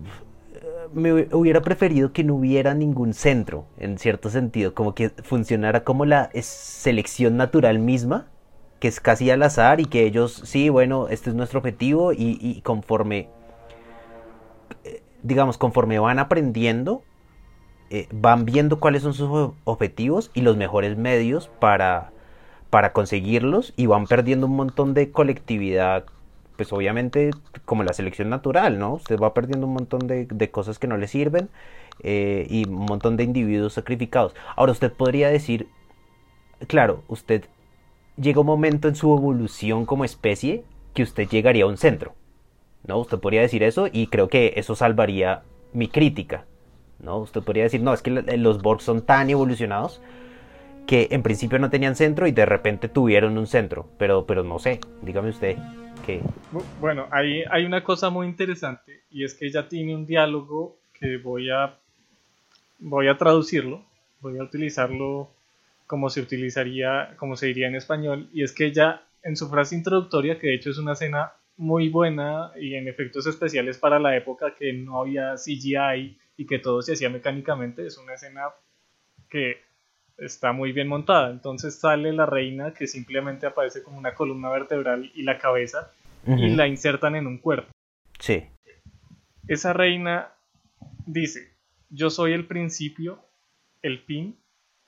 me 0.94 1.28
hubiera 1.32 1.62
preferido 1.62 2.14
que 2.14 2.24
no 2.24 2.36
hubiera 2.36 2.74
ningún 2.74 3.14
centro, 3.14 3.66
en 3.78 3.98
cierto 3.98 4.30
sentido, 4.30 4.74
como 4.74 4.94
que 4.94 5.10
funcionara 5.10 5.84
como 5.84 6.06
la 6.06 6.30
selección 6.42 7.38
natural 7.38 7.80
misma, 7.80 8.28
que 8.80 8.88
es 8.88 9.00
casi 9.00 9.30
al 9.30 9.44
azar 9.44 9.80
y 9.80 9.86
que 9.86 10.04
ellos, 10.04 10.42
sí, 10.46 10.70
bueno, 10.70 11.08
este 11.08 11.30
es 11.30 11.36
nuestro 11.36 11.60
objetivo 11.60 12.12
y, 12.14 12.62
conforme, 12.64 13.30
eh, 14.84 15.02
digamos, 15.22 15.58
conforme 15.58 16.00
van 16.00 16.20
aprendiendo, 16.20 17.04
eh, 17.90 18.08
van 18.12 18.46
viendo 18.46 18.80
cuáles 18.80 19.04
son 19.04 19.14
sus 19.14 19.52
objetivos 19.64 20.32
y 20.34 20.42
los 20.42 20.58
mejores 20.58 20.98
medios 20.98 21.50
para, 21.60 22.12
para 22.70 22.92
conseguirlos 22.92 23.74
y 23.78 23.86
van 23.86 24.06
perdiendo 24.06 24.48
un 24.48 24.56
montón 24.56 24.94
de 24.94 25.12
colectividad 25.12 26.06
pues 26.56 26.72
obviamente 26.74 27.32
como 27.66 27.84
la 27.84 27.94
selección 27.94 28.30
natural, 28.30 28.80
¿no? 28.80 28.94
Usted 28.94 29.20
va 29.20 29.34
perdiendo 29.34 29.68
un 29.68 29.74
montón 29.74 30.08
de, 30.08 30.52
cosas 30.52 30.80
que 30.80 30.88
no 30.88 30.98
le 30.98 31.08
sirven 31.08 31.50
eh, 32.02 32.46
y 32.50 32.68
un 32.68 32.86
montón 32.86 33.18
de 33.18 33.24
individuos 33.24 33.74
sacrificados. 33.74 34.36
Ahora 34.56 34.72
usted 34.72 34.92
podría 34.92 35.30
decir, 35.30 35.68
claro, 36.68 37.04
usted 37.08 37.46
llega 38.18 38.42
un 38.42 38.48
momento 38.48 38.88
en 38.88 38.96
su 38.96 39.16
evolución 39.16 39.86
como 39.86 40.06
especie 40.06 40.64
que 40.94 41.04
usted 41.04 41.28
llegaría 41.28 41.64
a 41.64 41.68
un 41.68 41.78
centro, 41.78 42.14
¿no? 42.86 43.00
Usted 43.00 43.20
podría 43.20 43.42
decir 43.42 43.64
eso 43.64 43.88
y 43.92 44.08
creo 44.08 44.28
que 44.28 44.54
eso 44.58 44.76
salvaría 44.76 45.44
mi 45.74 45.88
crítica, 45.88 46.46
¿no? 47.00 47.18
Usted 47.18 47.42
podría 47.42 47.64
decir, 47.64 47.82
no, 47.82 47.94
es 47.94 48.02
que 48.02 48.12
los 48.12 48.62
Borg 48.62 48.82
son 48.82 49.02
tan 49.02 49.30
evolucionados 49.30 50.02
que 50.86 51.08
en 51.12 51.24
principio 51.24 51.60
no 51.60 51.70
tenían 51.70 51.96
centro 51.96 52.28
y 52.28 52.32
de 52.32 52.46
repente 52.46 52.90
tuvieron 52.90 53.38
un 53.38 53.48
centro, 53.48 53.90
pero, 53.98 54.26
pero 54.26 54.44
no 54.44 54.60
sé, 54.60 54.80
dígame 55.02 55.30
usted. 55.30 55.58
Bueno, 56.82 57.08
hay, 57.12 57.44
hay 57.50 57.66
una 57.66 57.84
cosa 57.84 58.10
muy 58.10 58.28
interesante 58.28 59.04
y 59.10 59.24
es 59.24 59.34
que 59.34 59.48
ella 59.48 59.70
tiene 59.70 59.96
un 59.96 60.06
diálogo 60.06 60.78
que 60.94 61.18
voy 61.18 61.50
a, 61.50 61.78
voy 62.80 63.08
a 63.08 63.18
traducirlo, 63.18 63.86
voy 64.20 64.38
a 64.38 64.44
utilizarlo 64.44 65.30
como 65.88 66.10
se 66.10 66.22
utilizaría, 66.22 67.16
como 67.18 67.36
se 67.36 67.48
diría 67.48 67.68
en 67.68 67.76
español, 67.76 68.30
y 68.34 68.44
es 68.44 68.52
que 68.52 68.66
ella 68.66 69.04
en 69.24 69.38
su 69.38 69.50
frase 69.50 69.76
introductoria, 69.76 70.38
que 70.38 70.48
de 70.48 70.56
hecho 70.56 70.72
es 70.72 70.78
una 70.78 70.94
escena 70.94 71.32
muy 71.56 71.88
buena 71.88 72.52
y 72.60 72.76
en 72.76 72.88
efectos 72.88 73.26
especiales 73.28 73.78
para 73.78 74.00
la 74.00 74.18
época 74.18 74.56
que 74.58 74.74
no 74.74 75.00
había 75.00 75.36
CGI 75.36 76.18
y 76.36 76.46
que 76.46 76.60
todo 76.60 76.82
se 76.82 76.94
hacía 76.94 77.10
mecánicamente, 77.10 77.86
es 77.86 77.98
una 77.98 78.16
escena 78.16 78.50
que 79.30 79.62
está 80.18 80.52
muy 80.52 80.72
bien 80.72 80.88
montada. 80.88 81.30
Entonces 81.30 81.80
sale 81.80 82.14
la 82.14 82.26
reina 82.26 82.74
que 82.74 82.88
simplemente 82.88 83.46
aparece 83.46 83.84
como 83.84 83.98
una 83.98 84.14
columna 84.14 84.50
vertebral 84.50 85.12
y 85.16 85.24
la 85.24 85.38
cabeza 85.38 85.92
y 86.26 86.50
la 86.50 86.68
insertan 86.68 87.16
en 87.16 87.28
un 87.28 87.38
cuerpo. 87.38 87.72
Sí. 88.20 88.44
Esa 89.48 89.74
reina 89.74 90.30
dice, 91.06 91.52
yo 91.90 92.10
soy 92.10 92.34
el 92.34 92.46
principio, 92.46 93.20
el 93.82 94.00
fin, 94.00 94.38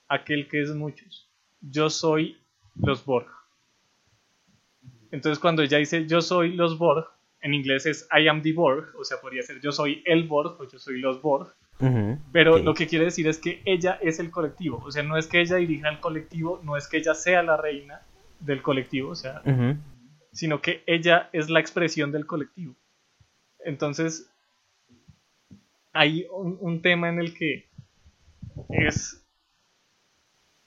aquel 0.07 0.47
que 0.47 0.61
es 0.61 0.69
muchos. 0.73 1.29
Yo 1.61 1.89
soy 1.89 2.37
los 2.75 3.05
Borg. 3.05 3.27
Entonces 5.11 5.39
cuando 5.39 5.61
ella 5.61 5.77
dice 5.77 6.07
yo 6.07 6.21
soy 6.21 6.53
los 6.53 6.77
Borg, 6.77 7.07
en 7.41 7.53
inglés 7.53 7.85
es 7.85 8.07
I 8.11 8.27
am 8.27 8.41
the 8.41 8.53
Borg, 8.53 8.93
o 8.97 9.03
sea, 9.03 9.19
podría 9.21 9.43
ser 9.43 9.61
yo 9.61 9.71
soy 9.71 10.01
el 10.05 10.27
Borg 10.27 10.59
o 10.59 10.67
yo 10.67 10.79
soy 10.79 10.99
los 10.99 11.21
Borg. 11.21 11.53
Pero 12.31 12.57
lo 12.59 12.73
que 12.73 12.87
quiere 12.87 13.05
decir 13.05 13.27
es 13.27 13.37
que 13.37 13.61
ella 13.65 13.99
es 14.01 14.19
el 14.19 14.31
colectivo, 14.31 14.81
o 14.85 14.91
sea, 14.91 15.03
no 15.03 15.17
es 15.17 15.27
que 15.27 15.41
ella 15.41 15.57
dirija 15.57 15.89
el 15.89 15.99
colectivo, 15.99 16.61
no 16.63 16.77
es 16.77 16.87
que 16.87 16.97
ella 16.97 17.13
sea 17.13 17.43
la 17.43 17.57
reina 17.57 18.01
del 18.39 18.61
colectivo, 18.61 19.09
o 19.09 19.15
sea, 19.15 19.41
sino 20.31 20.61
que 20.61 20.83
ella 20.85 21.29
es 21.33 21.49
la 21.49 21.59
expresión 21.59 22.11
del 22.11 22.25
colectivo. 22.25 22.75
Entonces, 23.59 24.29
hay 25.91 26.27
un, 26.31 26.81
tema 26.81 27.09
en 27.09 27.19
el 27.19 27.33
que 27.33 27.67
es, 28.69 29.25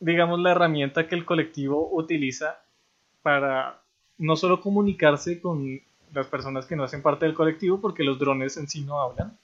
digamos, 0.01 0.41
la 0.41 0.53
herramienta 0.53 1.07
que 1.07 1.15
el 1.15 1.25
colectivo 1.25 1.91
utiliza 1.93 2.61
para 3.23 3.81
no 4.17 4.37
solo 4.37 4.61
comunicarse 4.61 5.41
con 5.41 5.81
las 6.13 6.27
personas 6.27 6.67
que 6.67 6.77
no 6.77 6.85
hacen 6.85 7.03
parte 7.03 7.27
del 7.27 7.35
colectivo, 7.35 7.81
porque 7.81 8.05
los 8.05 8.19
drones 8.19 8.57
en 8.57 8.69
sí 8.69 8.81
no 8.83 9.01
hablan, 9.01 9.37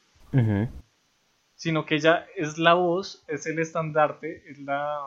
sino 1.55 1.87
que 1.87 1.97
ella 1.97 2.27
es 2.37 2.59
la 2.59 2.75
voz, 2.75 3.25
es 3.29 3.47
el 3.47 3.59
estandarte, 3.59 4.43
es 4.51 4.59
la, 4.59 5.01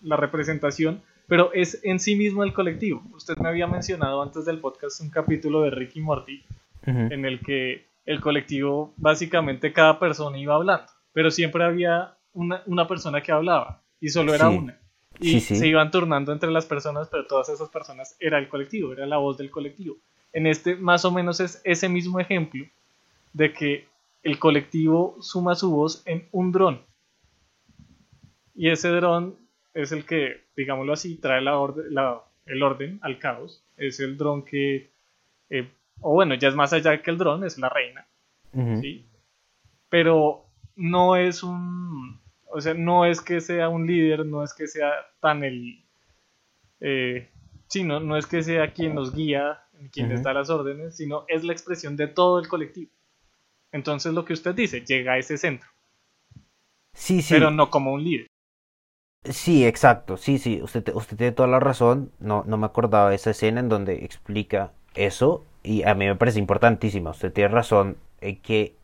la 0.00 0.16
representación, 0.16 1.02
pero 1.26 1.52
es 1.52 1.80
en 1.82 1.98
sí 1.98 2.16
mismo 2.16 2.44
el 2.44 2.52
colectivo. 2.52 3.02
Usted 3.12 3.36
me 3.38 3.48
había 3.48 3.66
mencionado 3.66 4.22
antes 4.22 4.44
del 4.44 4.60
podcast 4.60 5.00
un 5.00 5.10
capítulo 5.10 5.62
de 5.62 5.70
Ricky 5.70 6.00
Morty 6.00 6.44
en 6.86 7.24
el 7.24 7.40
que 7.40 7.86
el 8.04 8.20
colectivo, 8.20 8.94
básicamente 8.96 9.72
cada 9.72 9.98
persona 9.98 10.38
iba 10.38 10.54
hablando, 10.54 10.86
pero 11.12 11.32
siempre 11.32 11.64
había 11.64 12.16
una, 12.32 12.62
una 12.66 12.86
persona 12.86 13.20
que 13.20 13.32
hablaba 13.32 13.82
y 14.00 14.10
solo 14.10 14.34
era 14.34 14.48
una. 14.48 14.78
Y 15.18 15.40
se 15.40 15.66
iban 15.66 15.90
turnando 15.90 16.32
entre 16.32 16.50
las 16.50 16.66
personas, 16.66 17.08
pero 17.08 17.26
todas 17.26 17.48
esas 17.48 17.68
personas 17.70 18.16
era 18.20 18.38
el 18.38 18.48
colectivo, 18.48 18.92
era 18.92 19.06
la 19.06 19.16
voz 19.16 19.36
del 19.38 19.50
colectivo. 19.50 19.96
En 20.32 20.46
este 20.46 20.76
más 20.76 21.04
o 21.04 21.10
menos 21.10 21.40
es 21.40 21.60
ese 21.64 21.88
mismo 21.88 22.20
ejemplo 22.20 22.64
de 23.32 23.52
que 23.52 23.88
el 24.26 24.40
colectivo 24.40 25.16
suma 25.20 25.54
su 25.54 25.70
voz 25.70 26.02
en 26.04 26.26
un 26.32 26.50
dron. 26.50 26.82
Y 28.56 28.70
ese 28.70 28.88
dron 28.88 29.36
es 29.72 29.92
el 29.92 30.04
que, 30.04 30.46
digámoslo 30.56 30.94
así, 30.94 31.14
trae 31.14 31.40
la 31.40 31.52
el 32.46 32.62
orden 32.62 32.98
al 33.02 33.20
caos. 33.20 33.62
Es 33.76 34.00
el 34.00 34.16
dron 34.16 34.44
que, 34.44 34.90
eh, 35.48 35.70
o 36.00 36.14
bueno, 36.14 36.34
ya 36.34 36.48
es 36.48 36.56
más 36.56 36.72
allá 36.72 37.00
que 37.00 37.10
el 37.12 37.18
dron, 37.18 37.44
es 37.44 37.56
la 37.58 37.68
reina. 37.68 38.04
¿sí? 38.80 39.06
Pero 39.90 40.46
no 40.74 41.14
es 41.14 41.44
un, 41.44 42.20
o 42.46 42.60
sea, 42.60 42.74
no 42.74 43.04
es 43.04 43.20
que 43.20 43.40
sea 43.40 43.68
un 43.68 43.86
líder, 43.86 44.26
no 44.26 44.42
es 44.42 44.52
que 44.54 44.66
sea 44.66 44.90
tan 45.20 45.44
el, 45.44 45.84
eh, 46.80 47.28
sí, 47.68 47.84
no, 47.84 48.16
es 48.16 48.26
que 48.26 48.42
sea 48.42 48.72
quien 48.72 48.96
nos 48.96 49.14
guía, 49.14 49.60
quien 49.92 50.08
les 50.08 50.24
da 50.24 50.32
las 50.32 50.50
órdenes, 50.50 50.96
sino 50.96 51.26
es 51.28 51.44
la 51.44 51.52
expresión 51.52 51.96
de 51.96 52.08
todo 52.08 52.40
el 52.40 52.48
colectivo. 52.48 52.90
Entonces 53.76 54.12
lo 54.12 54.24
que 54.24 54.32
usted 54.32 54.54
dice, 54.54 54.80
llega 54.80 55.12
a 55.12 55.18
ese 55.18 55.38
centro. 55.38 55.68
Sí, 56.94 57.22
sí. 57.22 57.34
Pero 57.34 57.50
no 57.50 57.70
como 57.70 57.92
un 57.92 58.02
líder. 58.02 58.26
Sí, 59.24 59.66
exacto, 59.66 60.16
sí, 60.16 60.38
sí, 60.38 60.60
usted, 60.62 60.94
usted 60.94 61.16
tiene 61.16 61.32
toda 61.32 61.48
la 61.48 61.58
razón, 61.58 62.12
no, 62.20 62.44
no 62.46 62.58
me 62.58 62.66
acordaba 62.66 63.10
de 63.10 63.16
esa 63.16 63.30
escena 63.30 63.58
en 63.58 63.68
donde 63.68 64.04
explica 64.04 64.72
eso 64.94 65.44
y 65.64 65.82
a 65.82 65.94
mí 65.94 66.06
me 66.06 66.14
parece 66.14 66.38
importantísima, 66.38 67.10
usted 67.10 67.32
tiene 67.32 67.48
razón 67.48 67.96
en 68.20 68.36
que 68.40 68.76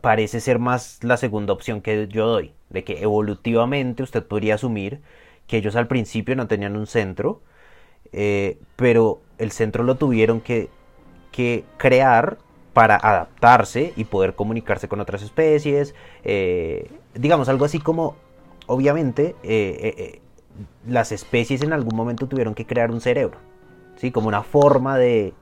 parece 0.00 0.40
ser 0.40 0.60
más 0.60 1.02
la 1.02 1.16
segunda 1.16 1.52
opción 1.52 1.80
que 1.82 2.06
yo 2.08 2.28
doy, 2.28 2.52
de 2.70 2.84
que 2.84 3.02
evolutivamente 3.02 4.04
usted 4.04 4.24
podría 4.24 4.54
asumir 4.54 5.00
que 5.48 5.56
ellos 5.56 5.74
al 5.74 5.88
principio 5.88 6.36
no 6.36 6.46
tenían 6.46 6.76
un 6.76 6.86
centro, 6.86 7.42
eh, 8.12 8.58
pero 8.76 9.20
el 9.38 9.50
centro 9.50 9.82
lo 9.82 9.96
tuvieron 9.96 10.40
que, 10.40 10.68
que 11.32 11.64
crear 11.76 12.38
para 12.76 12.96
adaptarse 12.96 13.94
y 13.96 14.04
poder 14.04 14.34
comunicarse 14.34 14.86
con 14.86 15.00
otras 15.00 15.22
especies. 15.22 15.94
Eh, 16.24 16.90
digamos, 17.14 17.48
algo 17.48 17.64
así 17.64 17.78
como, 17.78 18.16
obviamente, 18.66 19.34
eh, 19.42 19.94
eh, 19.96 20.20
las 20.86 21.10
especies 21.10 21.62
en 21.62 21.72
algún 21.72 21.96
momento 21.96 22.26
tuvieron 22.28 22.54
que 22.54 22.66
crear 22.66 22.90
un 22.90 23.00
cerebro, 23.00 23.38
¿sí? 23.96 24.10
Como 24.10 24.28
una 24.28 24.42
forma 24.42 24.98
de, 24.98 25.32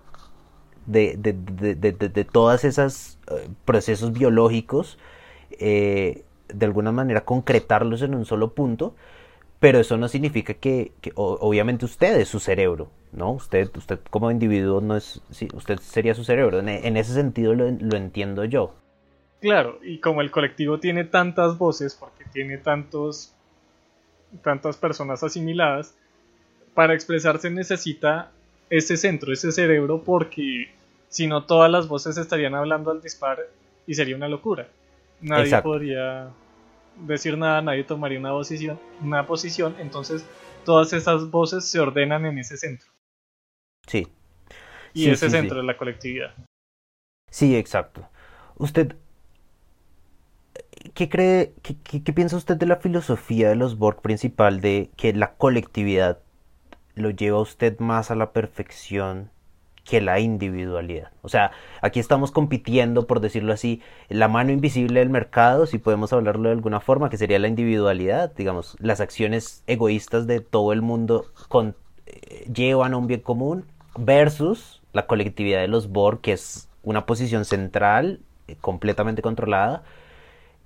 de, 0.87 1.17
de, 1.17 1.75
de 1.75 2.25
todos 2.25 2.63
esos 2.63 3.19
procesos 3.65 4.13
biológicos, 4.13 5.01
de 5.59 6.25
alguna 6.61 6.93
manera 6.93 7.25
concretarlos 7.25 8.03
en 8.03 8.15
un 8.15 8.27
solo 8.27 8.55
punto 8.55 8.95
pero 9.65 9.81
eso 9.81 9.97
no 9.97 10.09
significa 10.09 10.53
que, 10.53 10.93
obviamente 11.15 11.87
usted 11.87 12.21
es 12.21 12.29
su 12.29 12.39
cerebro, 12.39 12.91
¿no? 13.13 13.33
Usted, 13.33 13.75
usted 13.75 13.99
como 14.11 14.31
individuo 14.31 14.83
no 14.83 14.95
es, 14.95 15.23
sí, 15.31 15.49
usted 15.55 15.79
sería 15.79 16.15
su 16.15 16.23
cerebro. 16.23 16.59
En, 16.59 16.99
ese 16.99 17.15
sentido 17.15 17.55
lo, 17.55 17.97
entiendo 17.97 18.45
yo. 18.45 18.75
Claro, 19.41 19.79
y 19.83 20.01
como 20.01 20.21
el 20.21 20.31
colectivo 20.31 20.81
tiene 20.81 21.05
tantas 21.05 21.57
voces, 21.57 21.95
porque 21.95 22.27
tiene 22.31 22.59
tantos, 22.59 23.33
tantas 24.43 24.77
personas 24.77 25.23
asimiladas, 25.23 25.95
para 26.75 26.93
expresarse 26.93 27.49
necesita 27.49 28.33
ese 28.69 28.99
centro, 28.99 29.33
ese 29.33 29.51
cerebro, 29.51 30.03
porque 30.05 30.75
si 31.09 31.27
no 31.27 31.45
todas 31.45 31.71
las 31.71 31.89
voces 31.89 32.19
estarían 32.19 32.55
hablando 32.55 32.91
al 32.91 33.01
dispar 33.01 33.39
y 33.87 33.95
sería 33.95 34.15
una 34.15 34.29
locura. 34.29 34.69
Nadie 35.23 35.63
podría 35.63 36.29
decir 36.97 37.37
nada, 37.39 37.63
nadie 37.63 37.85
tomaría 37.85 38.19
una 38.19 38.31
posición, 38.31 38.79
una 39.03 39.27
posición, 39.27 39.77
entonces 39.79 40.25
todas 40.65 40.93
esas 40.93 41.31
voces 41.31 41.65
se 41.65 41.81
ordenan 41.81 42.27
en 42.27 42.39
ese 42.39 42.57
centro. 42.57 42.89
Sí. 43.87 44.09
Y 44.93 45.11
ese 45.11 45.29
centro 45.29 45.61
es 45.61 45.65
la 45.65 45.77
colectividad. 45.77 46.35
Sí, 47.31 47.57
exacto. 47.57 48.09
Usted, 48.57 48.97
¿qué 50.95 51.09
cree, 51.09 51.55
qué, 51.63 51.77
qué, 51.83 52.13
piensa 52.13 52.37
usted 52.37 52.57
de 52.57 52.67
la 52.67 52.77
filosofía 52.77 53.49
de 53.49 53.57
los 53.57 53.77
Borg 53.77 54.01
principal 54.01 54.61
de 54.61 54.91
que 54.97 55.13
la 55.13 55.35
colectividad 55.35 56.21
lo 56.95 57.11
lleva 57.11 57.39
a 57.39 57.43
usted 57.43 57.79
más 57.81 58.13
a 58.13 58.15
la 58.15 58.33
perfección 58.33 59.31
que 59.85 60.01
la 60.01 60.19
individualidad. 60.19 61.11
O 61.23 61.29
sea, 61.29 61.53
aquí 61.83 62.01
estamos 62.01 62.31
compitiendo, 62.31 63.07
por 63.07 63.21
decirlo 63.21 63.53
así, 63.53 63.83
la 64.09 64.29
mano 64.29 64.51
invisible 64.51 65.01
del 65.01 65.11
mercado, 65.11 65.67
si 65.67 65.79
podemos 65.79 66.13
hablarlo 66.13 66.49
de 66.49 66.55
alguna 66.55 66.81
forma, 66.81 67.11
que 67.11 67.19
sería 67.19 67.39
la 67.39 67.49
individualidad, 67.49 68.33
digamos, 68.35 68.77
las 68.81 69.01
acciones 69.01 69.63
egoístas 69.67 70.27
de 70.27 70.41
todo 70.41 70.73
el 70.73 70.83
mundo 70.83 71.27
con, 71.49 71.77
eh, 72.07 72.49
llevan 72.53 72.95
a 72.95 72.97
un 72.97 73.07
bien 73.07 73.21
común 73.21 73.67
versus 73.97 74.83
la 74.93 75.07
colectividad 75.07 75.61
de 75.61 75.69
los 75.69 75.89
Borg, 75.91 76.21
que 76.21 76.33
es 76.33 76.69
una 76.83 77.07
posición 77.07 77.45
central, 77.45 78.21
eh, 78.49 78.57
completamente 78.61 79.23
controlada, 79.23 79.83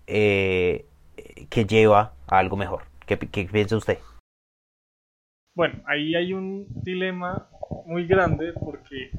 eh, 0.07 0.87
que 1.49 1.67
lleva 1.67 2.13
a 2.29 2.39
algo 2.39 2.57
mejor. 2.57 2.83
¿Qué, 3.07 3.19
¿Qué, 3.19 3.45
piensa 3.45 3.77
usted? 3.77 3.99
Bueno, 5.59 5.83
ahí 5.87 6.15
hay 6.15 6.35
un 6.35 6.69
dilema 6.85 7.49
muy 7.85 8.07
grande 8.07 8.53
porque 8.53 9.11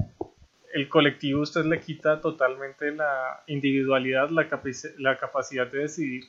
el 0.72 0.88
colectivo 0.88 1.42
usted 1.42 1.66
le 1.66 1.82
quita 1.82 2.18
totalmente 2.22 2.92
la 2.92 3.42
individualidad, 3.46 4.30
la, 4.30 4.48
la 4.96 5.18
capacidad 5.18 5.70
de 5.70 5.80
decidir. 5.80 6.24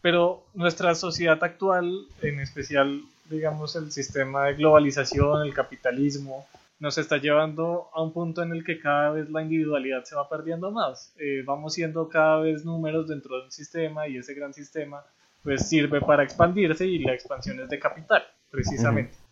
Pero 0.00 0.46
nuestra 0.54 0.94
sociedad 0.94 1.44
actual, 1.44 2.06
en 2.22 2.40
especial, 2.40 3.02
digamos, 3.28 3.76
el 3.76 3.92
sistema 3.92 4.46
de 4.46 4.54
globalización, 4.54 5.46
el 5.46 5.52
capitalismo, 5.52 6.46
nos 6.80 6.96
está 6.96 7.18
llevando 7.18 7.90
a 7.92 8.00
un 8.00 8.14
punto 8.14 8.42
en 8.42 8.52
el 8.52 8.64
que 8.64 8.80
cada 8.80 9.10
vez 9.10 9.28
la 9.28 9.42
individualidad 9.42 10.04
se 10.04 10.16
va 10.16 10.30
perdiendo 10.30 10.70
más. 10.70 11.14
Eh, 11.18 11.42
vamos 11.44 11.74
siendo 11.74 12.08
cada 12.08 12.40
vez 12.40 12.64
números 12.64 13.06
dentro 13.06 13.36
de 13.36 13.44
un 13.44 13.52
sistema 13.52 14.08
y 14.08 14.16
ese 14.16 14.32
gran 14.32 14.54
sistema 14.54 15.04
pues 15.42 15.68
sirve 15.68 16.00
para 16.00 16.22
expandirse 16.22 16.86
y 16.86 17.00
la 17.00 17.12
expansión 17.12 17.60
es 17.60 17.68
de 17.68 17.78
capital, 17.78 18.22
precisamente. 18.50 19.25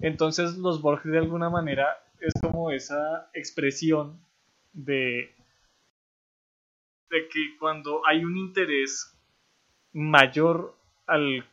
Entonces 0.00 0.56
los 0.56 0.82
Borges 0.82 1.12
de 1.12 1.18
alguna 1.18 1.50
manera 1.50 1.98
es 2.20 2.34
como 2.40 2.70
esa 2.70 3.30
expresión 3.34 4.18
de, 4.72 5.30
de 7.10 7.28
que 7.28 7.56
cuando 7.58 8.06
hay 8.06 8.24
un 8.24 8.36
interés 8.36 9.16
mayor 9.92 10.74
al 11.06 11.44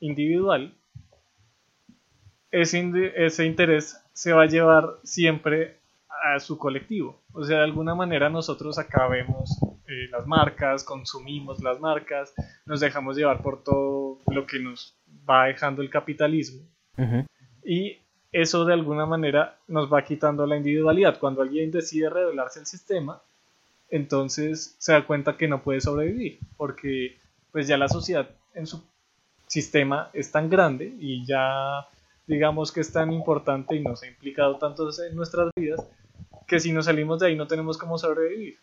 individual, 0.00 0.74
ese, 2.50 3.12
ese 3.16 3.46
interés 3.46 4.02
se 4.12 4.32
va 4.32 4.42
a 4.42 4.46
llevar 4.46 4.94
siempre 5.02 5.78
a 6.08 6.40
su 6.40 6.58
colectivo. 6.58 7.20
O 7.32 7.44
sea, 7.44 7.58
de 7.58 7.64
alguna 7.64 7.94
manera 7.94 8.28
nosotros 8.28 8.78
acá 8.78 9.06
vemos 9.08 9.58
eh, 9.86 10.08
las 10.10 10.26
marcas, 10.26 10.84
consumimos 10.84 11.62
las 11.62 11.80
marcas, 11.80 12.34
nos 12.66 12.80
dejamos 12.80 13.16
llevar 13.16 13.42
por 13.42 13.62
todo 13.62 14.18
lo 14.26 14.46
que 14.46 14.58
nos 14.58 14.98
va 15.28 15.46
dejando 15.46 15.82
el 15.82 15.90
capitalismo. 15.90 16.62
Y 17.68 17.98
eso 18.32 18.64
de 18.64 18.72
alguna 18.72 19.04
manera 19.04 19.58
nos 19.68 19.92
va 19.92 20.02
quitando 20.02 20.46
la 20.46 20.56
individualidad. 20.56 21.18
Cuando 21.18 21.42
alguien 21.42 21.70
decide 21.70 22.08
revelarse 22.08 22.60
el 22.60 22.64
sistema, 22.64 23.20
entonces 23.90 24.74
se 24.78 24.92
da 24.92 25.06
cuenta 25.06 25.36
que 25.36 25.48
no 25.48 25.62
puede 25.62 25.82
sobrevivir, 25.82 26.38
porque 26.56 27.18
pues 27.52 27.68
ya 27.68 27.76
la 27.76 27.90
sociedad 27.90 28.26
en 28.54 28.66
su 28.66 28.82
sistema 29.46 30.08
es 30.14 30.32
tan 30.32 30.48
grande 30.48 30.94
y 30.98 31.26
ya 31.26 31.86
digamos 32.26 32.72
que 32.72 32.80
es 32.80 32.90
tan 32.90 33.12
importante 33.12 33.76
y 33.76 33.80
nos 33.80 34.02
ha 34.02 34.06
implicado 34.06 34.56
tanto 34.56 34.88
en 35.06 35.14
nuestras 35.14 35.50
vidas 35.54 35.86
que 36.46 36.60
si 36.60 36.72
nos 36.72 36.86
salimos 36.86 37.20
de 37.20 37.26
ahí 37.26 37.36
no 37.36 37.46
tenemos 37.46 37.76
cómo 37.76 37.98
sobrevivir. 37.98 38.56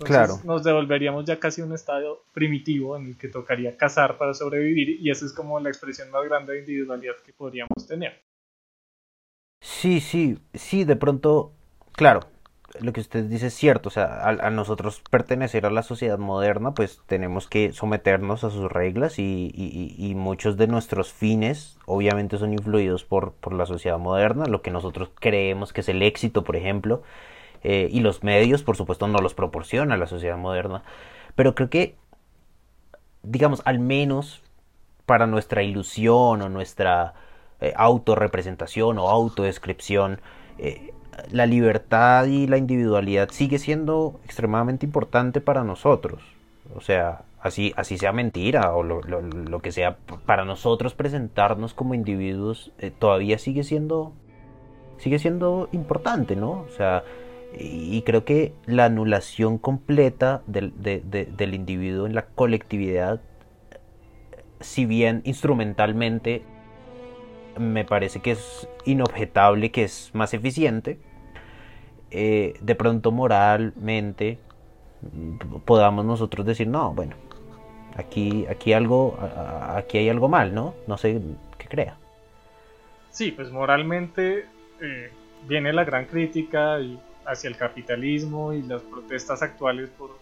Entonces 0.00 0.16
claro. 0.16 0.40
nos 0.44 0.62
devolveríamos 0.62 1.24
ya 1.24 1.40
casi 1.40 1.60
a 1.60 1.64
un 1.64 1.74
estado 1.74 2.24
primitivo 2.32 2.96
en 2.96 3.06
el 3.06 3.18
que 3.18 3.26
tocaría 3.26 3.76
cazar 3.76 4.16
para 4.16 4.32
sobrevivir 4.32 4.90
y 5.00 5.10
esa 5.10 5.26
es 5.26 5.32
como 5.32 5.58
la 5.58 5.70
expresión 5.70 6.10
más 6.10 6.24
grande 6.24 6.52
de 6.52 6.60
individualidad 6.60 7.16
que 7.24 7.32
podríamos 7.32 7.84
tener. 7.86 8.22
Sí, 9.60 10.00
sí, 10.00 10.38
sí, 10.54 10.84
de 10.84 10.94
pronto, 10.94 11.52
claro, 11.92 12.20
lo 12.80 12.92
que 12.92 13.00
usted 13.00 13.24
dice 13.24 13.48
es 13.48 13.54
cierto, 13.54 13.88
o 13.88 13.92
sea, 13.92 14.28
a, 14.28 14.50
nosotros 14.50 15.02
pertenecer 15.10 15.66
a 15.66 15.70
la 15.70 15.82
sociedad 15.82 16.18
moderna, 16.18 16.74
pues 16.74 17.02
tenemos 17.06 17.48
que 17.48 17.72
someternos 17.72 18.44
a 18.44 18.50
sus 18.50 18.70
reglas 18.70 19.18
y, 19.18 19.50
y, 19.52 20.14
muchos 20.14 20.56
de 20.56 20.68
nuestros 20.68 21.12
fines 21.12 21.76
obviamente 21.86 22.38
son 22.38 22.52
influidos 22.52 23.02
por, 23.04 23.32
por, 23.32 23.52
la 23.52 23.66
sociedad 23.66 23.98
moderna, 23.98 24.46
lo 24.46 24.62
que 24.62 24.70
nosotros 24.70 25.10
creemos 25.18 25.72
que 25.72 25.80
es 25.80 25.88
el 25.88 26.02
éxito, 26.02 26.44
por 26.44 26.54
ejemplo, 26.54 27.02
eh, 27.62 27.88
y 27.90 28.00
los 28.00 28.22
medios, 28.22 28.62
por 28.62 28.76
supuesto, 28.76 29.08
no 29.08 29.18
los 29.18 29.34
proporciona 29.34 29.96
la 29.96 30.06
sociedad 30.06 30.36
moderna, 30.36 30.82
pero 31.34 31.54
creo 31.54 31.70
que, 31.70 31.96
digamos, 33.22 33.62
al 33.64 33.78
menos 33.78 34.42
para 35.06 35.26
nuestra 35.26 35.62
ilusión 35.62 36.42
o 36.42 36.48
nuestra 36.48 37.14
eh, 37.60 37.72
autorrepresentación 37.76 38.98
o 38.98 39.08
autodescripción, 39.08 40.20
eh, 40.58 40.92
la 41.30 41.46
libertad 41.46 42.26
y 42.26 42.46
la 42.46 42.58
individualidad 42.58 43.30
sigue 43.30 43.58
siendo 43.58 44.20
extremadamente 44.24 44.86
importante 44.86 45.40
para 45.40 45.64
nosotros. 45.64 46.22
O 46.76 46.80
sea, 46.80 47.22
así, 47.40 47.72
así 47.76 47.98
sea 47.98 48.12
mentira 48.12 48.74
o 48.74 48.82
lo, 48.82 49.60
que 49.60 49.72
sea, 49.72 49.96
para 50.26 50.44
nosotros 50.44 50.94
presentarnos 50.94 51.74
como 51.74 51.94
individuos 51.94 52.70
eh, 52.78 52.90
todavía 52.96 53.38
sigue 53.38 53.64
siendo, 53.64 54.12
sigue 54.98 55.18
siendo 55.18 55.68
importante, 55.72 56.36
¿no? 56.36 56.50
O 56.50 56.70
sea, 56.76 57.02
y 57.56 58.02
creo 58.02 58.24
que 58.24 58.52
la 58.66 58.84
anulación 58.84 59.58
completa 59.58 60.42
del, 60.46 60.72
del 60.82 61.54
individuo 61.54 62.06
en 62.06 62.14
la 62.14 62.26
colectividad, 62.26 63.20
si 64.60 64.84
bien 64.84 65.22
instrumentalmente 65.24 66.42
me 67.58 67.84
parece 67.84 68.20
que 68.20 68.32
es 68.32 68.68
inobjetable, 68.84 69.70
que 69.70 69.84
es 69.84 70.10
más 70.14 70.34
eficiente, 70.34 70.98
eh, 72.10 72.54
de 72.60 72.74
pronto 72.74 73.12
moralmente 73.12 74.38
podamos 75.64 76.04
nosotros 76.04 76.46
decir, 76.46 76.66
no, 76.66 76.92
bueno, 76.92 77.16
aquí, 77.96 78.46
aquí, 78.46 78.72
algo, 78.72 79.18
aquí 79.74 79.98
hay 79.98 80.08
algo 80.08 80.28
mal, 80.28 80.54
¿no? 80.54 80.74
No 80.86 80.96
sé 80.96 81.20
qué 81.58 81.66
crea. 81.68 81.96
Sí, 83.10 83.32
pues 83.32 83.50
moralmente 83.50 84.46
eh, 84.80 85.10
viene 85.46 85.72
la 85.72 85.84
gran 85.84 86.06
crítica 86.06 86.78
hacia 87.28 87.48
el 87.48 87.56
capitalismo 87.56 88.52
y 88.52 88.62
las 88.62 88.82
protestas 88.82 89.42
actuales 89.42 89.90
por 89.90 90.16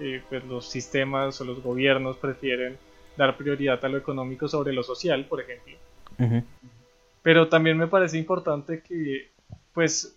eh, 0.00 0.22
pues 0.28 0.44
los 0.44 0.66
sistemas 0.66 1.40
o 1.40 1.44
los 1.44 1.62
gobiernos 1.62 2.16
prefieren 2.16 2.78
dar 3.16 3.36
prioridad 3.36 3.84
a 3.84 3.88
lo 3.88 3.98
económico 3.98 4.48
sobre 4.48 4.72
lo 4.72 4.82
social, 4.82 5.26
por 5.26 5.40
ejemplo. 5.40 5.76
Pero 7.22 7.48
también 7.48 7.76
me 7.76 7.88
parece 7.88 8.16
importante 8.18 8.82
que 8.82 9.30
pues 9.74 10.16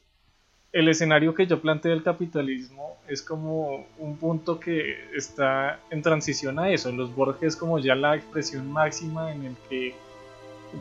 el 0.72 0.88
escenario 0.90 1.34
que 1.34 1.48
yo 1.48 1.62
planteé 1.62 1.92
del 1.92 2.04
capitalismo 2.04 2.98
es 3.08 3.22
como 3.22 3.88
un 3.98 4.18
punto 4.18 4.60
que 4.60 5.16
está 5.16 5.80
en 5.90 6.02
transición 6.02 6.60
a 6.60 6.70
eso. 6.70 6.92
Los 6.92 7.14
Borges 7.16 7.56
como 7.56 7.80
ya 7.80 7.96
la 7.96 8.16
expresión 8.16 8.72
máxima 8.72 9.32
en 9.32 9.46
el 9.46 9.56
que 9.70 9.96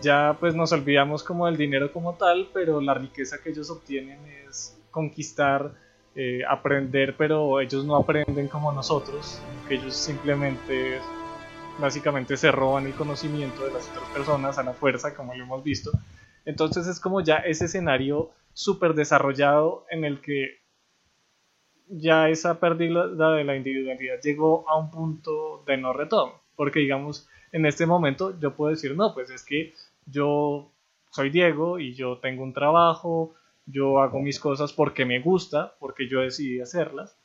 ya 0.00 0.36
pues 0.38 0.54
nos 0.54 0.72
olvidamos 0.72 1.22
como 1.22 1.46
del 1.46 1.56
dinero 1.56 1.92
como 1.92 2.14
tal, 2.14 2.48
pero 2.52 2.80
la 2.80 2.94
riqueza 2.94 3.38
que 3.42 3.50
ellos 3.50 3.70
obtienen 3.70 4.18
es 4.48 4.73
conquistar, 4.94 5.74
eh, 6.14 6.42
aprender, 6.48 7.16
pero 7.18 7.60
ellos 7.60 7.84
no 7.84 7.96
aprenden 7.96 8.46
como 8.46 8.70
nosotros, 8.70 9.40
que 9.66 9.74
ellos 9.74 9.96
simplemente 9.96 11.00
básicamente 11.80 12.36
se 12.36 12.52
roban 12.52 12.86
el 12.86 12.94
conocimiento 12.94 13.64
de 13.64 13.72
las 13.72 13.90
otras 13.90 14.08
personas 14.10 14.56
a 14.56 14.62
la 14.62 14.72
fuerza, 14.72 15.12
como 15.16 15.34
lo 15.34 15.42
hemos 15.42 15.64
visto. 15.64 15.90
Entonces 16.44 16.86
es 16.86 17.00
como 17.00 17.20
ya 17.20 17.38
ese 17.38 17.64
escenario 17.64 18.30
súper 18.52 18.94
desarrollado 18.94 19.84
en 19.90 20.04
el 20.04 20.20
que 20.20 20.60
ya 21.88 22.28
esa 22.28 22.60
pérdida 22.60 23.34
de 23.34 23.44
la 23.44 23.56
individualidad 23.56 24.20
llegó 24.22 24.68
a 24.68 24.78
un 24.78 24.92
punto 24.92 25.64
de 25.66 25.76
no 25.76 25.92
retorno. 25.92 26.40
Porque 26.54 26.78
digamos, 26.78 27.28
en 27.50 27.66
este 27.66 27.86
momento 27.86 28.38
yo 28.38 28.54
puedo 28.54 28.70
decir, 28.70 28.96
no, 28.96 29.12
pues 29.12 29.30
es 29.30 29.44
que 29.44 29.74
yo 30.06 30.70
soy 31.10 31.30
Diego 31.30 31.80
y 31.80 31.94
yo 31.94 32.18
tengo 32.18 32.44
un 32.44 32.52
trabajo, 32.52 33.34
yo 33.66 34.00
hago 34.00 34.20
mis 34.20 34.38
cosas 34.38 34.72
porque 34.72 35.04
me 35.04 35.20
gusta, 35.20 35.74
porque 35.78 36.08
yo 36.08 36.20
decidí 36.20 36.60
hacerlas. 36.60 37.18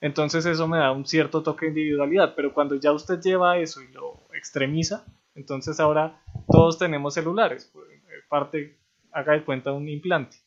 Entonces 0.00 0.44
eso 0.46 0.66
me 0.66 0.78
da 0.78 0.90
un 0.90 1.06
cierto 1.06 1.42
toque 1.42 1.66
de 1.66 1.70
individualidad, 1.70 2.34
pero 2.34 2.52
cuando 2.52 2.74
ya 2.74 2.92
usted 2.92 3.20
lleva 3.20 3.58
eso 3.58 3.80
y 3.82 3.92
lo 3.92 4.20
extremiza, 4.34 5.04
entonces 5.34 5.78
ahora 5.78 6.20
todos 6.50 6.78
tenemos 6.78 7.14
celulares, 7.14 7.70
pues, 7.72 7.86
parte 8.28 8.78
haga 9.12 9.34
de 9.34 9.44
cuenta 9.44 9.72
un 9.72 9.88
implante. 9.88 10.38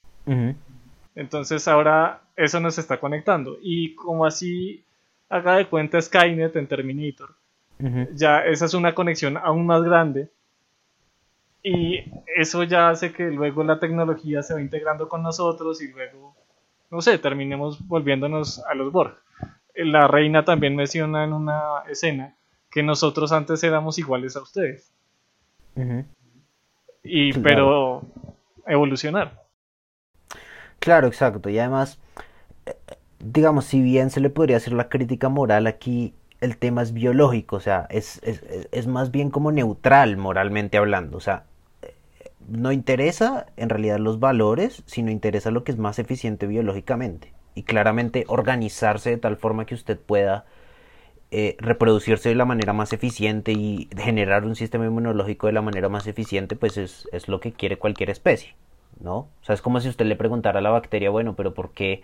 Entonces 1.14 1.68
ahora 1.68 2.24
eso 2.36 2.60
nos 2.60 2.78
está 2.78 3.00
conectando. 3.00 3.58
Y 3.62 3.96
como 3.96 4.26
así 4.26 4.84
haga 5.30 5.58
de 5.58 5.68
cuenta 5.68 6.02
Skynet 6.02 6.56
en 6.56 6.68
Terminator, 6.68 7.36
ya 8.14 8.40
esa 8.40 8.66
es 8.66 8.74
una 8.74 8.96
conexión 8.96 9.38
aún 9.38 9.66
más 9.66 9.84
grande. 9.84 10.32
Y 11.68 12.04
eso 12.38 12.62
ya 12.62 12.90
hace 12.90 13.12
que 13.12 13.24
luego 13.24 13.64
la 13.64 13.80
tecnología 13.80 14.44
se 14.44 14.54
va 14.54 14.62
integrando 14.62 15.10
con 15.10 15.24
nosotros 15.24 15.82
y 15.82 15.88
luego, 15.88 16.36
no 16.92 17.02
sé, 17.02 17.18
terminemos 17.18 17.80
volviéndonos 17.88 18.64
a 18.70 18.76
los 18.76 18.92
Borg. 18.92 19.18
La 19.74 20.08
reina 20.08 20.46
también 20.46 20.76
menciona 20.76 21.24
en 21.24 21.34
una 21.34 21.80
escena 21.90 22.36
que 22.70 22.84
nosotros 22.84 23.32
antes 23.32 23.64
éramos 23.64 23.98
iguales 23.98 24.36
a 24.36 24.44
ustedes. 24.44 24.94
Y 27.04 27.34
pero 27.34 28.04
evolucionar. 28.68 29.42
Claro, 30.78 31.08
exacto. 31.08 31.50
Y 31.50 31.58
además, 31.58 32.00
eh, 32.68 32.76
digamos, 33.18 33.66
si 33.66 33.82
bien 33.82 34.12
se 34.12 34.20
le 34.20 34.30
podría 34.30 34.58
hacer 34.58 34.74
la 34.74 34.88
crítica 34.88 35.30
moral 35.30 35.66
aquí, 35.66 36.14
el 36.42 36.58
tema 36.58 36.84
es 36.84 36.94
biológico, 36.94 37.56
o 37.56 37.60
sea, 37.60 37.88
es, 37.90 38.22
es, 38.22 38.44
es 38.72 38.86
más 38.86 39.10
bien 39.10 39.32
como 39.32 39.52
neutral 39.52 40.16
moralmente 40.16 40.78
hablando. 40.78 41.18
O 41.18 41.22
sea, 41.22 41.46
no 42.48 42.72
interesa 42.72 43.48
en 43.58 43.70
realidad 43.70 44.00
los 44.00 44.20
valores, 44.20 44.84
sino 44.86 45.12
interesa 45.12 45.52
lo 45.52 45.64
que 45.64 45.72
es 45.72 45.78
más 45.78 46.00
eficiente 46.00 46.48
biológicamente. 46.48 47.34
Y 47.56 47.64
claramente 47.64 48.26
organizarse 48.28 49.12
de 49.12 49.18
tal 49.18 49.38
forma 49.38 49.66
que 49.66 49.76
usted 49.76 50.00
pueda 50.00 50.46
eh, 51.32 51.58
reproducirse 51.60 52.30
de 52.30 52.36
la 52.36 52.46
manera 52.46 52.74
más 52.74 52.94
eficiente 52.94 53.52
y 53.52 53.90
generar 53.98 54.46
un 54.46 54.56
sistema 54.56 54.86
inmunológico 54.86 55.48
de 55.48 55.54
la 55.54 55.62
manera 55.62 55.90
más 55.90 56.08
eficiente, 56.08 56.56
pues 56.56 56.78
es, 56.78 57.10
es 57.12 57.28
lo 57.28 57.40
que 57.40 57.52
quiere 57.52 57.78
cualquier 57.78 58.10
especie, 58.10 58.56
¿no? 59.00 59.18
O 59.18 59.30
sea, 59.42 59.56
es 59.56 59.62
como 59.62 59.80
si 59.80 59.90
usted 59.90 60.06
le 60.06 60.16
preguntara 60.16 60.60
a 60.60 60.62
la 60.62 60.70
bacteria, 60.70 61.10
bueno, 61.10 61.36
pero 61.36 61.54
¿por 61.54 61.72
qué 61.74 62.04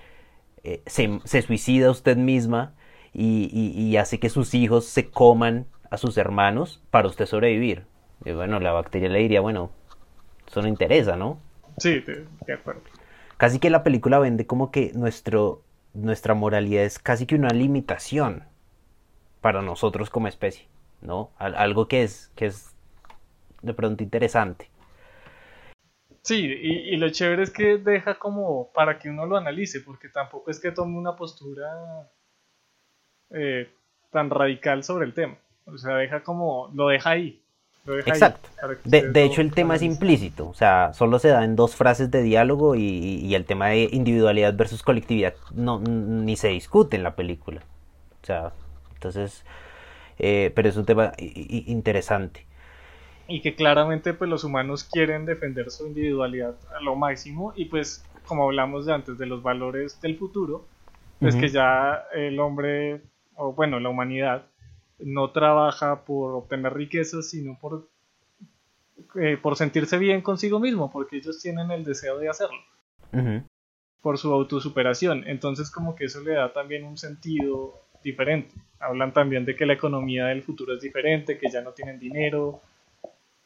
eh, 0.63 0.81
se, 0.85 1.19
se, 1.23 1.41
suicida 1.43 1.91
usted 1.91 2.17
misma 2.17 2.73
y, 3.13 3.49
y, 3.53 3.79
y, 3.79 3.97
hace 3.97 4.19
que 4.19 4.29
sus 4.29 4.53
hijos 4.53 4.85
se 4.85 5.09
coman 5.09 5.67
a 5.91 5.97
sus 5.97 6.17
hermanos 6.17 6.81
para 6.89 7.07
usted 7.07 7.25
sobrevivir? 7.25 7.85
Y 8.25 8.31
bueno, 8.31 8.59
la 8.59 8.71
bacteria 8.71 9.09
le 9.09 9.19
diría, 9.19 9.41
bueno, 9.41 9.71
eso 10.51 10.61
no 10.61 10.67
interesa, 10.67 11.15
¿no? 11.15 11.39
Sí, 11.77 12.01
de, 12.01 12.53
acuerdo. 12.53 12.81
Casi 13.37 13.59
que 13.59 13.69
la 13.69 13.83
película 13.83 14.19
vende 14.19 14.45
como 14.45 14.69
que 14.69 14.91
nuestro, 14.93 15.63
nuestra 15.93 16.33
moralidad 16.33 16.83
es 16.83 16.99
casi 16.99 17.25
que 17.25 17.35
una 17.35 17.49
limitación 17.49 18.43
para 19.39 19.61
nosotros 19.61 20.09
como 20.09 20.27
especie, 20.27 20.67
¿no? 21.01 21.31
Algo 21.37 21.87
que 21.87 22.03
es, 22.03 22.31
que 22.35 22.47
es 22.47 22.75
de 23.61 23.73
pronto 23.73 24.03
interesante. 24.03 24.69
Sí, 26.21 26.45
y, 26.45 26.97
lo 26.97 27.09
chévere 27.09 27.41
es 27.41 27.49
que 27.49 27.77
deja 27.77 28.19
como 28.19 28.71
para 28.73 28.99
que 28.99 29.09
uno 29.09 29.25
lo 29.25 29.37
analice, 29.37 29.79
porque 29.79 30.09
tampoco 30.09 30.51
es 30.51 30.59
que 30.59 30.71
tome 30.71 30.97
una 30.97 31.15
postura 31.15 32.11
eh, 33.31 33.73
tan 34.11 34.29
radical 34.29 34.83
sobre 34.83 35.05
el 35.05 35.15
tema. 35.15 35.37
O 35.65 35.77
sea, 35.77 35.95
deja 35.95 36.21
como, 36.21 36.69
lo 36.75 36.89
deja 36.89 37.11
ahí. 37.11 37.40
Exacto. 38.05 38.47
de, 38.85 39.23
hecho, 39.23 39.41
el 39.41 39.51
tema 39.51 39.75
es 39.75 39.81
implícito, 39.81 40.47
o 40.47 40.53
sea, 40.53 40.93
solo 40.93 41.17
se 41.17 41.29
da 41.29 41.43
en 41.43 41.55
dos 41.55 41.75
frases 41.75 42.11
de 42.11 42.21
diálogo 42.21 42.75
y, 42.75 43.33
el 43.33 43.45
tema 43.45 43.69
de 43.69 43.89
individualidad 43.91 44.55
versus 44.55 44.83
colectividad 44.83 45.33
no, 45.53 45.79
ni 45.79 46.35
se 46.35 46.49
discute 46.49 46.95
en 46.95 47.03
la 47.03 47.15
película. 47.15 47.61
O 48.21 48.25
sea, 48.25 48.51
entonces, 48.93 49.43
eh, 50.19 50.51
pero 50.53 50.69
es 50.69 50.77
un 50.77 50.85
tema 50.85 51.13
interesante. 51.17 52.45
Y 53.27 53.41
que 53.41 53.55
claramente 53.55 54.13
pues 54.13 54.29
los 54.29 54.43
humanos 54.43 54.83
quieren 54.83 55.25
defender 55.25 55.71
su 55.71 55.87
individualidad 55.87 56.55
a 56.77 56.81
lo 56.81 56.95
máximo 56.95 57.53
y 57.55 57.65
pues 57.65 58.05
como 58.25 58.43
hablamos 58.43 58.85
de 58.85 58.93
antes 58.93 59.17
de 59.17 59.25
los 59.25 59.41
valores 59.41 59.99
del 60.01 60.17
futuro, 60.17 60.65
pues 61.19 61.35
que 61.35 61.49
ya 61.49 62.05
el 62.13 62.39
hombre, 62.39 63.01
o 63.35 63.53
bueno, 63.53 63.79
la 63.79 63.89
humanidad, 63.89 64.45
no 65.03 65.31
trabaja 65.31 66.03
por 66.05 66.35
obtener 66.35 66.73
riquezas, 66.73 67.29
sino 67.29 67.57
por, 67.59 67.87
eh, 69.19 69.37
por 69.41 69.55
sentirse 69.55 69.97
bien 69.97 70.21
consigo 70.21 70.59
mismo, 70.59 70.91
porque 70.91 71.17
ellos 71.17 71.39
tienen 71.41 71.71
el 71.71 71.83
deseo 71.83 72.17
de 72.17 72.29
hacerlo. 72.29 72.59
Por 74.01 74.17
su 74.17 74.31
autosuperación. 74.31 75.23
Entonces 75.27 75.69
como 75.69 75.95
que 75.95 76.05
eso 76.05 76.21
le 76.21 76.33
da 76.33 76.53
también 76.53 76.85
un 76.85 76.97
sentido 76.97 77.81
diferente. 78.03 78.53
Hablan 78.79 79.13
también 79.13 79.45
de 79.45 79.55
que 79.55 79.65
la 79.65 79.73
economía 79.73 80.25
del 80.25 80.43
futuro 80.43 80.75
es 80.75 80.81
diferente, 80.81 81.37
que 81.37 81.51
ya 81.51 81.61
no 81.61 81.71
tienen 81.71 81.99
dinero. 81.99 82.61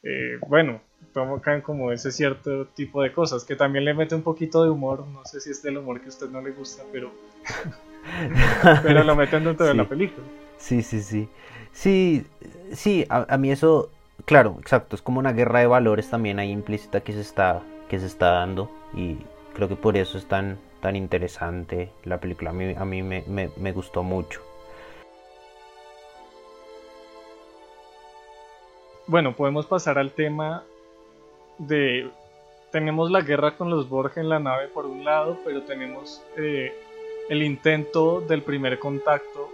Eh, 0.03 0.37
bueno, 0.47 0.81
tocan 1.13 1.61
como 1.61 1.91
ese 1.91 2.11
cierto 2.11 2.67
tipo 2.67 3.01
de 3.01 3.11
cosas, 3.11 3.43
que 3.43 3.55
también 3.55 3.85
le 3.85 3.93
mete 3.93 4.15
un 4.15 4.21
poquito 4.21 4.63
de 4.63 4.69
humor. 4.69 5.05
No 5.07 5.25
sé 5.25 5.41
si 5.41 5.49
es 5.49 5.61
del 5.63 5.77
humor 5.77 5.99
que 5.99 6.05
a 6.05 6.09
usted 6.09 6.29
no 6.29 6.41
le 6.41 6.51
gusta, 6.51 6.83
pero, 6.91 7.11
pero 8.83 9.03
lo 9.03 9.15
meten 9.15 9.43
dentro 9.43 9.65
de 9.65 9.73
la 9.73 9.87
película. 9.87 10.25
Sí, 10.65 10.81
sí, 10.81 11.03
sí. 11.03 11.29
Sí, 11.73 12.25
sí, 12.73 13.05
a, 13.09 13.37
mí 13.37 13.51
eso, 13.51 13.91
claro, 14.25 14.57
exacto, 14.59 14.95
es 14.95 15.01
como 15.03 15.19
una 15.19 15.31
guerra 15.31 15.59
de 15.59 15.67
valores 15.67 16.09
también 16.09 16.39
ahí 16.39 16.49
implícita 16.49 17.01
que 17.01 17.13
se 17.13 17.21
está, 17.21 17.61
que 17.87 17.99
se 17.99 18.07
está 18.07 18.31
dando 18.31 18.71
y 18.95 19.17
creo 19.53 19.67
que 19.69 19.75
por 19.75 19.95
eso 19.95 20.17
es 20.17 20.27
tan, 20.27 20.57
tan 20.81 20.95
interesante 20.95 21.91
la 22.03 22.19
película. 22.19 22.49
A 22.49 22.53
mí, 22.53 22.73
a 22.75 22.83
mí 22.83 23.03
me, 23.03 23.23
me 23.27 23.71
gustó 23.73 24.01
mucho. 24.01 24.41
Bueno, 29.05 29.35
podemos 29.35 29.67
pasar 29.67 29.99
al 29.99 30.13
tema 30.13 30.63
de... 31.59 32.09
Tenemos 32.71 33.11
la 33.11 33.21
guerra 33.21 33.55
con 33.55 33.69
los 33.69 33.87
Borg 33.87 34.13
en 34.15 34.29
la 34.29 34.39
nave 34.39 34.67
por 34.69 34.87
un 34.87 35.05
lado, 35.05 35.37
pero 35.45 35.61
tenemos 35.61 36.23
eh, 36.37 36.73
el 37.29 37.43
intento 37.43 38.19
del 38.21 38.41
primer 38.41 38.79
contacto 38.79 39.51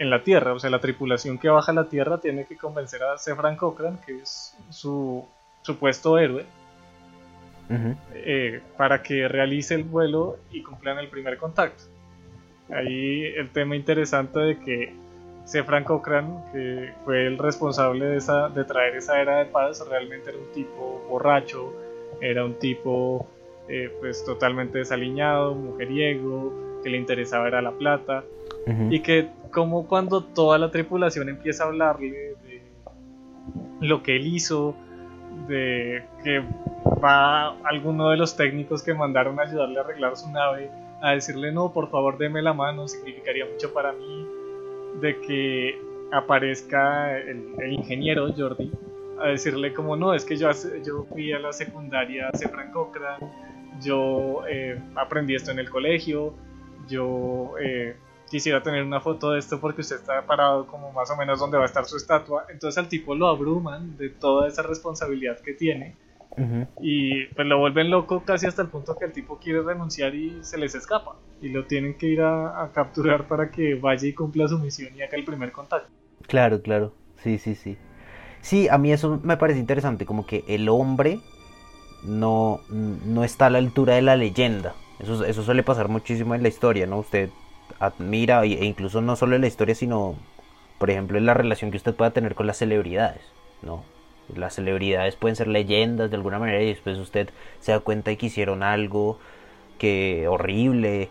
en 0.00 0.08
la 0.08 0.22
Tierra, 0.22 0.54
o 0.54 0.58
sea, 0.58 0.70
la 0.70 0.80
tripulación 0.80 1.36
que 1.36 1.50
baja 1.50 1.72
a 1.72 1.74
la 1.74 1.84
Tierra 1.84 2.18
tiene 2.18 2.46
que 2.46 2.56
convencer 2.56 3.02
a 3.02 3.18
Sefran 3.18 3.56
Cochrane, 3.56 3.98
que 4.04 4.16
es 4.16 4.56
su 4.70 5.28
supuesto 5.60 6.18
héroe, 6.18 6.46
eh, 8.14 8.62
para 8.78 9.02
que 9.02 9.28
realice 9.28 9.74
el 9.74 9.84
vuelo 9.84 10.38
y 10.50 10.62
cumplan 10.62 10.98
el 10.98 11.08
primer 11.08 11.36
contacto. 11.36 11.84
Ahí 12.70 13.26
el 13.36 13.50
tema 13.50 13.76
interesante 13.76 14.40
de 14.40 14.58
que 14.58 14.94
Sefran 15.44 15.84
Cochrane, 15.84 16.44
que 16.50 16.92
fue 17.04 17.26
el 17.26 17.36
responsable 17.36 18.06
de, 18.06 18.16
esa, 18.16 18.48
de 18.48 18.64
traer 18.64 18.96
esa 18.96 19.20
era 19.20 19.40
de 19.40 19.46
paz, 19.46 19.86
realmente 19.86 20.30
era 20.30 20.38
un 20.38 20.50
tipo 20.54 21.04
borracho, 21.10 21.74
era 22.22 22.42
un 22.42 22.54
tipo 22.54 23.28
eh, 23.68 23.94
pues 24.00 24.24
totalmente 24.24 24.78
desaliñado, 24.78 25.54
mujeriego, 25.54 26.80
que 26.82 26.88
le 26.88 26.96
interesaba 26.96 27.48
era 27.48 27.60
la 27.60 27.72
plata, 27.72 28.24
y 28.88 29.00
que 29.00 29.28
como 29.50 29.86
cuando 29.86 30.22
toda 30.22 30.58
la 30.58 30.70
tripulación 30.70 31.28
empieza 31.28 31.64
a 31.64 31.66
hablarle 31.68 32.10
de 32.10 32.62
lo 33.80 34.02
que 34.02 34.16
él 34.16 34.26
hizo, 34.26 34.74
de 35.48 36.04
que 36.22 36.42
va 37.02 37.56
alguno 37.64 38.10
de 38.10 38.16
los 38.16 38.36
técnicos 38.36 38.82
que 38.82 38.94
mandaron 38.94 39.38
a 39.40 39.44
ayudarle 39.44 39.78
a 39.78 39.82
arreglar 39.82 40.16
su 40.16 40.30
nave 40.30 40.70
a 41.00 41.12
decirle 41.12 41.50
no, 41.52 41.72
por 41.72 41.90
favor 41.90 42.18
deme 42.18 42.42
la 42.42 42.52
mano, 42.52 42.86
significaría 42.86 43.46
mucho 43.46 43.72
para 43.72 43.92
mí, 43.92 44.26
de 45.00 45.20
que 45.20 45.80
aparezca 46.12 47.16
el, 47.18 47.72
ingeniero 47.72 48.32
Jordi 48.36 48.70
a 49.18 49.28
decirle 49.28 49.72
como 49.72 49.96
no, 49.96 50.14
es 50.14 50.24
que 50.24 50.36
yo, 50.36 50.50
yo 50.84 51.04
fui 51.04 51.32
a 51.32 51.38
la 51.38 51.52
secundaria 51.52 52.30
Sefran 52.34 52.70
Cochrane, 52.72 53.26
yo 53.80 54.42
eh, 54.48 54.78
aprendí 54.94 55.34
esto 55.34 55.50
en 55.50 55.58
el 55.58 55.70
colegio, 55.70 56.34
yo 56.88 57.54
eh, 57.62 57.96
quisiera 58.30 58.62
tener 58.62 58.84
una 58.84 59.00
foto 59.00 59.32
de 59.32 59.40
esto 59.40 59.60
porque 59.60 59.82
usted 59.82 59.96
está 59.96 60.24
parado 60.24 60.66
como 60.66 60.92
más 60.92 61.10
o 61.10 61.16
menos 61.16 61.40
donde 61.40 61.58
va 61.58 61.64
a 61.64 61.66
estar 61.66 61.84
su 61.84 61.96
estatua. 61.96 62.46
Entonces 62.48 62.78
al 62.78 62.88
tipo 62.88 63.14
lo 63.14 63.26
abruman 63.26 63.96
de 63.98 64.08
toda 64.08 64.48
esa 64.48 64.62
responsabilidad 64.62 65.38
que 65.40 65.52
tiene. 65.52 65.96
Y 66.80 67.26
pues 67.26 67.46
lo 67.46 67.58
vuelven 67.58 67.90
loco 67.90 68.22
casi 68.24 68.46
hasta 68.46 68.62
el 68.62 68.68
punto 68.68 68.96
que 68.96 69.04
el 69.04 69.12
tipo 69.12 69.38
quiere 69.38 69.62
renunciar 69.62 70.14
y 70.14 70.38
se 70.42 70.56
les 70.56 70.74
escapa. 70.74 71.16
Y 71.42 71.48
lo 71.48 71.66
tienen 71.66 71.98
que 71.98 72.06
ir 72.06 72.22
a, 72.22 72.70
capturar 72.72 73.26
para 73.26 73.50
que 73.50 73.74
vaya 73.74 74.08
y 74.08 74.14
cumpla 74.14 74.46
su 74.46 74.58
misión 74.58 74.94
y 74.96 75.02
haga 75.02 75.18
el 75.18 75.24
primer 75.24 75.50
contacto. 75.52 75.90
Claro, 76.26 76.62
claro. 76.62 76.94
Sí, 77.22 77.36
sí, 77.38 77.54
sí. 77.54 77.76
Sí, 78.40 78.68
a 78.68 78.78
mí 78.78 78.92
eso 78.92 79.20
me 79.22 79.36
parece 79.36 79.58
interesante, 79.58 80.06
como 80.06 80.24
que 80.24 80.44
el 80.46 80.68
hombre 80.68 81.18
no, 82.04 82.60
no 82.70 83.24
está 83.24 83.46
a 83.46 83.50
la 83.50 83.58
altura 83.58 83.96
de 83.96 84.02
la 84.02 84.16
leyenda. 84.16 84.74
Eso, 84.98 85.24
eso 85.24 85.42
suele 85.42 85.62
pasar 85.62 85.88
muchísimo 85.88 86.34
en 86.34 86.42
la 86.42 86.48
historia, 86.48 86.86
¿no? 86.86 86.98
Usted 86.98 87.28
admira, 87.78 88.44
e 88.44 88.64
incluso 88.64 89.00
no 89.00 89.16
solo 89.16 89.36
en 89.36 89.42
la 89.42 89.46
historia, 89.46 89.74
sino, 89.74 90.16
por 90.78 90.90
ejemplo, 90.90 91.18
en 91.18 91.26
la 91.26 91.34
relación 91.34 91.70
que 91.70 91.76
usted 91.76 91.94
pueda 91.94 92.10
tener 92.10 92.34
con 92.34 92.46
las 92.46 92.58
celebridades, 92.58 93.22
¿no? 93.62 93.84
Las 94.34 94.54
celebridades 94.54 95.16
pueden 95.16 95.36
ser 95.36 95.48
leyendas 95.48 96.10
de 96.10 96.16
alguna 96.16 96.38
manera 96.38 96.62
y 96.62 96.66
después 96.66 96.98
usted 96.98 97.30
se 97.60 97.72
da 97.72 97.80
cuenta 97.80 98.10
de 98.10 98.16
que 98.16 98.26
hicieron 98.26 98.62
algo 98.62 99.18
que 99.78 100.28
horrible 100.28 101.08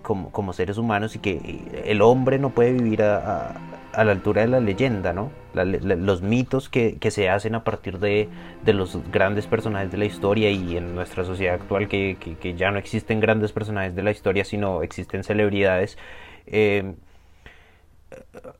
como, 0.00 0.30
como 0.30 0.52
seres 0.52 0.78
humanos 0.78 1.16
y 1.16 1.18
que 1.18 1.82
el 1.84 2.02
hombre 2.02 2.38
no 2.38 2.50
puede 2.50 2.72
vivir 2.72 3.02
a, 3.02 3.54
a, 3.92 4.04
la 4.04 4.12
altura 4.12 4.42
de 4.42 4.48
la 4.48 4.60
leyenda, 4.60 5.12
¿no? 5.12 5.30
los 5.54 6.22
mitos 6.22 6.68
que, 6.68 6.96
que, 6.98 7.10
se 7.10 7.28
hacen 7.28 7.54
a 7.54 7.62
partir 7.62 7.98
de, 7.98 8.28
de, 8.64 8.72
los 8.72 8.98
grandes 9.10 9.46
personajes 9.46 9.90
de 9.90 9.98
la 9.98 10.06
historia 10.06 10.50
y 10.50 10.76
en 10.76 10.94
nuestra 10.94 11.24
sociedad 11.24 11.54
actual 11.56 11.88
que, 11.88 12.16
que, 12.40 12.54
ya 12.54 12.70
no 12.70 12.78
existen 12.78 13.20
grandes 13.20 13.52
personajes 13.52 13.94
de 13.94 14.02
la 14.02 14.10
historia, 14.10 14.44
sino 14.44 14.82
existen 14.82 15.24
celebridades. 15.24 15.98
Eh, 16.46 16.94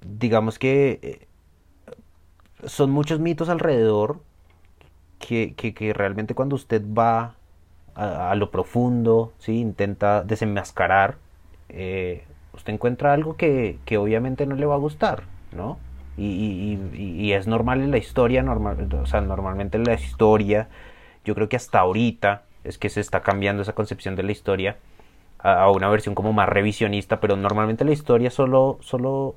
digamos 0.01 0.59
que 0.59 0.99
eh, 1.03 1.27
son 2.65 2.91
muchos 2.91 3.21
mitos 3.21 3.49
alrededor 3.49 4.21
que, 5.19 5.55
que, 5.55 5.93
realmente 5.93 6.35
cuando 6.35 6.57
usted 6.57 6.83
va 6.87 7.37
a, 7.95 8.35
lo 8.35 8.51
profundo, 8.51 9.33
¿sí? 9.39 9.59
intenta 9.59 10.23
desenmascarar, 10.25 11.19
eh, 11.73 12.25
usted 12.53 12.73
encuentra 12.73 13.13
algo 13.13 13.37
que, 13.37 13.79
que, 13.85 13.99
obviamente 13.99 14.47
no 14.47 14.55
le 14.55 14.67
va 14.67 14.75
a 14.75 14.79
gustar, 14.79 15.25
¿no? 15.53 15.79
Y, 16.17 16.79
y, 16.95 17.33
es 17.33 17.47
normal 17.47 17.81
en 17.81 17.91
la 17.91 17.97
historia, 17.97 18.43
normal, 18.43 18.87
o 18.93 19.07
sea, 19.07 19.23
normalmente 19.23 19.79
en 19.79 19.85
la 19.85 19.95
historia, 19.95 20.69
yo 21.25 21.35
creo 21.35 21.49
que 21.49 21.57
hasta 21.57 21.81
ahorita 21.81 22.43
es 22.65 22.77
que 22.77 22.91
se 22.91 23.01
está 23.01 23.23
cambiando 23.23 23.63
esa 23.63 23.73
concepción 23.73 24.15
de 24.15 24.23
la 24.23 24.33
historia, 24.33 24.77
a, 25.39 25.71
una 25.71 25.89
versión 25.89 26.15
como 26.15 26.33
más 26.33 26.49
revisionista, 26.49 27.21
pero 27.21 27.37
normalmente 27.37 27.85
la 27.85 27.93
historia 27.93 28.31
solo, 28.31 28.79
solo 28.83 29.37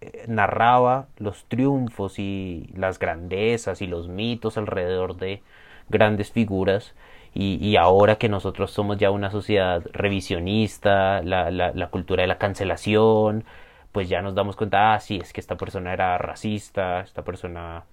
eh, 0.00 0.24
narraba 0.28 1.08
los 1.18 1.44
triunfos 1.44 2.18
y 2.18 2.70
las 2.76 2.98
grandezas 2.98 3.82
y 3.82 3.86
los 3.86 4.08
mitos 4.08 4.56
alrededor 4.56 5.16
de 5.16 5.42
grandes 5.88 6.32
figuras. 6.32 6.94
Y, 7.38 7.76
ahora 7.76 8.16
que 8.16 8.30
nosotros 8.30 8.70
somos 8.70 8.96
ya 8.96 9.10
una 9.10 9.30
sociedad 9.30 9.82
revisionista, 9.92 11.22
la, 11.22 11.50
la, 11.50 11.90
cultura 11.90 12.22
de 12.22 12.28
la 12.28 12.38
cancelación, 12.38 13.44
pues 13.92 14.08
ya 14.08 14.22
nos 14.22 14.34
damos 14.34 14.56
cuenta, 14.56 14.94
ah, 14.94 15.00
sí, 15.00 15.18
es 15.18 15.34
que 15.34 15.40
esta 15.40 15.56
persona 15.56 15.92
era 15.92 16.16
racista, 16.16 17.00
esta 17.00 17.24
persona 17.24 17.84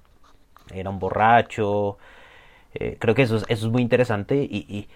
era 0.74 0.90
un 0.90 1.00
borracho. 1.00 1.98
Eh, 2.74 2.96
creo 3.00 3.16
que 3.16 3.24
eso 3.24 3.36
es, 3.36 3.44
eso 3.50 3.68
es 3.68 3.72
muy 3.72 3.82
interesante 3.82 4.36
y, 4.38 4.88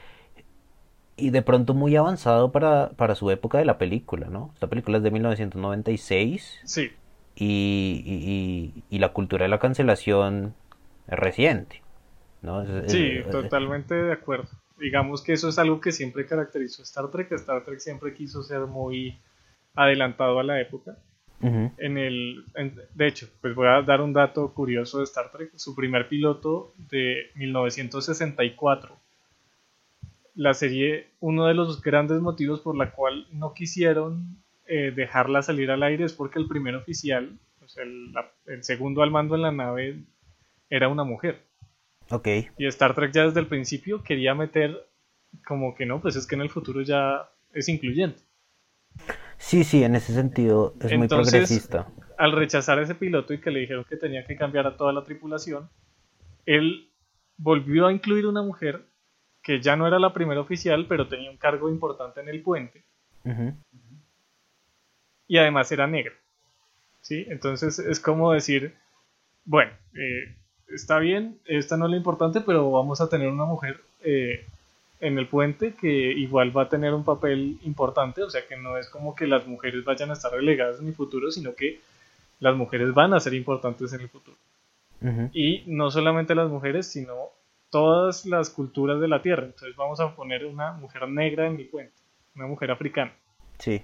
y 1.18 1.32
de 1.32 1.42
pronto 1.42 1.74
muy 1.74 1.96
avanzado 1.96 2.52
para, 2.52 2.92
para 2.92 3.16
su 3.16 3.32
época 3.32 3.58
de 3.58 3.66
la 3.66 3.78
película, 3.80 4.28
¿no? 4.28 4.52
Esta 4.54 4.68
película 4.68 4.98
es 4.98 5.04
de 5.04 5.12
1996. 5.12 6.60
Sí. 6.64 6.92
Y, 7.36 8.04
y, 8.06 8.84
y 8.90 9.00
la 9.00 9.10
cultura 9.10 9.44
de 9.44 9.50
la 9.50 9.60
cancelación 9.60 10.54
es 11.08 11.20
reciente, 11.20 11.82
¿no? 12.48 12.88
sí, 12.88 13.20
totalmente 13.30 13.94
de 13.94 14.14
acuerdo. 14.14 14.50
Digamos 14.80 15.22
que 15.22 15.34
eso 15.34 15.50
es 15.50 15.60
algo 15.60 15.80
que 15.80 15.92
siempre 15.92 16.26
caracterizó 16.26 16.82
a 16.82 16.86
Star 16.86 17.12
Trek. 17.12 17.32
Star 17.34 17.64
Trek 17.64 17.80
siempre 17.80 18.14
quiso 18.14 18.42
ser 18.42 18.62
muy 18.62 19.20
adelantado 19.76 20.40
a 20.40 20.44
la 20.44 20.60
época. 20.60 20.98
En 21.40 22.00
el, 22.00 22.44
de 22.96 23.08
hecho, 23.08 23.28
pues 23.42 23.54
voy 23.54 23.68
a 23.68 23.84
dar 23.84 24.02
un 24.02 24.12
dato 24.12 24.52
curioso 24.56 24.98
de 24.98 25.04
Star 25.04 25.32
Trek. 25.32 25.52
Su 25.56 25.76
primer 25.76 26.08
piloto 26.08 26.74
de 26.78 27.30
1964 27.36 28.98
la 30.38 30.54
serie, 30.54 31.08
uno 31.20 31.48
de 31.48 31.56
los 31.56 31.82
grandes 31.82 32.22
motivos 32.22 32.62
por 32.62 32.78
la 32.78 32.92
cual 32.92 33.26
no 33.32 33.54
quisieron 33.54 34.38
eh, 34.68 34.94
dejarla 34.96 35.42
salir 35.42 35.72
al 35.72 35.82
aire 35.82 36.06
es 36.06 36.14
porque 36.14 36.38
el 36.38 36.48
primer 36.48 36.76
oficial, 36.76 37.40
el, 37.76 38.64
segundo 38.64 39.02
al 39.02 39.10
mando 39.10 39.34
en 39.36 39.42
la 39.42 39.52
nave, 39.52 40.04
era 40.70 40.90
una 40.90 41.04
mujer. 41.04 41.47
Ok. 42.10 42.28
Y 42.58 42.68
Star 42.68 42.96
Trek 42.96 43.12
ya 43.14 43.26
desde 43.26 43.40
el 43.40 43.48
principio 43.48 44.04
quería 44.04 44.34
meter 44.36 44.88
como 45.46 45.76
que 45.76 45.86
no, 45.86 46.02
pues 46.02 46.16
es 46.16 46.26
que 46.26 46.36
en 46.36 46.42
el 46.42 46.50
futuro 46.50 46.82
ya 46.82 47.30
es 47.54 47.68
incluyente. 47.70 48.22
Sí, 49.38 49.64
sí, 49.64 49.84
en 49.84 49.96
ese 49.96 50.14
sentido 50.14 50.74
es 50.82 50.98
muy 50.98 51.08
progresista. 51.08 51.88
Al 52.18 52.32
rechazar 52.32 52.80
ese 52.80 52.96
piloto 52.96 53.34
y 53.34 53.40
que 53.40 53.52
le 53.52 53.60
dijeron 53.60 53.86
que 53.88 53.98
tenía 53.98 54.26
que 54.26 54.36
cambiar 54.36 54.66
a 54.66 54.76
toda 54.76 54.92
la 54.92 55.04
tripulación, 55.04 55.70
él 56.46 56.90
volvió 57.38 57.86
a 57.86 57.94
incluir 57.94 58.26
una 58.26 58.42
mujer 58.42 58.86
que 59.44 59.62
ya 59.62 59.76
no 59.76 59.86
era 59.86 60.00
la 60.00 60.14
primera 60.14 60.42
oficial, 60.42 60.88
pero 60.90 61.08
tenía 61.08 61.30
un 61.30 61.38
cargo 61.38 61.70
importante 61.70 62.22
en 62.22 62.30
el 62.30 62.42
puente. 62.42 62.84
Y 65.28 65.38
además 65.38 65.72
era 65.72 65.86
negra. 65.86 66.16
¿sí? 67.08 67.26
Entonces 67.30 67.80
es 67.80 68.00
como 68.02 68.34
decir, 68.34 68.76
bueno, 69.46 69.72
eh, 69.94 70.36
está 70.74 71.00
bien, 71.00 71.38
esta 71.46 71.78
no 71.78 71.86
es 71.86 71.92
lo 71.92 71.98
importante, 71.98 72.42
pero 72.42 72.72
vamos 72.72 73.02
a 73.02 73.10
tener 73.10 73.28
una 73.28 73.46
mujer 73.46 73.82
eh, 74.02 74.46
en 75.00 75.18
el 75.18 75.28
puente 75.28 75.74
que 75.74 75.88
igual 75.88 76.56
va 76.56 76.64
a 76.64 76.70
tener 76.70 76.94
un 76.94 77.04
papel 77.04 77.60
importante, 77.64 78.24
o 78.24 78.30
sea 78.30 78.48
que 78.48 78.58
no 78.58 78.78
es 78.78 78.90
como 78.90 79.16
que 79.16 79.28
las 79.28 79.48
mujeres 79.48 79.84
vayan 79.86 80.10
a 80.10 80.14
estar 80.14 80.32
relegadas 80.32 80.80
en 80.80 80.88
el 80.88 80.94
futuro, 80.94 81.32
sino 81.32 81.54
que 81.56 81.80
las 82.40 82.56
mujeres 82.56 82.94
van 82.94 83.14
a 83.14 83.20
ser 83.20 83.34
importantes 83.34 83.94
en 83.94 84.02
el 84.02 84.10
futuro. 84.10 84.38
Y 85.32 85.64
no 85.68 85.92
solamente 85.92 86.34
las 86.34 86.50
mujeres, 86.50 86.88
sino 86.88 87.14
todas 87.70 88.26
las 88.26 88.50
culturas 88.50 89.00
de 89.00 89.08
la 89.08 89.22
Tierra. 89.22 89.46
Entonces 89.46 89.76
vamos 89.76 90.00
a 90.00 90.16
poner 90.16 90.46
una 90.46 90.72
mujer 90.72 91.08
negra 91.08 91.46
en 91.46 91.56
mi 91.56 91.66
cuenta, 91.66 91.94
una 92.36 92.48
mujer 92.48 92.72
africana. 92.72 93.14
Sí. 93.60 93.84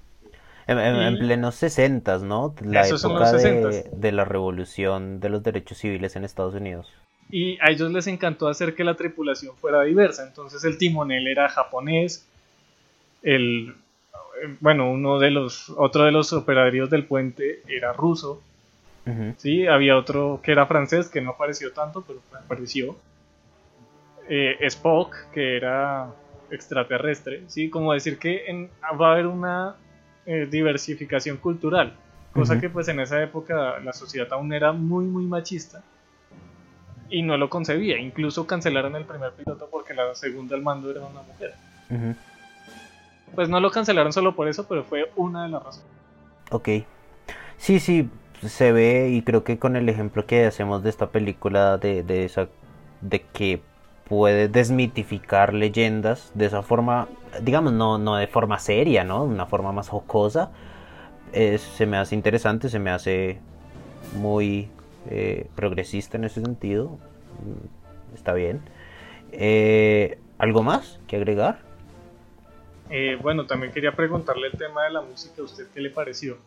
En, 0.68 1.18
plenos 1.18 1.56
60, 1.56 2.20
¿no? 2.20 2.56
La 2.64 2.88
época 2.88 3.32
de, 3.34 3.90
de, 3.92 4.12
la 4.12 4.26
revolución 4.26 5.20
de 5.20 5.30
los 5.30 5.44
derechos 5.44 5.78
civiles 5.78 6.16
en 6.16 6.24
Estados 6.24 6.56
Unidos. 6.56 6.92
Y 7.30 7.58
a 7.62 7.72
ellos 7.72 7.92
les 7.92 8.08
encantó 8.08 8.48
hacer 8.48 8.76
que 8.76 8.84
la 8.84 8.96
tripulación 8.96 9.56
fuera 9.58 9.82
diversa. 9.84 10.26
Entonces 10.28 10.64
el 10.64 10.78
timonel 10.78 11.28
era 11.28 11.50
japonés, 11.50 12.28
el 13.24 13.76
bueno, 14.60 14.92
uno 14.92 15.20
de 15.20 15.32
los, 15.32 15.70
otro 15.70 16.06
de 16.06 16.12
los 16.12 16.34
operarios 16.34 16.90
del 16.90 17.06
puente 17.06 17.62
era 17.68 17.94
ruso. 17.94 18.42
Sí, 19.36 19.68
había 19.68 19.98
otro 19.98 20.40
que 20.42 20.54
era 20.54 20.66
francés, 20.66 21.10
que 21.10 21.20
no 21.20 21.32
apareció 21.32 21.74
tanto, 21.74 22.06
pero 22.08 22.22
apareció 22.40 22.96
eh, 24.30 24.56
Spock, 24.62 25.14
que 25.34 25.58
era 25.58 26.08
extraterrestre, 26.50 27.44
¿sí? 27.48 27.70
Como 27.70 27.92
decir 27.92 28.18
que 28.18 28.70
va 28.98 29.10
a 29.10 29.12
haber 29.12 29.28
una 29.28 29.76
eh, 30.26 30.48
diversificación 30.50 31.38
cultural, 31.38 31.94
cosa 32.34 32.60
que 32.60 32.70
pues 32.70 32.88
en 32.88 33.00
esa 33.00 33.22
época 33.22 33.80
la 33.80 33.94
sociedad 33.94 34.28
aún 34.32 34.54
era 34.54 34.72
muy, 34.72 35.06
muy 35.06 35.26
machista 35.26 35.84
y 37.10 37.22
no 37.22 37.38
lo 37.38 37.50
concebía. 37.50 38.00
Incluso 38.00 38.48
cancelaron 38.48 38.96
el 38.96 39.06
primer 39.06 39.34
piloto 39.34 39.68
porque 39.70 39.94
la 39.94 40.16
segunda 40.16 40.56
al 40.56 40.62
mando 40.62 40.90
era 40.90 41.02
una 41.02 41.22
mujer. 41.22 41.54
Pues 43.36 43.50
no 43.50 43.60
lo 43.60 43.72
cancelaron 43.72 44.14
solo 44.14 44.36
por 44.36 44.48
eso, 44.48 44.68
pero 44.68 44.84
fue 44.84 45.12
una 45.16 45.44
de 45.44 45.50
las 45.50 45.64
razones. 45.64 45.88
Ok. 46.52 46.70
Sí, 47.58 47.80
sí, 47.80 48.10
se 48.42 48.72
ve 48.72 49.10
y 49.10 49.22
creo 49.22 49.44
que 49.44 49.58
con 49.60 49.76
el 49.76 49.88
ejemplo 49.90 50.26
que 50.26 50.46
hacemos 50.46 50.84
de 50.84 50.90
esta 50.90 51.10
película, 51.10 51.78
de, 51.78 52.04
de 52.04 52.26
esa, 52.26 52.50
de 53.02 53.22
que 53.22 53.62
puede 54.08 54.48
desmitificar 54.48 55.54
leyendas 55.54 56.32
de 56.34 56.46
esa 56.46 56.62
forma, 56.62 57.08
digamos, 57.42 57.74
no, 57.74 57.98
no 57.98 58.16
de 58.16 58.28
forma 58.28 58.60
seria, 58.60 59.04
¿no? 59.04 59.26
De 59.26 59.34
una 59.34 59.46
forma 59.46 59.72
más 59.72 59.90
jocosa. 59.90 60.52
se 61.32 61.86
me 61.86 61.98
hace 61.98 62.16
interesante, 62.16 62.70
se 62.70 62.80
me 62.80 62.92
hace 62.92 63.40
muy 64.16 64.70
eh, 65.10 65.48
progresista 65.56 66.18
en 66.18 66.26
ese 66.26 66.42
sentido. 66.42 66.98
Mm, 67.44 68.16
está 68.16 68.34
bien. 68.34 68.62
Eh, 69.32 70.18
¿Algo 70.38 70.64
más 70.64 71.00
que 71.08 71.16
agregar? 71.16 71.60
Eh, 72.90 73.18
bueno, 73.22 73.46
también 73.46 73.72
quería 73.72 73.94
preguntarle 73.94 74.48
el 74.48 74.58
tema 74.58 74.84
de 74.84 74.92
la 74.92 75.02
música. 75.02 75.42
¿A 75.42 75.46
usted 75.46 75.68
qué 75.74 75.82
le 75.82 75.90
pareció? 75.90 76.38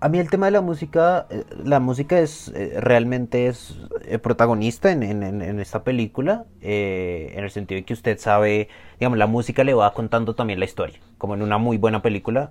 A 0.00 0.08
mí 0.08 0.18
el 0.18 0.28
tema 0.28 0.46
de 0.46 0.52
la 0.52 0.60
música, 0.60 1.26
eh, 1.30 1.44
la 1.64 1.80
música 1.80 2.18
es 2.18 2.52
eh, 2.54 2.74
realmente 2.80 3.46
es 3.46 3.76
eh, 4.04 4.18
protagonista 4.18 4.92
en, 4.92 5.60
esta 5.60 5.84
película, 5.84 6.44
en 6.60 7.42
el 7.42 7.50
sentido 7.50 7.80
de 7.80 7.84
que 7.84 7.94
usted 7.94 8.18
sabe, 8.18 8.68
digamos, 9.00 9.18
la 9.18 9.26
música 9.26 9.64
le 9.64 9.72
va 9.74 9.92
contando 9.94 10.34
también 10.34 10.58
la 10.58 10.66
historia, 10.66 10.98
como 11.18 11.34
en 11.34 11.42
una 11.42 11.58
muy 11.58 11.78
buena 11.78 12.02
película, 12.02 12.50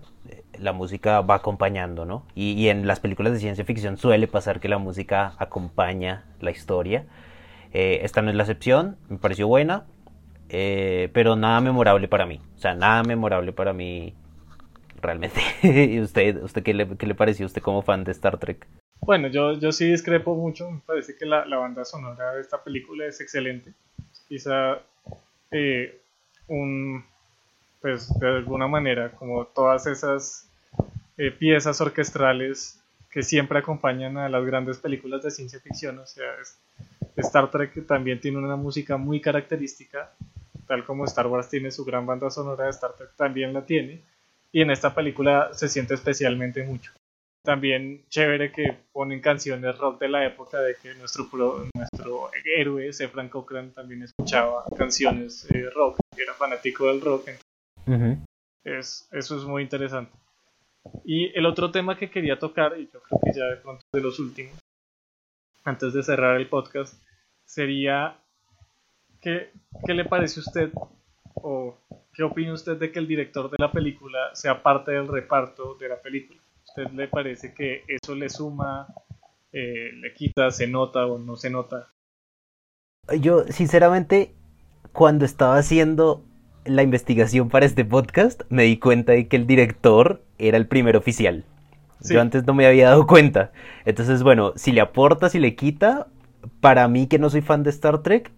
la 0.57 0.73
música 0.73 1.21
va 1.21 1.35
acompañando, 1.35 2.05
¿no? 2.05 2.25
Y, 2.33 2.53
y, 2.53 2.69
en 2.69 2.87
las 2.87 2.99
películas 2.99 3.33
de 3.33 3.39
ciencia 3.39 3.65
ficción 3.65 3.97
suele 3.97 4.27
pasar 4.27 4.59
que 4.59 4.69
la 4.69 4.77
música 4.77 5.33
acompaña 5.37 6.25
la 6.39 6.51
historia. 6.51 7.05
esta 7.71 8.21
no 8.21 8.29
es 8.29 8.35
la 8.35 8.43
excepción, 8.43 8.97
me 9.09 9.17
pareció 9.17 9.47
buena, 9.47 9.85
pero 10.49 11.35
nada 11.35 11.61
memorable 11.61 12.07
para 12.07 12.25
mí, 12.25 12.41
o 12.55 12.59
sea, 12.59 12.73
nada 12.73 13.03
memorable 13.03 13.51
para 13.53 13.73
mí 13.73 14.15
realmente. 15.05 15.41
¿Y 15.63 15.99
usted, 15.99 16.41
usted 16.43 16.63
qué 16.63 16.73
le, 16.73 16.97
qué 16.97 17.05
le 17.05 17.15
pareció 17.15 17.45
usted 17.45 17.61
como 17.61 17.81
fan 17.81 18.03
de 18.03 18.11
Star 18.11 18.37
Trek? 18.37 18.67
Bueno, 19.01 19.27
yo, 19.27 19.53
yo 19.53 19.71
sí 19.71 19.89
discrepo 19.89 20.35
mucho. 20.35 20.69
Me 20.69 20.81
parece 20.85 21.15
que 21.17 21.25
la, 21.25 21.45
la 21.45 21.57
banda 21.57 21.85
sonora 21.85 22.33
de 22.33 22.41
esta 22.41 22.63
película 22.63 23.05
es 23.05 23.21
excelente. 23.21 23.73
Quizá 24.27 24.79
eh, 25.51 26.01
un, 26.47 27.03
pues 27.81 28.17
de 28.19 28.27
alguna 28.27 28.67
manera, 28.67 29.11
como 29.11 29.45
todas 29.45 29.87
esas 29.87 30.49
eh, 31.17 31.31
piezas 31.31 31.79
orquestrales 31.81 32.81
que 33.11 33.23
siempre 33.23 33.59
acompañan 33.59 34.17
a 34.17 34.27
las 34.27 34.45
grandes 34.45 34.77
películas 34.77 35.23
de 35.23 35.31
ciencia 35.31 35.59
ficción. 35.59 35.99
O 35.99 36.05
sea, 36.05 36.25
Star 37.15 37.49
Trek 37.51 37.85
también 37.87 38.19
tiene 38.19 38.39
una 38.39 38.55
música 38.55 38.97
muy 38.97 39.21
característica, 39.21 40.11
tal 40.67 40.83
como 40.83 41.05
Star 41.05 41.27
Wars 41.27 41.47
tiene 41.47 41.71
su 41.71 41.85
gran 41.85 42.05
banda 42.05 42.29
sonora, 42.29 42.67
Star 42.69 42.93
Trek 42.93 43.11
también 43.15 43.53
la 43.53 43.65
tiene 43.65 44.01
y 44.55 44.61
en 44.61 44.71
esta 44.71 44.95
película 44.95 45.49
se 45.51 45.67
siente 45.67 45.95
especialmente 45.95 46.63
mucho. 46.63 46.93
También 47.43 48.05
chévere 48.07 48.53
que 48.53 48.77
ponen 48.93 49.19
canciones 49.19 49.77
rock 49.77 49.99
de 49.99 50.07
la 50.07 50.25
época 50.25 50.61
de 50.61 50.77
que 50.81 50.95
nuestro, 50.95 51.27
nuestro 51.75 52.29
héroe, 52.45 52.93
Sefran 52.93 53.27
Cochran, 53.27 53.73
también 53.73 54.03
escuchaba 54.03 54.63
canciones 54.77 55.45
eh, 55.51 55.69
rock, 55.75 55.99
era 56.17 56.33
fanático 56.35 56.87
del 56.87 57.01
rock. 57.01 57.31
es, 58.63 59.09
eso 59.11 59.37
es 59.37 59.43
muy 59.43 59.61
interesante. 59.61 60.13
Y 61.03 61.37
el 61.37 61.47
otro 61.47 61.69
tema 61.69 61.97
que 61.97 62.09
quería 62.09 62.39
tocar, 62.39 62.79
y 62.79 62.85
yo 62.85 63.01
creo 63.01 63.19
que 63.25 63.37
ya 63.37 63.45
de 63.47 63.57
pronto 63.57 63.83
de 63.91 63.99
los 63.99 64.17
últimos, 64.19 64.57
antes 65.65 65.91
de 65.91 66.01
cerrar 66.01 66.37
el 66.37 66.47
podcast, 66.47 67.03
sería 67.43 68.23
¿qué, 69.19 69.51
qué 69.85 69.93
le 69.93 70.05
parece 70.05 70.39
a 70.39 70.43
usted 70.43 70.71
o 71.33 71.77
¿Qué 72.15 72.23
opina 72.23 72.53
usted 72.53 72.77
de 72.77 72.93
que 72.93 72.99
el 72.99 73.07
director 73.07 73.49
de 73.49 73.57
la 73.59 73.71
película 73.71 74.29
sea 74.33 74.63
parte 74.63 74.91
del 74.91 75.07
reparto 75.07 75.75
de 75.75 75.89
la 75.89 76.01
película? 76.01 76.39
¿Usted 76.65 76.89
le 76.93 77.09
parece 77.09 77.53
que 77.53 77.83
eso 77.89 78.15
le 78.15 78.29
suma, 78.29 78.87
eh, 79.51 79.91
le 79.93 80.13
quita, 80.13 80.49
se 80.49 80.65
nota 80.65 81.05
o 81.07 81.19
no 81.19 81.35
se 81.35 81.49
nota? 81.49 81.91
Yo, 83.19 83.43
sinceramente, 83.49 84.33
cuando 84.93 85.25
estaba 85.25 85.57
haciendo 85.57 86.23
la 86.63 86.83
investigación 86.83 87.49
para 87.49 87.65
este 87.65 87.83
podcast 87.83 88.43
me 88.49 88.63
di 88.63 88.79
cuenta 88.79 89.11
de 89.11 89.27
que 89.27 89.35
el 89.35 89.45
director 89.45 90.23
era 90.37 90.57
el 90.57 90.67
primer 90.67 90.95
oficial. 90.95 91.43
Yo 91.99 92.21
antes 92.21 92.45
no 92.45 92.53
me 92.53 92.65
había 92.65 92.89
dado 92.89 93.07
cuenta. 93.07 93.51
Entonces, 93.83 94.23
bueno, 94.23 94.53
si 94.55 94.71
le 94.71 94.79
aporta, 94.79 95.27
si 95.27 95.39
le 95.39 95.55
quita, 95.55 96.07
para 96.61 96.87
mí 96.87 97.07
que 97.07 97.19
no 97.19 97.29
soy 97.29 97.41
fan 97.41 97.63
de 97.63 97.71
Star 97.71 98.03
Trek, 98.03 98.31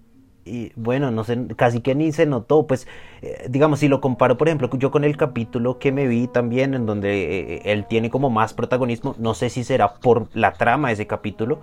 y 0.47 0.71
bueno, 0.75 1.11
no 1.11 1.23
sé, 1.23 1.37
casi 1.55 1.81
que 1.81 1.95
ni 1.95 2.11
se 2.11 2.25
notó, 2.25 2.65
pues 2.65 2.87
eh, 3.21 3.47
digamos, 3.49 3.79
si 3.79 3.87
lo 3.87 4.01
comparo, 4.01 4.37
por 4.37 4.47
ejemplo, 4.47 4.69
yo 4.77 4.91
con 4.91 5.03
el 5.03 5.17
capítulo 5.17 5.79
que 5.79 5.91
me 5.91 6.07
vi 6.07 6.27
también, 6.27 6.73
en 6.73 6.85
donde 6.85 7.55
eh, 7.55 7.61
él 7.65 7.85
tiene 7.85 8.09
como 8.09 8.29
más 8.29 8.53
protagonismo, 8.53 9.15
no 9.19 9.33
sé 9.33 9.49
si 9.49 9.63
será 9.63 9.95
por 9.95 10.27
la 10.33 10.53
trama 10.53 10.91
ese 10.91 11.07
capítulo, 11.07 11.59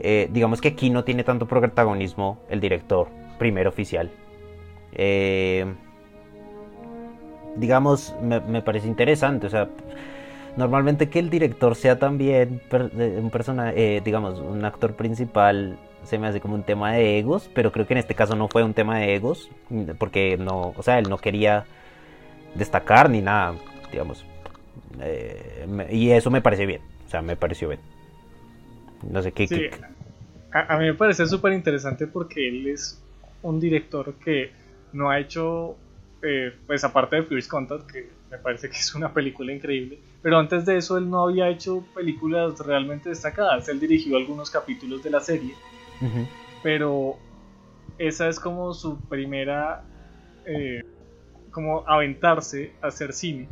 eh, 0.00 0.28
digamos 0.32 0.60
que 0.60 0.68
aquí 0.68 0.90
no 0.90 1.04
tiene 1.04 1.24
tanto 1.24 1.46
protagonismo 1.46 2.38
el 2.48 2.60
director, 2.60 3.08
primer 3.38 3.66
oficial. 3.66 4.10
digamos, 7.56 8.14
me, 8.22 8.40
me 8.40 8.62
parece 8.62 8.86
interesante, 8.86 9.46
o 9.46 9.50
sea 9.50 9.68
normalmente 10.56 11.08
que 11.08 11.20
el 11.20 11.30
director 11.30 11.76
sea 11.76 11.98
también 12.00 12.60
un 12.72 13.30
personaje, 13.30 14.00
digamos, 14.04 14.40
un 14.40 14.64
actor 14.64 14.96
principal 14.96 15.78
se 16.04 16.18
me 16.18 16.26
hace 16.26 16.40
como 16.40 16.54
un 16.54 16.62
tema 16.62 16.92
de 16.92 17.18
egos, 17.18 17.50
pero 17.54 17.72
creo 17.72 17.86
que 17.86 17.94
en 17.94 17.98
este 17.98 18.14
caso 18.14 18.34
no 18.34 18.48
fue 18.48 18.62
un 18.62 18.74
tema 18.74 18.98
de 18.98 19.14
egos, 19.14 19.50
porque 19.98 20.36
no, 20.36 20.72
o 20.76 20.82
sea, 20.82 20.98
él 20.98 21.08
no 21.08 21.18
quería 21.18 21.66
destacar 22.54 23.10
ni 23.10 23.20
nada, 23.20 23.54
digamos. 23.90 24.24
Eh, 25.00 25.66
y 25.90 26.10
eso 26.10 26.30
me 26.30 26.40
parece 26.40 26.66
bien, 26.66 26.80
o 27.06 27.10
sea, 27.10 27.22
me 27.22 27.36
pareció 27.36 27.68
bien. 27.68 27.80
No 29.08 29.22
sé 29.22 29.32
qué. 29.32 29.46
Sí, 29.46 29.66
A, 30.52 30.76
mí 30.78 30.86
me 30.86 30.94
parece 30.94 31.26
súper 31.26 31.52
interesante 31.52 32.06
porque 32.06 32.48
él 32.48 32.66
es 32.68 33.00
un 33.42 33.60
director 33.60 34.14
que 34.14 34.50
no 34.92 35.10
ha 35.10 35.18
hecho, 35.20 35.76
eh, 36.22 36.52
pues 36.66 36.82
aparte 36.84 37.16
de 37.16 37.22
First 37.22 37.50
Contact, 37.50 37.90
que 37.90 38.08
me 38.30 38.38
parece 38.38 38.68
que 38.68 38.76
es 38.76 38.94
una 38.94 39.12
película 39.12 39.52
increíble, 39.52 39.98
pero 40.22 40.38
antes 40.38 40.64
de 40.66 40.78
eso 40.78 40.98
él 40.98 41.08
no 41.08 41.28
había 41.28 41.48
hecho 41.48 41.84
películas 41.94 42.58
realmente 42.60 43.10
destacadas. 43.10 43.68
Él 43.68 43.78
dirigió 43.78 44.16
algunos 44.16 44.50
capítulos 44.50 45.02
de 45.02 45.10
la 45.10 45.20
serie 45.20 45.54
pero 46.62 47.16
esa 47.98 48.28
es 48.28 48.38
como 48.38 48.72
su 48.74 48.98
primera, 49.00 49.82
eh, 50.46 50.82
como 51.50 51.86
aventarse 51.86 52.72
a 52.82 52.88
hacer 52.88 53.12
cine. 53.12 53.48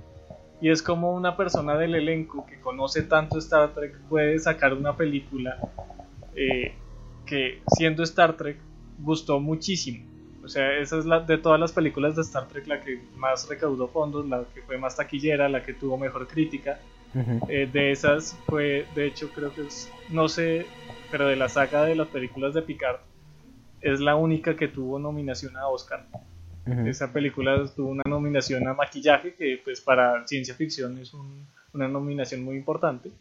Y 0.61 0.71
es 0.71 0.83
como 0.83 1.15
una 1.15 1.37
persona 1.37 1.77
del 1.77 1.95
elenco 1.95 2.47
que 2.47 2.59
conoce 2.61 3.03
tanto 3.03 3.39
Star 3.39 3.75
Trek 3.75 3.99
puede 4.09 4.39
sacar 4.39 4.73
una 4.73 4.97
película 4.97 5.59
eh, 6.35 6.73
que 7.27 7.61
siendo 7.77 8.03
Star 8.05 8.37
Trek 8.37 8.59
gustó 8.99 9.39
muchísimo. 9.39 10.07
O 10.43 10.49
sea, 10.49 10.79
esa 10.79 10.99
es 10.99 11.05
la 11.05 11.21
de 11.21 11.39
todas 11.39 11.59
las 11.59 11.73
películas 11.73 12.15
de 12.15 12.23
Star 12.23 12.47
Trek 12.47 12.67
la 12.69 12.81
que 12.81 13.01
más 13.17 13.49
recaudó 13.49 13.89
fondos, 13.89 14.27
la 14.29 14.45
que 14.55 14.63
fue 14.63 14.79
más 14.79 14.97
taquillera, 14.97 15.49
la 15.49 15.63
que 15.63 15.75
tuvo 15.75 15.99
mejor 15.99 16.27
crítica. 16.27 16.79
Eh, 17.49 17.69
de 17.73 17.93
esas 17.93 18.39
fue, 18.47 18.87
de 18.95 19.07
hecho, 19.07 19.31
creo 19.35 19.53
que 19.53 19.63
es, 19.63 19.91
no 20.11 20.29
sé 20.29 20.67
pero 21.11 21.29
de 21.29 21.37
la 21.37 21.49
saga 21.49 21.85
de 21.85 21.95
las 21.95 22.09
películas 22.09 22.55
de 22.55 22.63
Picard 22.63 23.01
es 23.81 24.01
la 24.01 24.17
única 24.17 24.57
que 24.57 24.69
tuvo 24.69 24.99
nominación 24.99 25.57
a 25.57 25.69
Oscar. 25.69 26.07
Esa 26.85 27.13
película 27.13 27.65
tuvo 27.77 27.91
una 27.91 28.03
nominación 28.09 28.67
a 28.67 28.75
maquillaje 28.75 29.35
que 29.35 29.61
pues 29.63 29.81
para 29.81 30.27
ciencia 30.27 30.55
ficción 30.55 30.99
es 30.99 31.13
una 31.73 31.87
nominación 31.87 32.43
muy 32.43 32.57
importante. 32.57 33.13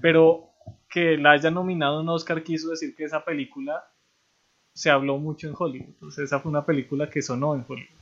Pero 0.00 0.50
que 0.88 1.16
la 1.16 1.32
haya 1.32 1.50
nominado 1.50 2.00
un 2.00 2.08
Oscar 2.08 2.42
quiso 2.42 2.70
decir 2.70 2.94
que 2.94 3.04
esa 3.04 3.24
película 3.24 3.84
se 4.74 4.90
habló 4.90 5.18
mucho 5.18 5.48
en 5.48 5.54
Hollywood. 5.58 5.88
Entonces 5.88 6.24
esa 6.24 6.38
fue 6.38 6.50
una 6.50 6.64
película 6.64 7.10
que 7.10 7.22
sonó 7.22 7.54
en 7.54 7.64
Hollywood. 7.66 7.98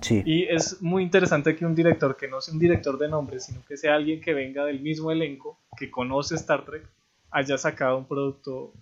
Sí. 0.00 0.22
Y 0.24 0.44
es 0.44 0.82
muy 0.82 1.02
interesante 1.02 1.54
que 1.54 1.66
un 1.66 1.74
director 1.74 2.16
que 2.16 2.26
no 2.26 2.40
sea 2.40 2.54
un 2.54 2.60
director 2.60 2.98
de 2.98 3.08
nombre, 3.08 3.38
sino 3.38 3.62
que 3.64 3.76
sea 3.76 3.94
alguien 3.94 4.20
que 4.20 4.34
venga 4.34 4.64
del 4.64 4.80
mismo 4.80 5.12
elenco, 5.12 5.58
que 5.76 5.90
conoce 5.90 6.34
Star 6.34 6.64
Trek, 6.64 6.88
haya 7.32 7.58
sacado 7.58 7.98
un 7.98 8.06
producto 8.06 8.74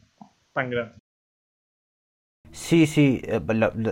tan 0.52 0.70
grande. 0.70 0.94
Sí, 2.52 2.86
sí, 2.86 3.20
eh, 3.24 3.40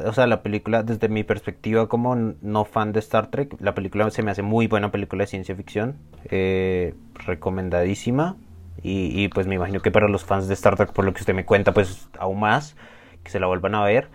o 0.05 0.13
sea, 0.13 0.27
la 0.27 0.43
película, 0.43 0.83
desde 0.83 1.09
mi 1.09 1.23
perspectiva 1.23 1.89
como 1.89 2.17
no 2.17 2.65
fan 2.65 2.93
de 2.93 2.99
Star 2.99 3.31
Trek, 3.31 3.55
la 3.61 3.75
película 3.75 4.11
se 4.11 4.23
me 4.25 4.33
hace 4.33 4.43
muy 4.43 4.67
buena 4.67 4.91
película 4.91 5.23
de 5.23 5.29
ciencia 5.29 5.55
ficción, 5.55 5.97
eh, 6.25 6.95
recomendadísima, 7.15 8.37
y, 8.81 9.27
pues 9.29 9.49
me 9.49 9.57
imagino 9.57 9.81
que 9.81 9.91
para 9.91 10.09
los 10.09 10.25
fans 10.25 10.47
de 10.47 10.55
Star 10.55 10.77
Trek, 10.77 10.93
por 10.93 11.05
lo 11.05 11.13
que 11.13 11.21
usted 11.21 11.35
me 11.35 11.45
cuenta, 11.45 11.73
pues 11.75 12.09
aún 12.19 12.41
más, 12.41 12.77
que 13.25 13.31
se 13.31 13.41
la 13.41 13.49
vuelvan 13.49 13.75
a 13.75 13.83
ver. 13.83 14.09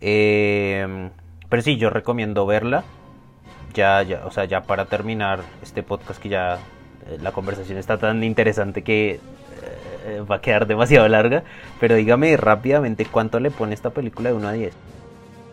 Eh, 0.00 1.10
pero 1.48 1.62
sí, 1.62 1.76
yo 1.76 1.90
recomiendo 1.90 2.46
verla, 2.46 2.84
ya, 3.74 4.02
ya, 4.02 4.24
o 4.26 4.30
sea, 4.30 4.44
ya 4.44 4.62
para 4.62 4.86
terminar 4.86 5.40
este 5.62 5.82
podcast 5.82 6.22
que 6.22 6.28
ya 6.28 6.58
la 7.20 7.32
conversación 7.32 7.78
está 7.78 7.98
tan 7.98 8.22
interesante 8.24 8.82
que 8.82 9.20
eh, 10.06 10.20
va 10.28 10.36
a 10.36 10.40
quedar 10.40 10.66
demasiado 10.66 11.06
larga, 11.08 11.44
pero 11.78 11.94
dígame 11.94 12.36
rápidamente 12.36 13.06
cuánto 13.06 13.38
le 13.40 13.50
pone 13.50 13.74
esta 13.74 13.90
película 13.90 14.30
de 14.30 14.36
1 14.36 14.48
a 14.48 14.52
10. 14.52 14.74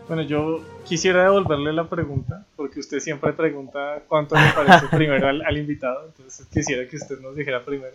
Bueno, 0.08 0.22
yo 0.22 0.62
quisiera 0.84 1.24
devolverle 1.24 1.72
la 1.74 1.88
pregunta, 1.88 2.46
porque 2.56 2.80
usted 2.80 2.98
siempre 2.98 3.34
pregunta 3.34 4.02
cuánto 4.08 4.36
le 4.36 4.50
parece 4.54 4.86
primero 4.96 5.28
al, 5.28 5.58
invitado, 5.58 6.06
entonces 6.06 6.46
quisiera 6.46 6.88
que 6.88 6.96
usted 6.96 7.20
nos 7.20 7.36
dijera 7.36 7.62
primero. 7.62 7.94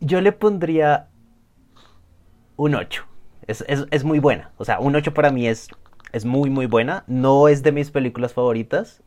Yo 0.00 0.22
le 0.22 0.32
pondría 0.32 1.08
un 2.56 2.74
8. 2.74 3.04
Es, 3.46 3.64
es, 3.66 4.04
muy 4.04 4.18
buena, 4.18 4.52
o 4.56 4.64
sea, 4.64 4.78
un 4.78 4.94
8 4.94 5.12
para 5.14 5.30
mí 5.30 5.46
es, 5.46 5.68
es 6.12 6.24
muy, 6.24 6.50
muy 6.50 6.66
buena. 6.66 7.04
No 7.06 7.48
es 7.48 7.62
de 7.62 7.72
mis 7.72 7.90
películas 7.90 8.32
favoritas, 8.32 9.02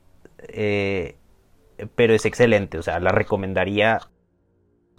eh, 0.47 1.15
pero 1.95 2.13
es 2.13 2.25
excelente, 2.25 2.77
o 2.77 2.81
sea, 2.81 2.99
la 2.99 3.11
recomendaría 3.11 3.99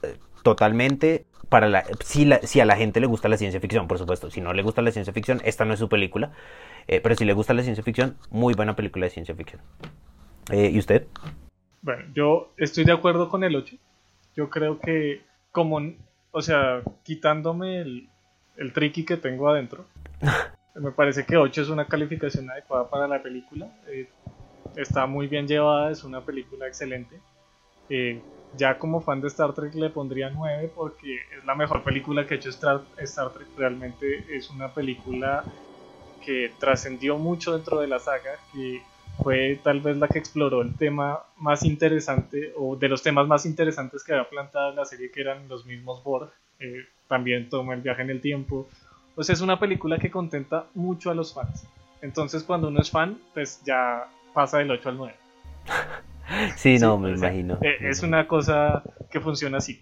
eh, 0.03 0.17
totalmente 0.43 1.27
para 1.49 1.69
la, 1.69 1.85
si, 2.03 2.31
si, 2.45 2.61
a 2.61 2.65
la 2.65 2.77
gente 2.77 2.99
le 3.01 3.07
gusta 3.07 3.29
la 3.29 3.37
ciencia 3.37 3.61
ficción, 3.61 3.87
por 3.87 3.99
supuesto. 3.99 4.31
Si 4.31 4.41
no 4.41 4.55
le 4.55 4.63
gusta 4.63 4.81
la 4.81 4.91
ciencia 4.91 5.13
ficción, 5.13 5.43
esta 5.45 5.67
no 5.67 5.75
es 5.75 5.79
su 5.79 5.89
película. 5.89 6.33
Eh, 6.87 7.01
pero 7.01 7.15
si 7.15 7.27
le 7.27 7.35
gusta 7.35 7.53
la 7.53 7.63
ciencia 7.63 7.85
ficción, 7.85 8.17
muy 8.31 8.55
buena 8.55 8.75
película 8.75 9.05
de 9.05 9.11
ciencia 9.11 9.35
ficción. 9.35 9.61
Eh, 10.51 10.71
¿Y 10.73 10.79
usted? 10.79 11.07
Bueno, 11.83 12.05
yo 12.15 12.53
estoy 12.57 12.85
de 12.85 12.93
acuerdo 12.93 13.29
con 13.29 13.45
el 13.45 13.55
8. 13.55 13.77
Yo 14.35 14.49
creo 14.49 14.81
que 14.81 15.23
como, 15.51 15.79
o 16.31 16.41
sea, 16.41 16.83
quitándome 17.03 17.81
el, 17.81 18.09
el 18.57 18.73
tricky 18.73 19.05
que 19.05 19.19
tengo 19.19 19.49
adentro, 19.51 19.85
me 20.75 20.93
parece 20.93 21.27
que 21.27 21.37
8 21.37 21.63
es 21.63 21.69
una 21.69 21.87
calificación 21.87 22.51
adecuada 22.51 22.89
para 22.89 23.07
la 23.07 23.23
película. 23.23 23.71
Eh, 23.89 24.09
está 24.77 25.07
muy 25.07 25.27
bien 25.27 25.47
llevada, 25.47 25.91
es 25.91 26.05
una 26.05 26.21
película 26.21 26.67
excelente. 26.67 27.21
Eh, 27.89 28.21
ya 28.57 28.79
como 28.79 29.01
fan 29.01 29.21
de 29.21 29.29
Star 29.29 29.55
Trek 29.55 29.75
le 29.75 29.91
pondría 29.91 30.31
9 30.31 30.71
porque 30.75 31.17
es 31.17 31.45
la 31.45 31.55
mejor 31.55 31.83
película 31.83 32.27
que 32.27 32.35
ha 32.35 32.37
hecho 32.37 32.51
Star, 32.51 32.83
Trek. 32.97 33.49
Realmente 33.57 34.25
es 34.31 34.51
una 34.51 34.69
película 34.73 35.45
que 36.25 36.53
trascendió 36.59 37.19
mucho 37.19 37.57
dentro 37.57 37.81
de 37.81 37.89
la 37.89 37.99
saga, 37.99 38.33
que 38.53 38.83
fue 39.23 39.59
tal 39.63 39.81
vez 39.81 39.97
la 39.97 40.09
que 40.09 40.19
exploró 40.19 40.63
el 40.63 40.77
tema 40.77 41.21
más 41.37 41.65
interesante 41.65 42.53
o 42.57 42.77
de 42.77 42.89
los 42.89 43.03
temas 43.03 43.27
más 43.27 43.47
interesantes 43.47 44.05
que 44.05 44.13
había 44.13 44.29
planteado 44.29 44.71
en 44.71 44.77
la 44.77 44.85
serie 44.85 45.11
que 45.11 45.21
eran 45.21 45.49
los 45.49 45.65
mismos 45.65 46.03
Borg. 46.05 46.31
Eh, 46.61 46.87
también 47.09 47.49
toma 47.49 47.75
el 47.75 47.81
viaje 47.81 48.03
en 48.03 48.11
el 48.11 48.21
tiempo. 48.21 48.69
O 49.17 49.23
sea, 49.23 49.35
es 49.35 49.41
una 49.41 49.59
película 49.59 49.99
que 49.99 50.11
contenta 50.11 50.67
mucho 50.75 51.11
a 51.11 51.15
los 51.15 51.35
fans. 51.35 51.67
Entonces 52.01 52.43
cuando 52.43 52.69
uno 52.69 52.81
es 52.81 52.91
fan, 52.91 53.19
pues 53.35 53.63
ya 53.65 54.09
pasa 54.33 54.59
del 54.59 54.71
8 54.71 54.89
al 54.89 54.97
9. 54.97 55.15
Sí, 56.57 56.79
no, 56.79 56.99
me 56.99 57.11
imagino. 57.11 57.59
Eh, 57.61 57.77
es 57.81 58.03
una 58.03 58.27
cosa 58.27 58.83
que 59.11 59.21
funciona 59.21 59.59
así. 59.59 59.81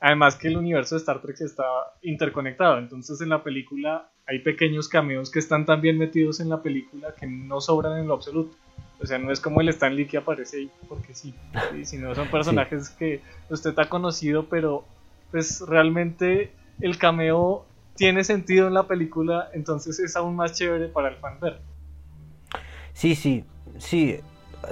Además 0.00 0.36
que 0.36 0.48
el 0.48 0.56
universo 0.56 0.94
de 0.94 1.00
Star 1.00 1.20
Trek 1.20 1.38
está 1.40 1.64
interconectado, 2.00 2.78
entonces 2.78 3.20
en 3.20 3.28
la 3.28 3.42
película 3.42 4.08
hay 4.26 4.38
pequeños 4.38 4.88
cameos 4.88 5.30
que 5.30 5.38
están 5.38 5.66
tan 5.66 5.82
bien 5.82 5.98
metidos 5.98 6.40
en 6.40 6.48
la 6.48 6.62
película 6.62 7.14
que 7.14 7.26
no 7.26 7.60
sobran 7.60 7.98
en 7.98 8.08
lo 8.08 8.14
absoluto. 8.14 8.56
O 9.02 9.06
sea, 9.06 9.18
no 9.18 9.30
es 9.32 9.40
como 9.40 9.60
el 9.60 9.68
Stanley 9.68 10.06
que 10.06 10.16
aparece 10.16 10.58
ahí 10.58 10.70
porque 10.88 11.14
sí, 11.14 11.34
sino 11.82 12.14
son 12.14 12.28
personajes 12.30 12.90
que 12.90 13.20
usted 13.50 13.78
ha 13.78 13.88
conocido, 13.88 14.46
pero 14.46 14.84
pues 15.30 15.60
realmente 15.66 16.52
el 16.80 16.96
cameo 16.96 17.66
tiene 17.96 18.24
sentido 18.24 18.68
en 18.68 18.74
la 18.74 18.86
película, 18.86 19.50
entonces 19.52 19.98
es 20.00 20.16
aún 20.16 20.36
más 20.36 20.54
chévere 20.54 20.88
para 20.88 21.08
el 21.08 21.16
fan 21.16 21.38
ver. 21.40 21.60
Sí, 22.92 23.14
sí, 23.14 23.44
sí, 23.78 24.20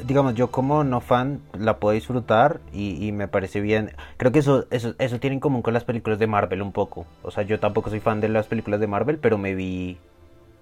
digamos, 0.05 0.35
yo 0.35 0.51
como 0.51 0.85
no 0.85 1.01
fan 1.01 1.41
la 1.59 1.79
puedo 1.79 1.95
disfrutar 1.95 2.61
y, 2.73 3.13
me 3.13 3.29
parece 3.29 3.61
bien. 3.61 3.93
Creo 4.17 4.33
que 4.33 4.41
eso, 4.41 4.67
eso, 4.71 4.95
eso 4.99 5.21
tiene 5.21 5.35
en 5.35 5.41
común 5.41 5.63
con 5.63 5.75
las 5.75 5.85
películas 5.85 6.19
de 6.19 6.27
Marvel 6.27 6.63
un 6.63 6.73
poco. 6.73 7.07
O 7.23 7.31
sea, 7.31 7.43
yo 7.45 7.59
tampoco 7.61 7.91
soy 7.91 8.01
fan 8.01 8.21
de 8.21 8.29
las 8.29 8.47
películas 8.47 8.81
de 8.81 8.87
Marvel, 8.87 9.19
pero 9.19 9.39
me 9.39 9.55
vi, 9.55 9.99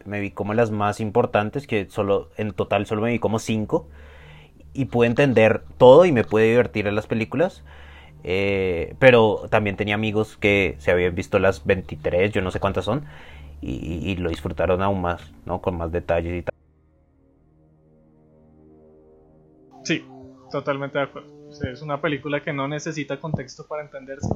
me 0.04 0.20
vi 0.20 0.30
como 0.30 0.54
las 0.54 0.70
más 0.70 1.00
importantes, 1.00 1.66
que 1.66 1.86
solo, 1.90 2.30
en 2.36 2.52
total 2.52 2.86
solo 2.86 3.02
me 3.02 3.10
vi 3.10 3.18
como 3.18 3.38
cinco. 3.38 3.88
Y 4.72 4.86
pude 4.86 5.06
entender 5.08 5.62
todo 5.78 6.04
y 6.04 6.12
me 6.12 6.24
pude 6.24 6.44
divertir 6.44 6.86
en 6.86 6.94
las 6.94 7.06
películas. 7.06 7.64
Eh, 8.24 8.94
pero 8.98 9.46
también 9.50 9.76
tenía 9.76 9.94
amigos 9.94 10.36
que 10.36 10.76
se 10.78 10.90
habían 10.90 11.14
visto 11.14 11.38
las 11.38 11.64
23, 11.64 12.32
yo 12.32 12.42
no 12.42 12.50
sé 12.50 12.58
cuántas 12.60 12.84
son, 12.84 13.04
y, 13.62 13.70
y 14.10 14.16
lo 14.16 14.30
disfrutaron 14.30 14.82
aún 14.82 15.00
más, 15.00 15.32
¿no? 15.44 15.60
Con 15.60 15.76
más 15.76 15.92
detalles 15.92 16.40
y 16.40 16.42
tal. 16.42 16.55
Sí, 19.86 20.04
totalmente 20.50 20.98
de 20.98 21.04
acuerdo. 21.04 21.32
es 21.62 21.80
una 21.80 22.00
película 22.00 22.42
que 22.42 22.52
no 22.52 22.66
necesita 22.66 23.20
contexto 23.20 23.64
para 23.68 23.82
entenderse. 23.82 24.28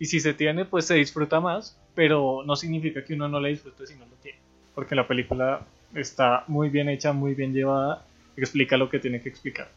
Y 0.00 0.06
si 0.06 0.18
se 0.18 0.34
tiene, 0.34 0.64
pues 0.64 0.86
se 0.86 0.94
disfruta 0.94 1.38
más, 1.38 1.80
pero 1.94 2.42
no 2.44 2.56
significa 2.56 3.04
que 3.04 3.14
uno 3.14 3.28
no 3.28 3.38
la 3.38 3.46
disfrute 3.46 3.86
si 3.86 3.94
no 3.94 4.06
lo 4.06 4.16
tiene. 4.16 4.40
Porque 4.74 4.96
la 4.96 5.06
película 5.06 5.64
está 5.94 6.42
muy 6.48 6.68
bien 6.68 6.88
hecha, 6.88 7.12
muy 7.12 7.34
bien 7.34 7.52
llevada, 7.52 8.04
explica 8.36 8.76
lo 8.76 8.90
que 8.90 8.98
tiene 8.98 9.20
que 9.20 9.28
explicar. 9.28 9.68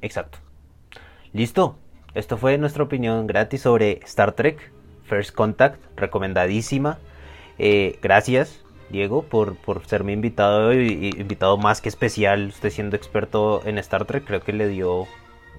Exacto. 0.00 0.38
Listo. 1.32 1.76
Esto 2.14 2.38
fue 2.38 2.56
nuestra 2.56 2.84
opinión 2.84 3.26
gratis 3.26 3.62
sobre 3.62 3.98
Star 4.04 4.32
Trek 4.32 4.70
First 5.06 5.34
Contact, 5.34 5.80
recomendadísima. 5.96 6.98
Eh, 7.58 7.98
gracias, 8.00 8.64
Diego, 8.90 9.22
por, 9.22 9.56
por 9.56 9.84
serme 9.86 10.12
invitado 10.12 10.72
y, 10.72 11.10
invitado 11.16 11.56
más 11.56 11.80
que 11.80 11.88
especial. 11.88 12.48
Usted 12.48 12.70
siendo 12.70 12.96
experto 12.96 13.62
en 13.64 13.78
Star 13.78 14.04
Trek, 14.04 14.24
creo 14.24 14.40
que 14.40 14.52
le 14.52 14.68
dio 14.68 15.06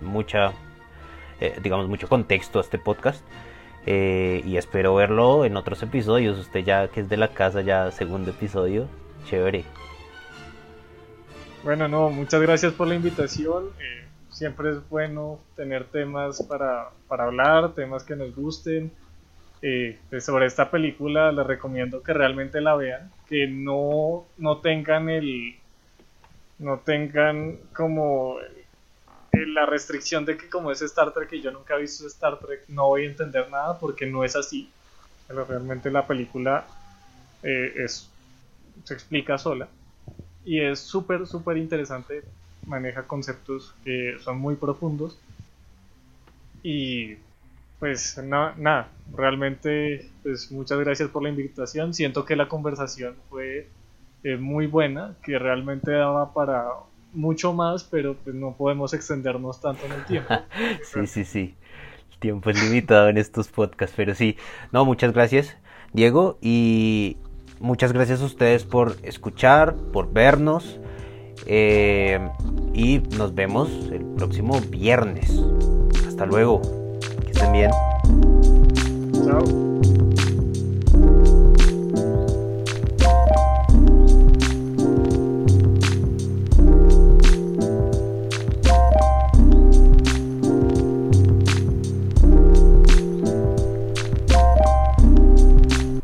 mucha, 0.01 0.53
eh, 1.39 1.57
digamos, 1.61 1.87
mucho 1.87 2.07
contexto 2.07 2.59
a 2.59 2.61
este 2.61 2.77
podcast. 2.77 3.23
Eh, 3.85 4.41
y 4.45 4.57
espero 4.57 4.95
verlo 4.95 5.45
en 5.45 5.55
otros 5.55 5.81
episodios. 5.83 6.37
Usted 6.37 6.63
ya 6.63 6.87
que 6.89 7.01
es 7.01 7.09
de 7.09 7.17
la 7.17 7.29
casa, 7.29 7.61
ya 7.61 7.91
segundo 7.91 8.31
episodio, 8.31 8.87
chévere. 9.25 9.63
Bueno, 11.63 11.87
no, 11.87 12.09
muchas 12.09 12.41
gracias 12.41 12.73
por 12.73 12.87
la 12.87 12.95
invitación. 12.95 13.65
siempre 14.29 14.71
es 14.71 14.89
bueno 14.89 15.39
tener 15.55 15.85
temas 15.85 16.43
para, 16.43 16.89
para 17.07 17.25
hablar, 17.25 17.73
temas 17.73 18.03
que 18.03 18.15
nos 18.15 18.35
gusten. 18.35 18.91
Eh, 19.61 19.97
sobre 20.19 20.45
esta 20.45 20.69
película 20.69 21.31
les 21.31 21.47
recomiendo 21.47 22.03
que 22.03 22.13
realmente 22.13 22.61
la 22.61 22.75
vean, 22.75 23.11
que 23.29 23.47
no, 23.47 24.25
no 24.37 24.57
tengan 24.59 25.09
el 25.09 25.55
no 26.59 26.79
tengan 26.79 27.57
como 27.73 28.37
la 29.31 29.65
restricción 29.67 30.25
de 30.25 30.37
que 30.37 30.49
como 30.49 30.71
es 30.71 30.81
Star 30.81 31.13
Trek 31.13 31.31
y 31.33 31.41
yo 31.41 31.51
nunca 31.51 31.75
he 31.75 31.81
visto 31.81 32.07
Star 32.07 32.39
Trek 32.39 32.63
no 32.69 32.87
voy 32.87 33.03
a 33.03 33.09
entender 33.09 33.49
nada 33.51 33.77
porque 33.79 34.05
no 34.05 34.23
es 34.23 34.35
así. 34.35 34.69
Pero 35.27 35.45
realmente 35.45 35.91
la 35.91 36.07
película 36.07 36.65
eh, 37.43 37.73
es 37.75 38.09
se 38.83 38.93
explica 38.93 39.37
sola. 39.37 39.67
Y 40.45 40.61
es 40.61 40.79
súper 40.79 41.27
súper 41.27 41.57
interesante 41.57 42.23
maneja 42.65 43.03
conceptos 43.03 43.73
que 43.83 44.17
son 44.23 44.39
muy 44.39 44.55
profundos. 44.55 45.19
Y 46.63 47.17
pues 47.79 48.17
nada, 48.23 48.89
realmente 49.13 50.09
pues 50.23 50.51
muchas 50.51 50.79
gracias 50.79 51.09
por 51.09 51.23
la 51.23 51.29
invitación. 51.29 51.93
Siento 51.93 52.25
que 52.25 52.35
la 52.35 52.47
conversación 52.47 53.15
fue 53.29 53.69
eh, 54.23 54.37
muy 54.37 54.67
buena, 54.67 55.15
que 55.23 55.37
realmente 55.37 55.91
daba 55.91 56.33
para 56.33 56.65
mucho 57.13 57.53
más, 57.53 57.83
pero 57.83 58.15
pues 58.15 58.35
no 58.35 58.55
podemos 58.55 58.93
extendernos 58.93 59.61
tanto 59.61 59.85
en 59.85 59.91
el 59.93 60.05
tiempo. 60.05 60.33
sí, 60.83 61.07
sí, 61.07 61.23
sí. 61.23 61.55
El 62.11 62.19
tiempo 62.19 62.49
es 62.49 62.63
limitado 62.63 63.09
en 63.09 63.17
estos 63.17 63.49
podcasts, 63.49 63.95
pero 63.95 64.15
sí. 64.15 64.37
No, 64.71 64.85
muchas 64.85 65.13
gracias, 65.13 65.55
Diego, 65.93 66.37
y 66.41 67.17
muchas 67.59 67.93
gracias 67.93 68.21
a 68.21 68.25
ustedes 68.25 68.63
por 68.63 68.95
escuchar, 69.03 69.75
por 69.93 70.11
vernos. 70.11 70.79
Eh, 71.45 72.19
y 72.73 72.99
nos 73.17 73.33
vemos 73.35 73.69
el 73.91 74.03
próximo 74.03 74.59
viernes. 74.69 75.41
Hasta 76.07 76.25
luego. 76.25 76.86
Estén 77.37 77.51
bien. 77.51 77.71
Chao. 79.23 79.76